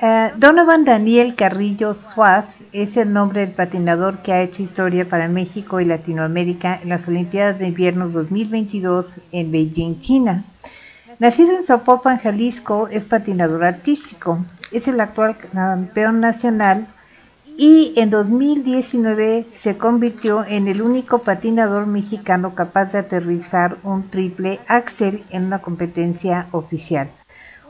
Eh, 0.01 0.33
Donovan 0.37 0.85
Daniel 0.85 1.35
Carrillo 1.35 1.95
Suaz 1.95 2.47
es 2.73 2.97
el 2.97 3.13
nombre 3.13 3.41
del 3.41 3.55
patinador 3.55 4.19
que 4.19 4.33
ha 4.33 4.43
hecho 4.43 4.63
historia 4.63 5.09
para 5.09 5.29
México 5.29 5.81
y 5.81 5.85
Latinoamérica 5.85 6.79
en 6.83 6.91
las 6.91 7.09
Olimpiadas 7.09 7.59
de 7.59 7.69
Invierno 7.69 8.09
2022 8.09 9.21
en 9.33 9.51
Beijing, 9.51 10.01
China. 10.01 10.45
Nacido 11.19 11.57
en 11.57 11.65
Zapopan, 11.65 12.19
Jalisco, 12.19 12.87
es 12.89 13.07
patinador 13.07 13.65
artístico. 13.65 14.45
Es 14.71 14.87
el 14.87 15.01
actual 15.01 15.37
campeón 15.37 16.21
nacional 16.21 16.87
y 17.61 17.93
en 17.97 18.09
2019 18.09 19.45
se 19.53 19.77
convirtió 19.77 20.45
en 20.45 20.69
el 20.69 20.81
único 20.81 21.25
patinador 21.25 21.89
mexicano 21.89 22.55
capaz 22.55 22.93
de 22.93 23.01
aterrizar 23.01 23.79
un 23.83 24.09
triple 24.09 24.61
axel 24.69 25.25
en 25.31 25.47
una 25.47 25.59
competencia 25.59 26.47
oficial. 26.53 27.11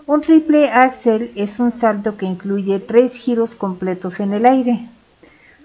Un 0.05 0.20
triple 0.20 0.69
axel 0.69 1.32
es 1.36 1.59
un 1.59 1.73
salto 1.73 2.19
que 2.19 2.27
incluye 2.27 2.81
tres 2.81 3.15
giros 3.15 3.55
completos 3.55 4.20
en 4.20 4.35
el 4.35 4.44
aire. 4.44 4.90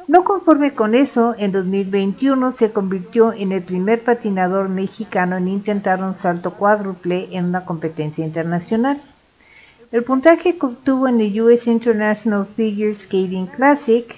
No 0.07 0.23
conforme 0.23 0.73
con 0.73 0.95
eso, 0.95 1.35
en 1.37 1.51
2021 1.51 2.53
se 2.53 2.71
convirtió 2.71 3.33
en 3.33 3.51
el 3.51 3.61
primer 3.61 4.05
patinador 4.05 4.69
mexicano 4.69 5.35
en 5.35 5.49
intentar 5.49 6.01
un 6.01 6.15
salto 6.15 6.53
cuádruple 6.53 7.27
en 7.31 7.43
una 7.43 7.65
competencia 7.65 8.25
internacional. 8.25 9.01
El 9.93 10.03
puntaje 10.03 10.57
que 10.57 10.65
obtuvo 10.65 11.07
en 11.07 11.21
el 11.21 11.39
US 11.39 11.67
International 11.67 12.47
Figure 12.55 12.95
Skating 12.95 13.45
Classic 13.45 14.17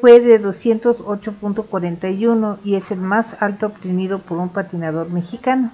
fue 0.00 0.18
de 0.18 0.42
208.41 0.42 2.58
y 2.64 2.74
es 2.74 2.90
el 2.90 2.98
más 2.98 3.40
alto 3.40 3.66
obtenido 3.66 4.18
por 4.18 4.38
un 4.38 4.48
patinador 4.48 5.10
mexicano. 5.10 5.70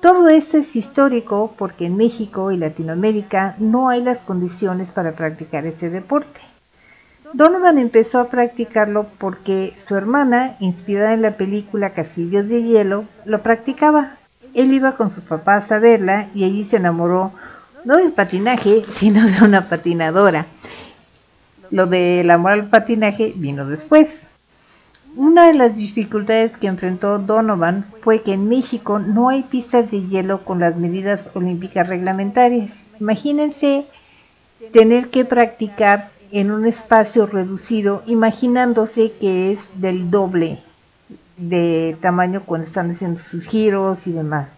Todo 0.00 0.30
esto 0.30 0.56
es 0.56 0.74
histórico 0.74 1.52
porque 1.58 1.84
en 1.84 1.98
México 1.98 2.50
y 2.50 2.56
Latinoamérica 2.56 3.56
no 3.58 3.90
hay 3.90 4.02
las 4.02 4.20
condiciones 4.20 4.90
para 4.90 5.12
practicar 5.12 5.66
este 5.66 5.90
deporte. 5.90 6.40
Donovan 7.34 7.76
empezó 7.76 8.20
a 8.20 8.30
practicarlo 8.30 9.06
porque 9.18 9.74
su 9.76 9.96
hermana, 9.96 10.56
inspirada 10.60 11.12
en 11.12 11.20
la 11.20 11.32
película 11.32 11.90
Castillos 11.90 12.48
de 12.48 12.62
Hielo, 12.62 13.04
lo 13.26 13.42
practicaba. 13.42 14.16
Él 14.54 14.72
iba 14.72 14.92
con 14.92 15.10
su 15.10 15.20
papá 15.20 15.56
a 15.56 15.78
verla 15.78 16.28
y 16.34 16.44
allí 16.44 16.64
se 16.64 16.78
enamoró 16.78 17.32
no 17.84 17.96
del 17.96 18.12
patinaje, 18.12 18.82
sino 18.98 19.26
de 19.26 19.44
una 19.44 19.68
patinadora. 19.68 20.46
Lo 21.70 21.86
del 21.86 22.30
amor 22.30 22.52
al 22.52 22.68
patinaje 22.68 23.32
vino 23.36 23.66
después. 23.66 24.08
Una 25.14 25.46
de 25.46 25.54
las 25.54 25.76
dificultades 25.76 26.52
que 26.56 26.68
enfrentó 26.68 27.18
Donovan 27.18 27.84
fue 28.00 28.22
que 28.22 28.32
en 28.32 28.48
México 28.48 28.98
no 28.98 29.28
hay 29.28 29.42
pistas 29.42 29.90
de 29.90 30.06
hielo 30.06 30.44
con 30.44 30.60
las 30.60 30.76
medidas 30.76 31.28
olímpicas 31.34 31.86
reglamentarias. 31.86 32.74
Imagínense 32.98 33.86
tener 34.72 35.08
que 35.08 35.24
practicar 35.24 36.10
en 36.30 36.50
un 36.50 36.66
espacio 36.66 37.26
reducido, 37.26 38.02
imaginándose 38.06 39.12
que 39.12 39.52
es 39.52 39.60
del 39.74 40.10
doble 40.10 40.60
de 41.36 41.96
tamaño 42.00 42.42
cuando 42.46 42.66
están 42.66 42.90
haciendo 42.90 43.20
sus 43.20 43.46
giros 43.46 44.06
y 44.06 44.12
demás. 44.12 44.48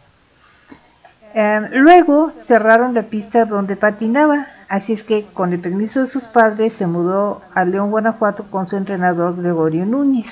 Eh, 1.36 1.68
luego 1.72 2.30
cerraron 2.30 2.94
la 2.94 3.02
pista 3.02 3.44
donde 3.44 3.74
patinaba, 3.74 4.46
así 4.68 4.92
es 4.92 5.02
que 5.02 5.24
con 5.34 5.52
el 5.52 5.58
permiso 5.58 6.02
de 6.02 6.06
sus 6.06 6.28
padres 6.28 6.74
se 6.74 6.86
mudó 6.86 7.42
a 7.54 7.64
León, 7.64 7.90
Guanajuato 7.90 8.44
con 8.50 8.68
su 8.68 8.76
entrenador 8.76 9.36
Gregorio 9.36 9.84
Núñez. 9.84 10.28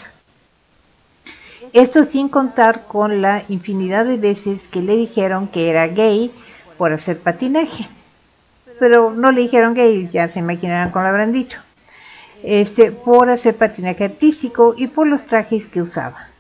Esto 1.73 2.05
sin 2.05 2.29
contar 2.29 2.87
con 2.87 3.21
la 3.21 3.43
infinidad 3.49 4.05
de 4.05 4.17
veces 4.17 4.69
que 4.69 4.81
le 4.81 4.97
dijeron 4.97 5.49
que 5.49 5.71
era 5.71 5.89
gay 5.89 6.31
por 6.79 6.93
hacer 6.93 7.19
patinaje. 7.19 7.89
Pero 8.79 9.11
no 9.11 9.33
le 9.33 9.41
dijeron 9.41 9.75
gay, 9.75 10.09
ya 10.13 10.29
se 10.29 10.39
imaginarán 10.39 10.93
cómo 10.93 11.03
lo 11.03 11.09
habrán 11.09 11.33
dicho. 11.33 11.59
Este, 12.45 12.93
por 12.93 13.29
hacer 13.29 13.57
patinaje 13.57 14.05
artístico 14.05 14.75
y 14.77 14.87
por 14.87 15.09
los 15.09 15.25
trajes 15.25 15.67
que 15.67 15.83
usaba. 15.83 16.32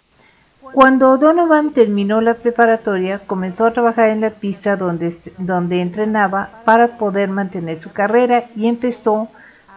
Cuando 0.72 1.18
Donovan 1.18 1.72
terminó 1.72 2.22
la 2.22 2.32
preparatoria, 2.32 3.18
comenzó 3.18 3.66
a 3.66 3.72
trabajar 3.72 4.08
en 4.08 4.22
la 4.22 4.30
pista 4.30 4.76
donde, 4.76 5.14
donde 5.36 5.82
entrenaba 5.82 6.62
para 6.64 6.96
poder 6.96 7.28
mantener 7.28 7.82
su 7.82 7.92
carrera 7.92 8.46
y 8.56 8.68
empezó 8.68 9.28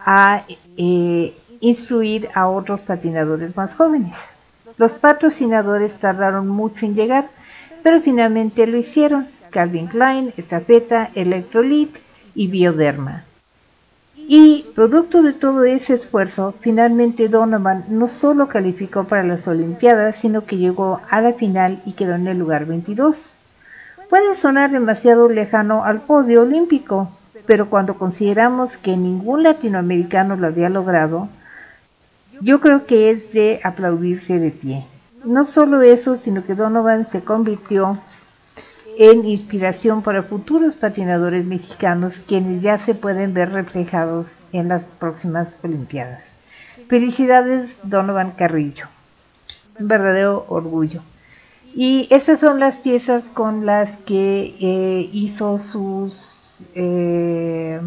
a 0.06 0.44
eh, 0.78 1.36
instruir 1.60 2.30
a 2.32 2.48
otros 2.48 2.80
patinadores 2.80 3.54
más 3.54 3.74
jóvenes. 3.74 4.16
Los 4.78 4.94
patrocinadores 4.94 5.94
tardaron 5.94 6.48
mucho 6.48 6.86
en 6.86 6.94
llegar, 6.94 7.28
pero 7.82 8.00
finalmente 8.00 8.66
lo 8.66 8.78
hicieron. 8.78 9.28
Calvin 9.50 9.88
Klein, 9.88 10.32
Estafeta, 10.38 11.10
Electrolit 11.14 11.94
y 12.34 12.48
Bioderma. 12.48 13.25
Y 14.28 14.66
producto 14.74 15.22
de 15.22 15.32
todo 15.32 15.62
ese 15.64 15.94
esfuerzo, 15.94 16.52
finalmente 16.58 17.28
Donovan 17.28 17.84
no 17.88 18.08
solo 18.08 18.48
calificó 18.48 19.04
para 19.04 19.22
las 19.22 19.46
Olimpiadas, 19.46 20.16
sino 20.16 20.44
que 20.44 20.56
llegó 20.56 21.00
a 21.08 21.20
la 21.20 21.34
final 21.34 21.80
y 21.86 21.92
quedó 21.92 22.16
en 22.16 22.26
el 22.26 22.36
lugar 22.36 22.66
22. 22.66 23.34
Puede 24.10 24.34
sonar 24.34 24.72
demasiado 24.72 25.28
lejano 25.28 25.84
al 25.84 26.00
podio 26.00 26.42
olímpico, 26.42 27.08
pero 27.46 27.70
cuando 27.70 27.96
consideramos 27.96 28.76
que 28.76 28.96
ningún 28.96 29.44
latinoamericano 29.44 30.34
lo 30.34 30.48
había 30.48 30.70
logrado, 30.70 31.28
yo 32.40 32.60
creo 32.60 32.84
que 32.84 33.10
es 33.10 33.32
de 33.32 33.60
aplaudirse 33.62 34.40
de 34.40 34.50
pie. 34.50 34.86
No 35.24 35.44
solo 35.44 35.82
eso, 35.82 36.16
sino 36.16 36.44
que 36.44 36.56
Donovan 36.56 37.04
se 37.04 37.22
convirtió 37.22 37.98
en 38.98 39.26
inspiración 39.26 40.02
para 40.02 40.22
futuros 40.22 40.74
patinadores 40.74 41.44
mexicanos 41.44 42.20
quienes 42.26 42.62
ya 42.62 42.78
se 42.78 42.94
pueden 42.94 43.34
ver 43.34 43.52
reflejados 43.52 44.38
en 44.52 44.68
las 44.68 44.86
próximas 44.86 45.58
Olimpiadas. 45.62 46.34
Felicidades 46.88 47.76
Donovan 47.82 48.30
Carrillo, 48.32 48.86
un 49.78 49.88
verdadero 49.88 50.46
orgullo. 50.48 51.02
Y 51.74 52.08
estas 52.10 52.40
son 52.40 52.58
las 52.58 52.78
piezas 52.78 53.22
con 53.34 53.66
las 53.66 53.98
que 53.98 54.54
eh, 54.60 55.10
hizo 55.12 55.58
sus 55.58 56.64
eh, 56.74 57.80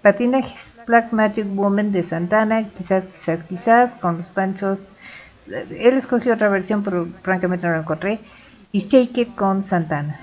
patinajes. 0.00 0.58
Black 0.86 1.12
Magic 1.12 1.46
Woman 1.54 1.90
de 1.90 2.04
Santana, 2.04 2.68
quizás, 2.68 3.04
quizás, 3.06 3.40
quizás, 3.48 3.92
con 3.94 4.18
los 4.18 4.26
panchos. 4.26 4.78
Él 5.48 5.94
escogió 5.94 6.34
otra 6.34 6.48
versión, 6.48 6.84
pero 6.84 7.08
francamente 7.22 7.66
no 7.66 7.72
la 7.72 7.80
encontré. 7.80 8.20
Y 8.70 8.80
Shake 8.80 9.18
It 9.18 9.34
con 9.34 9.64
Santana. 9.64 10.20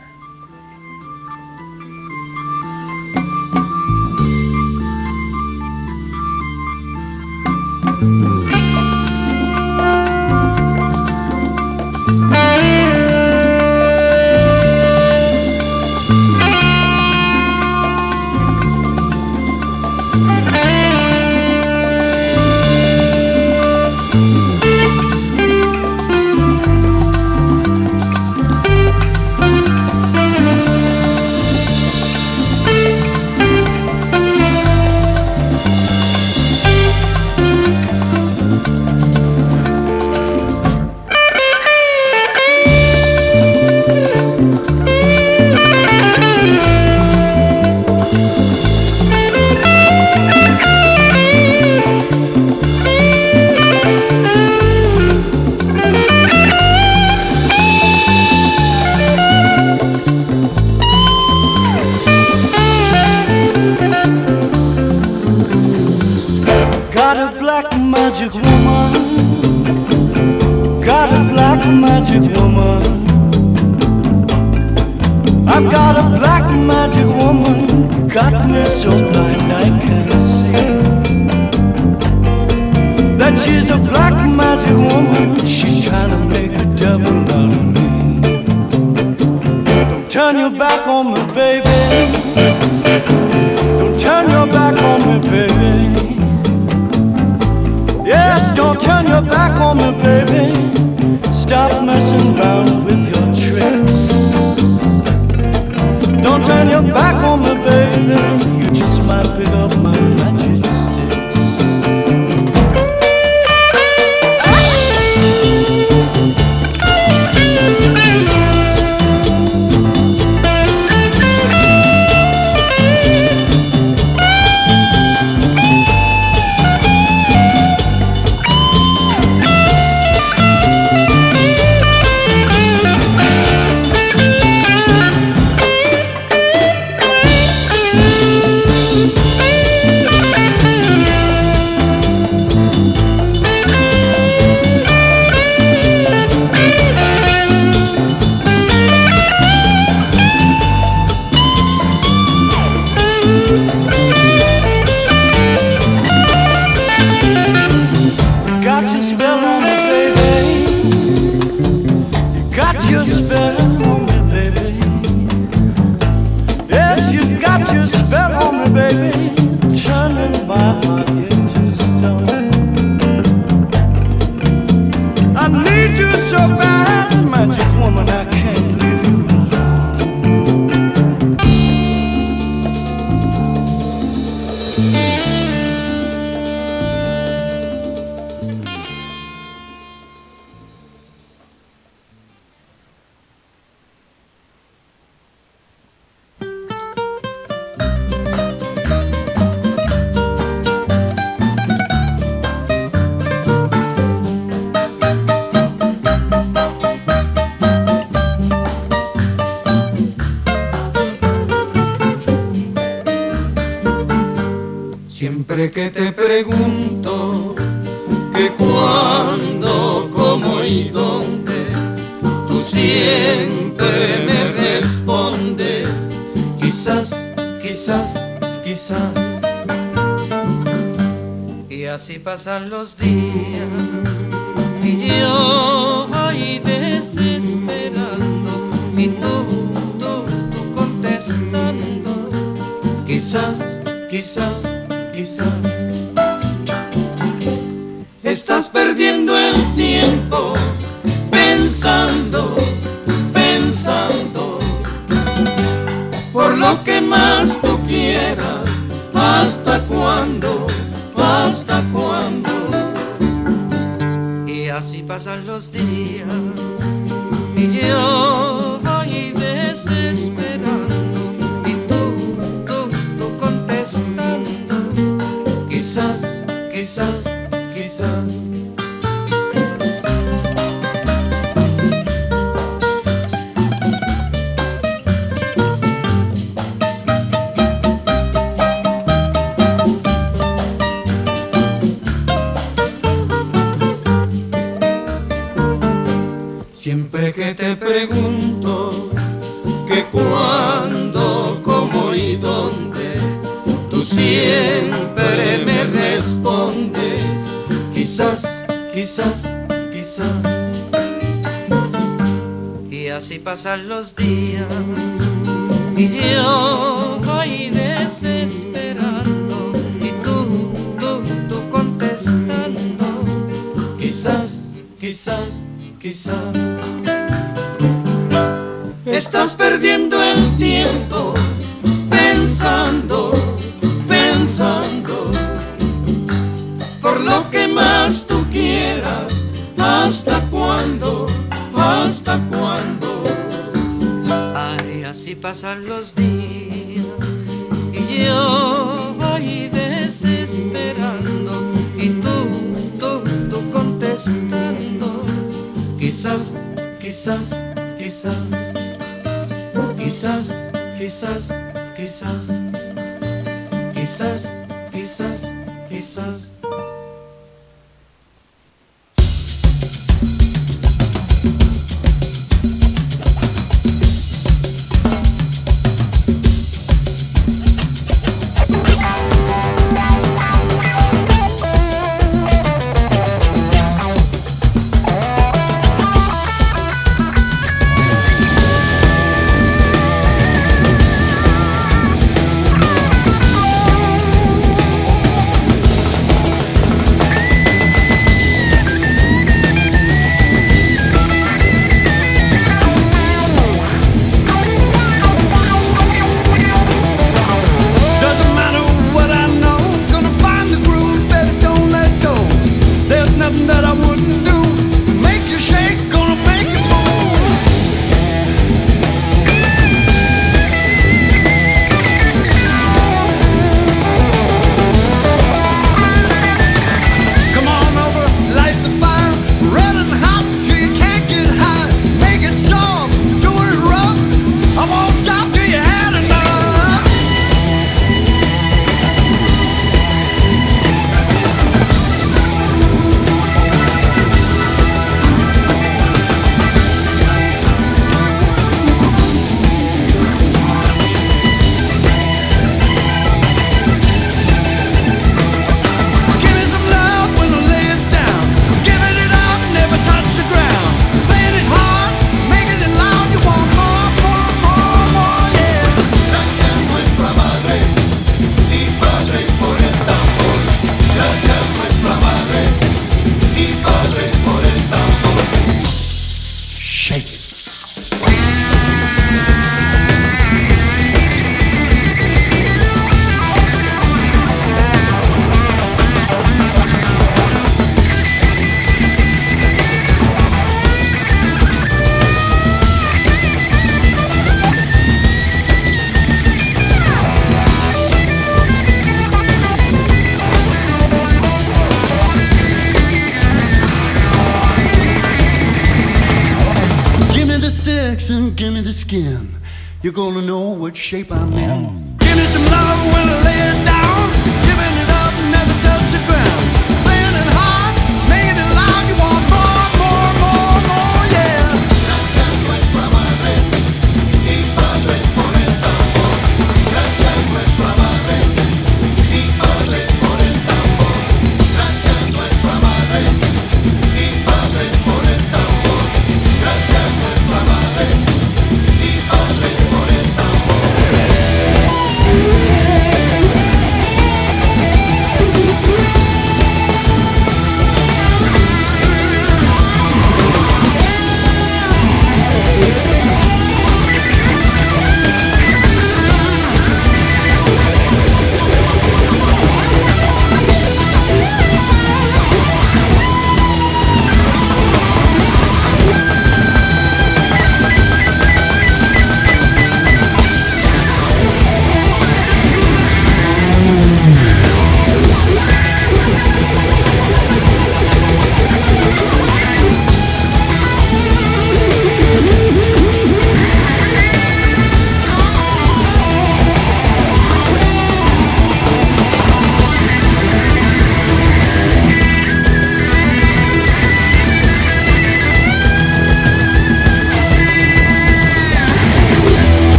Pasan 313.53 313.87
los 313.87 314.15
días 314.15 315.12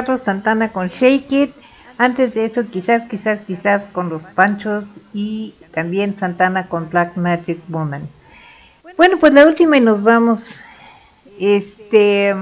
Carlos 0.00 0.22
Santana 0.24 0.72
con 0.72 0.88
Shake 0.88 1.32
It. 1.32 1.50
Antes 1.98 2.32
de 2.32 2.46
eso, 2.46 2.64
quizás, 2.70 3.02
quizás, 3.10 3.40
quizás 3.46 3.82
con 3.92 4.08
los 4.08 4.22
Panchos 4.22 4.86
y 5.12 5.54
también 5.72 6.18
Santana 6.18 6.68
con 6.68 6.88
Black 6.88 7.18
Magic 7.18 7.58
Woman. 7.68 8.08
Bueno, 8.96 9.18
pues 9.18 9.34
la 9.34 9.46
última 9.46 9.76
y 9.76 9.82
nos 9.82 10.02
vamos. 10.02 10.54
Este. 11.38 12.34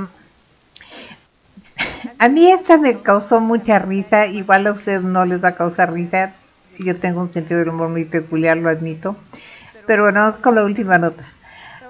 A 2.20 2.28
mí 2.28 2.48
esta 2.48 2.76
me 2.76 3.00
causó 3.00 3.40
mucha 3.40 3.80
risa. 3.80 4.26
Igual 4.26 4.68
a 4.68 4.72
ustedes 4.72 5.02
no 5.02 5.24
les 5.24 5.42
va 5.42 5.48
a 5.48 5.56
causar 5.56 5.92
risa. 5.92 6.34
Yo 6.78 6.94
tengo 6.94 7.22
un 7.22 7.32
sentido 7.32 7.58
del 7.58 7.70
humor 7.70 7.88
muy 7.88 8.04
peculiar, 8.04 8.56
lo 8.56 8.68
admito. 8.68 9.16
Pero 9.84 10.04
bueno, 10.04 10.20
vamos 10.20 10.38
con 10.38 10.54
la 10.54 10.64
última 10.64 10.96
nota. 10.98 11.24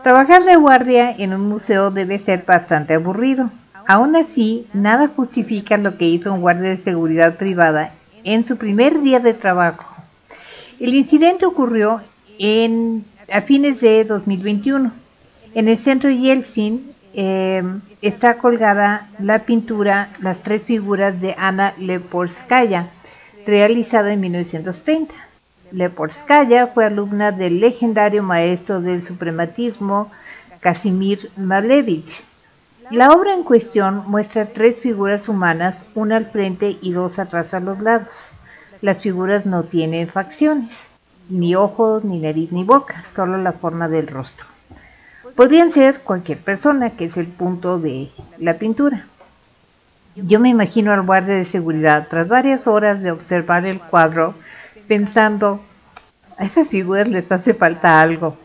Trabajar 0.02 0.44
de 0.44 0.56
guardia 0.56 1.10
en 1.10 1.34
un 1.34 1.42
museo 1.42 1.90
debe 1.90 2.18
ser 2.18 2.46
bastante 2.46 2.94
aburrido. 2.94 3.50
Aún 3.90 4.16
así, 4.16 4.66
nada 4.74 5.08
justifica 5.08 5.78
lo 5.78 5.96
que 5.96 6.04
hizo 6.04 6.30
un 6.34 6.42
guardia 6.42 6.68
de 6.68 6.82
seguridad 6.82 7.38
privada 7.38 7.94
en 8.22 8.46
su 8.46 8.58
primer 8.58 9.00
día 9.00 9.18
de 9.18 9.32
trabajo. 9.32 9.86
El 10.78 10.94
incidente 10.94 11.46
ocurrió 11.46 12.02
en, 12.38 13.06
a 13.32 13.40
fines 13.40 13.80
de 13.80 14.04
2021. 14.04 14.92
En 15.54 15.68
el 15.68 15.78
centro 15.78 16.10
Yeltsin 16.10 16.92
eh, 17.14 17.62
está 18.02 18.36
colgada 18.36 19.08
la 19.20 19.38
pintura 19.46 20.10
Las 20.20 20.42
tres 20.42 20.64
figuras 20.64 21.18
de 21.22 21.34
Ana 21.38 21.72
Leporskaya, 21.78 22.90
realizada 23.46 24.12
en 24.12 24.20
1930. 24.20 25.14
Leporskaya 25.72 26.66
fue 26.66 26.84
alumna 26.84 27.32
del 27.32 27.58
legendario 27.58 28.22
maestro 28.22 28.82
del 28.82 29.02
suprematismo 29.02 30.10
Casimir 30.60 31.30
Malevich. 31.38 32.27
La 32.90 33.10
obra 33.10 33.34
en 33.34 33.42
cuestión 33.42 34.04
muestra 34.06 34.46
tres 34.46 34.80
figuras 34.80 35.28
humanas, 35.28 35.76
una 35.94 36.16
al 36.16 36.30
frente 36.30 36.78
y 36.80 36.92
dos 36.92 37.18
atrás 37.18 37.52
a 37.52 37.60
los 37.60 37.80
lados. 37.82 38.30
Las 38.80 39.00
figuras 39.00 39.44
no 39.44 39.64
tienen 39.64 40.08
facciones, 40.08 40.74
ni 41.28 41.54
ojos, 41.54 42.02
ni 42.04 42.18
nariz, 42.18 42.50
ni 42.50 42.64
boca, 42.64 43.04
solo 43.04 43.36
la 43.36 43.52
forma 43.52 43.88
del 43.88 44.06
rostro. 44.06 44.46
Podrían 45.36 45.70
ser 45.70 46.00
cualquier 46.00 46.38
persona, 46.38 46.90
que 46.90 47.04
es 47.04 47.18
el 47.18 47.26
punto 47.26 47.78
de 47.78 48.10
la 48.38 48.54
pintura. 48.54 49.04
Yo 50.16 50.40
me 50.40 50.48
imagino 50.48 50.90
al 50.90 51.04
guardia 51.04 51.34
de 51.34 51.44
seguridad, 51.44 52.08
tras 52.08 52.28
varias 52.28 52.66
horas 52.66 53.02
de 53.02 53.10
observar 53.10 53.66
el 53.66 53.80
cuadro, 53.80 54.34
pensando, 54.86 55.60
a 56.38 56.44
esas 56.44 56.68
figuras 56.68 57.06
les 57.06 57.30
hace 57.30 57.52
falta 57.52 58.00
algo. 58.00 58.38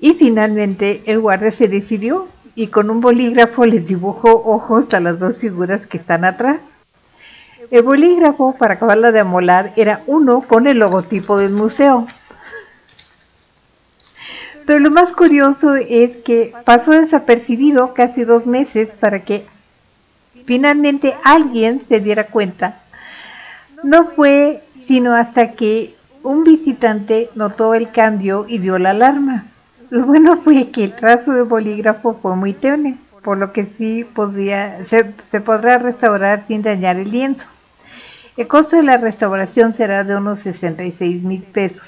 Y 0.00 0.12
finalmente 0.12 1.02
el 1.06 1.20
guardia 1.20 1.52
se 1.52 1.68
decidió 1.68 2.28
y 2.58 2.66
con 2.66 2.90
un 2.90 3.00
bolígrafo 3.00 3.66
les 3.66 3.86
dibujó 3.86 4.42
ojos 4.44 4.92
a 4.92 4.98
las 4.98 5.20
dos 5.20 5.40
figuras 5.40 5.86
que 5.86 5.96
están 5.96 6.24
atrás. 6.24 6.58
El 7.70 7.84
bolígrafo, 7.84 8.56
para 8.58 8.74
acabarla 8.74 9.12
de 9.12 9.20
amolar, 9.20 9.72
era 9.76 10.02
uno 10.08 10.40
con 10.40 10.66
el 10.66 10.78
logotipo 10.78 11.38
del 11.38 11.52
museo. 11.52 12.08
Pero 14.66 14.80
lo 14.80 14.90
más 14.90 15.12
curioso 15.12 15.76
es 15.76 16.16
que 16.24 16.52
pasó 16.64 16.90
desapercibido 16.90 17.94
casi 17.94 18.24
dos 18.24 18.44
meses 18.44 18.88
para 18.96 19.20
que 19.20 19.46
finalmente 20.44 21.14
alguien 21.22 21.84
se 21.88 22.00
diera 22.00 22.26
cuenta. 22.26 22.80
No 23.84 24.06
fue 24.16 24.64
sino 24.88 25.14
hasta 25.14 25.52
que 25.52 25.94
un 26.24 26.42
visitante 26.42 27.30
notó 27.36 27.74
el 27.74 27.92
cambio 27.92 28.46
y 28.48 28.58
dio 28.58 28.80
la 28.80 28.90
alarma. 28.90 29.46
Lo 29.90 30.04
bueno 30.04 30.36
fue 30.36 30.70
que 30.70 30.84
el 30.84 30.94
trazo 30.94 31.32
de 31.32 31.42
bolígrafo 31.42 32.18
fue 32.20 32.36
muy 32.36 32.52
tenue, 32.52 32.98
por 33.22 33.38
lo 33.38 33.52
que 33.52 33.64
sí 33.64 34.04
podía, 34.04 34.84
se, 34.84 35.12
se 35.30 35.40
podrá 35.40 35.78
restaurar 35.78 36.44
sin 36.46 36.62
dañar 36.62 36.96
el 36.96 37.10
lienzo. 37.10 37.46
El 38.36 38.46
costo 38.46 38.76
de 38.76 38.82
la 38.84 38.98
restauración 38.98 39.74
será 39.74 40.04
de 40.04 40.16
unos 40.16 40.40
66 40.40 41.22
mil 41.22 41.42
pesos. 41.42 41.86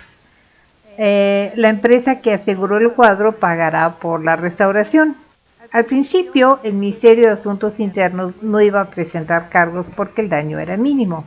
Eh, 0.99 1.53
la 1.57 1.69
empresa 1.69 2.21
que 2.21 2.35
aseguró 2.35 2.79
el 2.79 2.93
cuadro 2.93 3.37
pagará 3.37 3.97
por 3.97 4.25
la 4.25 4.37
restauración. 4.37 5.17
Al 5.71 5.85
principio, 5.85 6.59
el 6.65 6.75
Ministerio 6.75 7.27
de 7.27 7.35
Asuntos 7.35 7.79
Internos 7.79 8.35
no 8.43 8.61
iba 8.61 8.81
a 8.81 8.91
presentar 8.91 9.49
cargos 9.49 9.87
porque 9.95 10.23
el 10.23 10.29
daño 10.29 10.59
era 10.59 10.77
mínimo. 10.77 11.25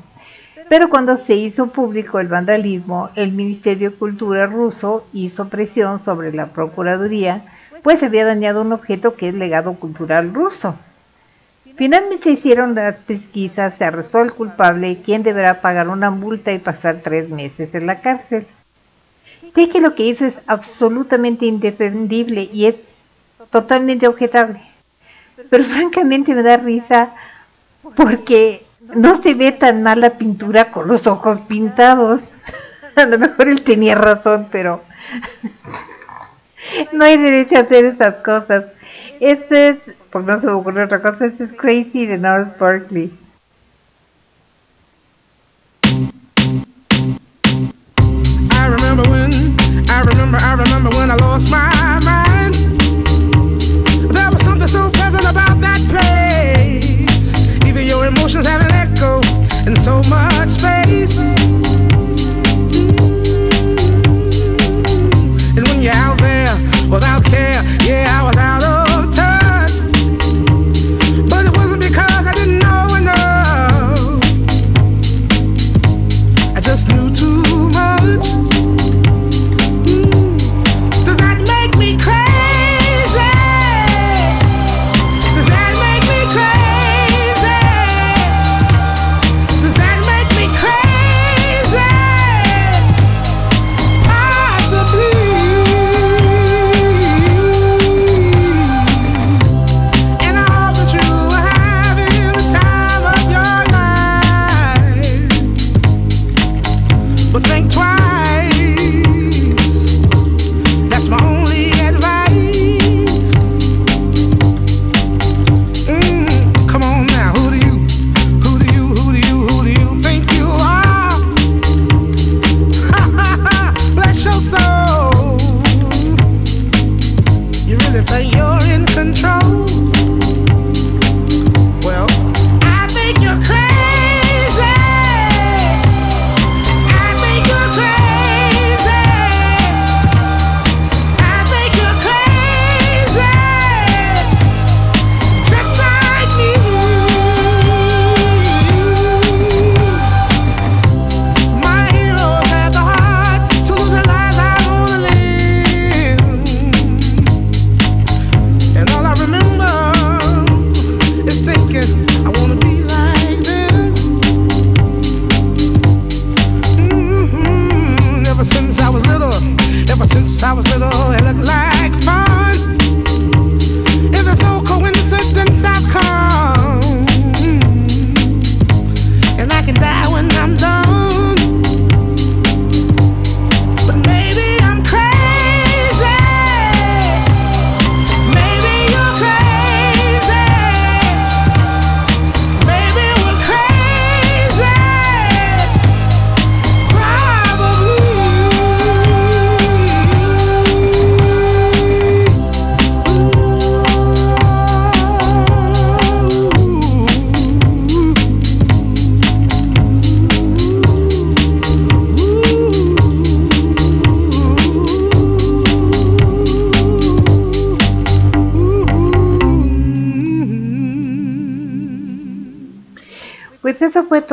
Pero 0.69 0.89
cuando 0.89 1.17
se 1.17 1.35
hizo 1.35 1.67
público 1.67 2.19
el 2.19 2.27
vandalismo, 2.27 3.09
el 3.15 3.31
Ministerio 3.31 3.91
de 3.91 3.95
Cultura 3.95 4.47
ruso 4.47 5.05
hizo 5.13 5.49
presión 5.49 6.03
sobre 6.03 6.33
la 6.33 6.47
Procuraduría, 6.47 7.43
pues 7.81 8.01
había 8.01 8.25
dañado 8.25 8.61
un 8.61 8.71
objeto 8.71 9.15
que 9.15 9.29
es 9.29 9.35
legado 9.35 9.73
cultural 9.75 10.33
ruso. 10.33 10.75
Finalmente 11.75 12.29
hicieron 12.29 12.75
las 12.75 12.97
pesquisas, 12.97 13.75
se 13.75 13.85
arrestó 13.85 14.19
al 14.19 14.33
culpable, 14.33 15.01
quien 15.03 15.23
deberá 15.23 15.59
pagar 15.61 15.89
una 15.89 16.11
multa 16.11 16.51
y 16.53 16.59
pasar 16.59 17.01
tres 17.03 17.29
meses 17.29 17.73
en 17.73 17.87
la 17.87 17.99
cárcel. 17.99 18.45
Sé 19.55 19.69
que 19.69 19.81
lo 19.81 19.95
que 19.95 20.05
hizo 20.05 20.25
es 20.25 20.37
absolutamente 20.47 21.45
indefendible 21.45 22.49
y 22.53 22.67
es 22.67 22.75
totalmente 23.49 24.07
objetable. 24.07 24.61
Pero 25.49 25.63
francamente 25.63 26.35
me 26.35 26.43
da 26.43 26.57
risa 26.57 27.13
porque 27.95 28.65
no 28.95 29.21
se 29.21 29.33
ve 29.33 29.51
tan 29.51 29.83
mal 29.83 30.01
la 30.01 30.11
pintura 30.11 30.71
con 30.71 30.87
los 30.87 31.07
ojos 31.07 31.39
pintados. 31.47 32.21
A 32.95 33.05
lo 33.05 33.17
mejor 33.17 33.47
él 33.47 33.61
tenía 33.61 33.95
razón, 33.95 34.47
pero 34.51 34.81
no 36.93 37.03
hay 37.03 37.17
derecho 37.17 37.57
a 37.57 37.61
hacer 37.61 37.85
esas 37.85 38.15
cosas. 38.15 38.65
Este 39.19 39.69
es, 39.69 39.77
porque 40.11 40.31
no 40.31 40.39
se 40.39 40.47
me 40.47 40.53
ocurre 40.53 40.83
otra 40.83 41.01
cosa, 41.01 41.25
este 41.25 41.45
es 41.45 41.53
Crazy 41.53 42.05
de 42.05 42.17
Norris 42.17 42.57
Berkeley. 42.59 43.17
I 48.51 48.67
remember 48.67 49.09
when, 49.09 49.33
I 49.89 50.01
remember, 50.01 50.37
I 50.37 50.53
remember 50.53 50.89
when 50.91 51.09
I 51.09 51.15
lost 51.15 51.49
my 51.49 51.99
mind. 52.03 52.55
There 54.13 54.29
was 54.31 54.43
something 54.43 54.67
so 54.67 54.89
pleasant 54.91 55.25
about 55.25 55.59
that 55.61 55.81
place. 55.89 56.22
Your 57.83 58.05
emotions 58.05 58.47
have 58.47 58.61
an 58.61 58.71
echo 58.71 59.19
in 59.67 59.75
so 59.75 60.01
much 60.03 60.49
space. 60.49 61.19
And 65.55 65.67
when 65.67 65.81
you're 65.81 65.93
out 65.93 66.17
there 66.19 66.55
without 66.89 67.25
care, 67.25 67.52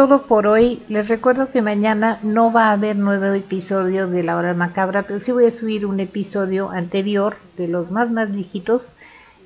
todo 0.01 0.23
por 0.23 0.47
hoy. 0.47 0.83
Les 0.89 1.09
recuerdo 1.09 1.53
que 1.53 1.61
mañana 1.61 2.19
no 2.23 2.51
va 2.51 2.69
a 2.69 2.73
haber 2.73 2.97
nuevo 2.97 3.27
episodio 3.35 4.07
de 4.07 4.23
La 4.23 4.39
Hora 4.39 4.55
Macabra, 4.55 5.03
pero 5.03 5.21
sí 5.21 5.31
voy 5.31 5.45
a 5.45 5.51
subir 5.51 5.85
un 5.85 6.01
episodio 6.01 6.71
anterior 6.71 7.37
de 7.59 7.69
los 7.69 7.91
más 7.91 8.11
más 8.11 8.33
viejitos, 8.33 8.89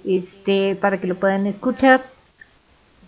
este, 0.05 0.77
para 0.77 1.01
que 1.01 1.09
lo 1.09 1.17
puedan 1.17 1.49
escuchar. 1.49 2.05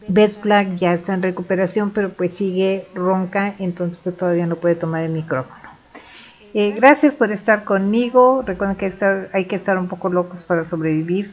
Best 0.08 0.42
Black 0.42 0.74
ya 0.78 0.92
está 0.92 1.14
en 1.14 1.22
recuperación, 1.22 1.92
pero 1.92 2.08
pues 2.08 2.34
sigue 2.34 2.88
ronca, 2.96 3.54
entonces 3.60 4.00
pues 4.02 4.16
todavía 4.16 4.48
no 4.48 4.56
puede 4.56 4.74
tomar 4.74 5.04
el 5.04 5.12
micrófono. 5.12 5.70
Eh, 6.52 6.72
gracias 6.72 7.14
por 7.14 7.30
estar 7.30 7.62
conmigo. 7.62 8.42
Recuerden 8.44 8.76
que 8.76 8.92
hay 9.32 9.44
que 9.44 9.54
estar 9.54 9.78
un 9.78 9.86
poco 9.86 10.08
locos 10.08 10.42
para 10.42 10.66
sobrevivir 10.66 11.30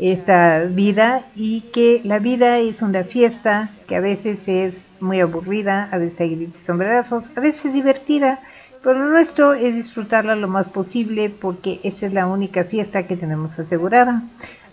esta 0.00 0.64
vida 0.64 1.26
y 1.36 1.60
que 1.72 2.00
la 2.04 2.18
vida 2.18 2.58
es 2.58 2.80
una 2.80 3.04
fiesta 3.04 3.70
que 3.86 3.96
a 3.96 4.00
veces 4.00 4.48
es 4.48 4.76
muy 4.98 5.20
aburrida, 5.20 5.88
a 5.92 5.98
veces 5.98 6.20
hay 6.20 6.52
sombrerazos, 6.64 7.24
a 7.36 7.40
veces 7.40 7.74
divertida, 7.74 8.40
pero 8.82 8.98
lo 8.98 9.10
nuestro 9.10 9.52
es 9.52 9.74
disfrutarla 9.74 10.36
lo 10.36 10.48
más 10.48 10.70
posible 10.70 11.28
porque 11.28 11.80
esa 11.82 12.06
es 12.06 12.14
la 12.14 12.26
única 12.26 12.64
fiesta 12.64 13.06
que 13.06 13.16
tenemos 13.16 13.58
asegurada. 13.58 14.22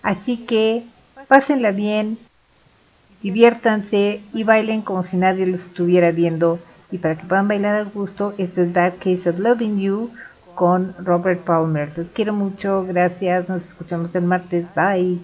Así 0.02 0.38
que 0.38 0.84
pásenla 1.28 1.72
bien, 1.72 2.18
diviértanse 3.22 4.22
y 4.32 4.44
bailen 4.44 4.80
como 4.80 5.02
si 5.02 5.18
nadie 5.18 5.46
los 5.46 5.66
estuviera 5.66 6.10
viendo. 6.10 6.58
Y 6.90 6.98
para 6.98 7.18
que 7.18 7.26
puedan 7.26 7.48
bailar 7.48 7.76
a 7.76 7.84
gusto, 7.84 8.34
este 8.38 8.62
es 8.62 8.72
Bad 8.72 8.94
Case 8.98 9.28
of 9.28 9.38
Loving 9.38 9.78
You 9.78 10.10
con 10.58 10.92
Robert 10.98 11.44
Palmer. 11.44 11.92
Los 11.96 12.10
quiero 12.10 12.32
mucho, 12.32 12.84
gracias, 12.84 13.48
nos 13.48 13.64
escuchamos 13.64 14.12
el 14.16 14.24
martes, 14.24 14.66
bye. 14.74 15.20